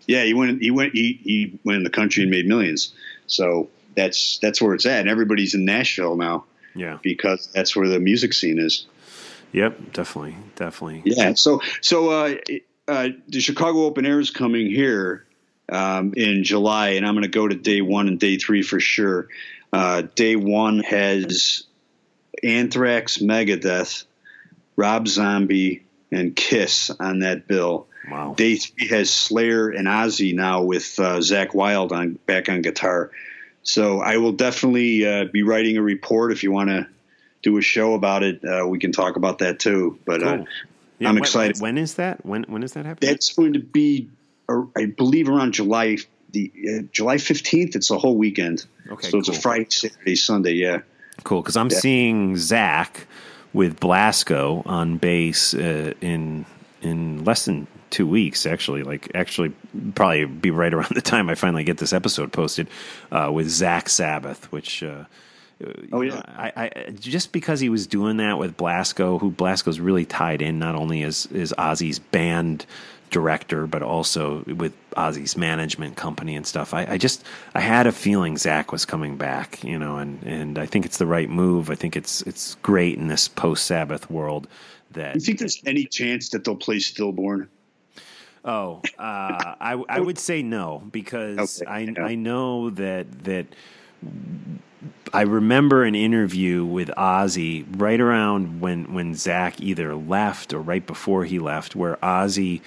[0.07, 2.93] yeah, he went he went he, he went in the country and made millions.
[3.27, 5.01] So that's that's where it's at.
[5.01, 6.45] And everybody's in Nashville now
[6.75, 6.99] Yeah.
[7.03, 8.87] because that's where the music scene is.
[9.53, 9.93] Yep.
[9.93, 10.37] Definitely.
[10.57, 11.03] Definitely.
[11.07, 11.35] Yeah.
[11.35, 12.35] So so uh,
[12.89, 15.25] uh, the Chicago Open Air is coming here
[15.71, 18.81] um, in July, and I'm going to go to day one and day three for
[18.81, 19.29] sure.
[19.73, 21.65] Uh, day one has
[22.43, 24.05] Anthrax, Megadeth,
[24.77, 27.87] Rob Zombie, and Kiss on that bill.
[28.11, 28.35] Wow.
[28.37, 33.11] Day three has Slayer and Ozzy now with uh, Zakk Wylde on back on guitar.
[33.63, 36.87] So I will definitely uh, be writing a report if you want to
[37.43, 38.45] do a show about it.
[38.45, 39.99] Uh, we can talk about that too.
[40.05, 40.47] But uh, Cool.
[40.99, 41.61] Yeah, I'm when- excited.
[41.61, 42.25] When is that?
[42.25, 43.11] When when is that happening?
[43.11, 44.09] that's going to be,
[44.49, 45.97] uh, I believe, around July
[46.31, 47.75] the uh, July fifteenth.
[47.75, 48.67] It's a whole weekend.
[48.91, 50.53] Okay, so it's a Friday, Saturday, Sunday.
[50.53, 50.81] Yeah.
[51.25, 51.79] Cool, because I'm Yeah.
[51.79, 53.05] seeing Zakk
[53.53, 56.45] with Blasko on bass uh, in
[56.83, 58.47] in less than two weeks.
[58.47, 59.53] Actually, like actually,
[59.95, 62.69] probably be right around the time I finally get this episode posted
[63.11, 64.83] uh, with Zakk Sabbath, which.
[64.83, 65.05] Uh,
[65.93, 66.17] Oh, yeah.
[66.17, 70.43] know, I, I just because he was doing that with Blasko, who Blasko's really tied
[70.43, 72.67] in not only as is Ozzy's band
[73.15, 76.75] director, but also with Ozzy's management company and stuff.
[76.75, 77.25] I, I just
[77.55, 80.99] I had a feeling Zakk was coming back, you know, and and I think it's
[80.99, 81.71] the right move.
[81.71, 84.49] I think it's it's great in this post Sabbath world
[84.93, 87.49] that You think there's any chance that they'll play Stillborn?
[88.45, 92.05] Oh, uh, I I would say no because Okay, I yeah.
[92.05, 93.47] I know that that
[95.13, 100.87] I remember an interview with Ozzy right around when when Zakk either left or right
[100.87, 102.61] before he left, where Ozzy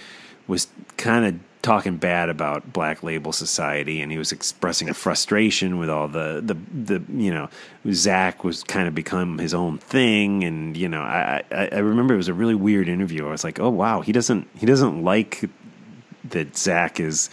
[0.47, 0.67] was
[0.97, 5.89] kind of talking bad about Black Label Society, and he was expressing a frustration with
[5.89, 6.55] all the the
[6.93, 7.49] the you know
[7.85, 12.13] Zakk was kind of become his own thing, and you know I I, I remember
[12.13, 13.27] it was a really weird interview.
[13.27, 15.49] I was like, oh wow, he doesn't he doesn't like
[16.29, 17.29] that Zakk is,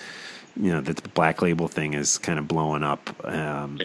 [0.57, 3.11] you know, that the black label thing is kind of blowing up.
[3.25, 3.81] Um,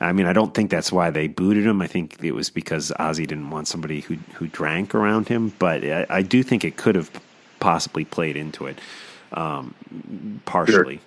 [0.00, 1.82] I mean, I don't think that's why they booted him.
[1.82, 5.52] I think it was because Ozzy didn't want somebody who who drank around him.
[5.58, 7.10] But I, I do think it could have
[7.60, 8.78] possibly played into it
[9.32, 9.74] um,
[10.44, 11.00] partially.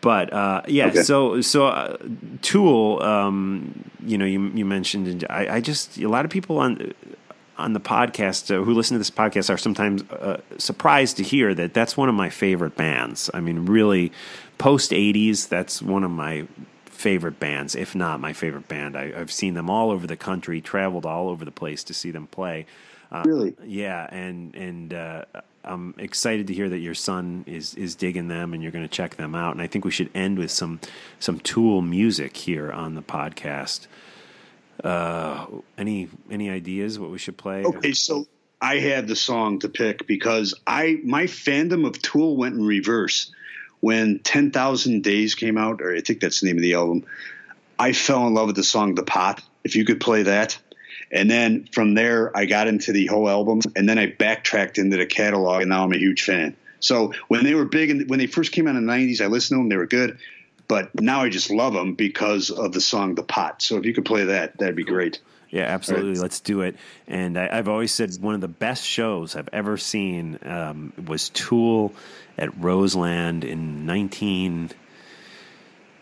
[0.00, 1.02] But uh, yeah, Okay.
[1.02, 1.96] so so uh,
[2.40, 6.94] Tool, um, you know, you you mentioned, I, I just a lot of people on
[7.58, 11.54] on the podcast uh, who listen to this podcast are sometimes uh, surprised to hear
[11.54, 13.28] that that's one of my favorite bands.
[13.34, 14.10] I mean, really,
[14.56, 16.46] post '80s, that's one of my
[16.86, 18.96] favorite bands, if not my favorite band.
[18.96, 22.10] I, I've seen them all over the country, traveled all over the place to see
[22.10, 22.64] them play.
[23.12, 23.54] Uh, Really?
[23.66, 25.24] Yeah, and and uh,
[25.64, 28.88] I'm excited to hear that your son is is digging them, and you're going to
[28.88, 29.52] check them out.
[29.52, 30.80] And I think we should end with some
[31.18, 33.86] some Tool music here on the podcast.
[34.82, 35.46] Uh,
[35.76, 37.64] any any ideas what we should play?
[37.64, 38.26] Okay, so
[38.60, 43.32] I had the song to pick because I my fandom of Tool went in reverse
[43.80, 47.04] when Ten Thousand Days came out, or I think that's the name of the album.
[47.78, 50.58] I fell in love with the song "The Pot." If you could play that,
[51.10, 54.96] and then from there I got into the whole album, and then I backtracked into
[54.96, 56.56] the catalog, and now I'm a huge fan.
[56.80, 59.26] So when they were big and when they first came out in the '90s, I
[59.26, 60.18] listened to them; they were good.
[60.68, 63.92] But now I just love them because of the song "The Pot." So if you
[63.92, 65.20] could play that, that'd be great.
[65.50, 66.14] Yeah, absolutely.
[66.14, 66.76] Let's do it.
[67.08, 71.28] And I, I've always said one of the best shows I've ever seen um, was
[71.30, 71.92] Tool
[72.38, 73.84] at Roseland in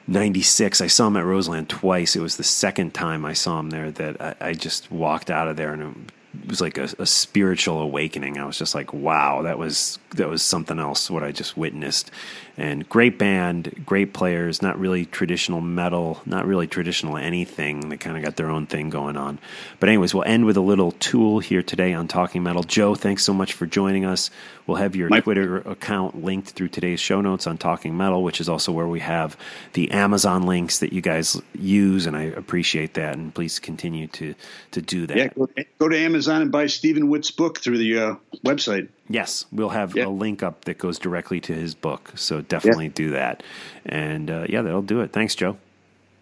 [0.08, 0.80] 1996.
[0.80, 2.16] I saw him at Roseland twice.
[2.16, 5.48] It was the second time I saw him there that I, I just walked out
[5.48, 8.38] of there and it was like a, a spiritual awakening.
[8.38, 11.10] I was just like, wow, that was that was something else.
[11.10, 12.10] What I just witnessed.
[12.56, 14.62] And great band, great players.
[14.62, 17.88] Not really traditional metal, not really traditional anything.
[17.88, 19.38] They kind of got their own thing going on.
[19.78, 22.64] But anyways, we'll end with a little tool here today on Talking Metal.
[22.64, 24.30] Joe, thanks so much for joining us.
[24.66, 28.40] We'll have your My- Twitter account linked through today's show notes on Talking Metal, which
[28.40, 29.36] is also where we have
[29.74, 33.16] the Amazon links that you guys use, and I appreciate that.
[33.16, 34.34] And please continue to
[34.72, 35.16] to do that.
[35.16, 35.48] Yeah, go,
[35.78, 38.14] go to Amazon and buy Stephen Witt's book through the uh,
[38.44, 38.88] website.
[39.08, 40.06] Yes, we'll have Yeah.
[40.06, 42.12] a link up that goes directly to his book.
[42.16, 43.42] So definitely do that.
[43.86, 45.12] And uh, yeah, that'll do it.
[45.12, 45.58] Thanks, Joe.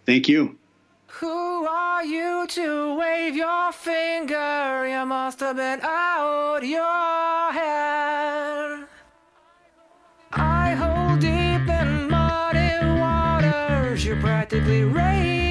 [0.05, 0.57] Thank you.
[1.07, 4.87] Who are you to wave your finger?
[4.87, 8.85] You must have been out your head.
[10.31, 14.05] I hold deep in muddy waters.
[14.05, 15.46] You're practically raise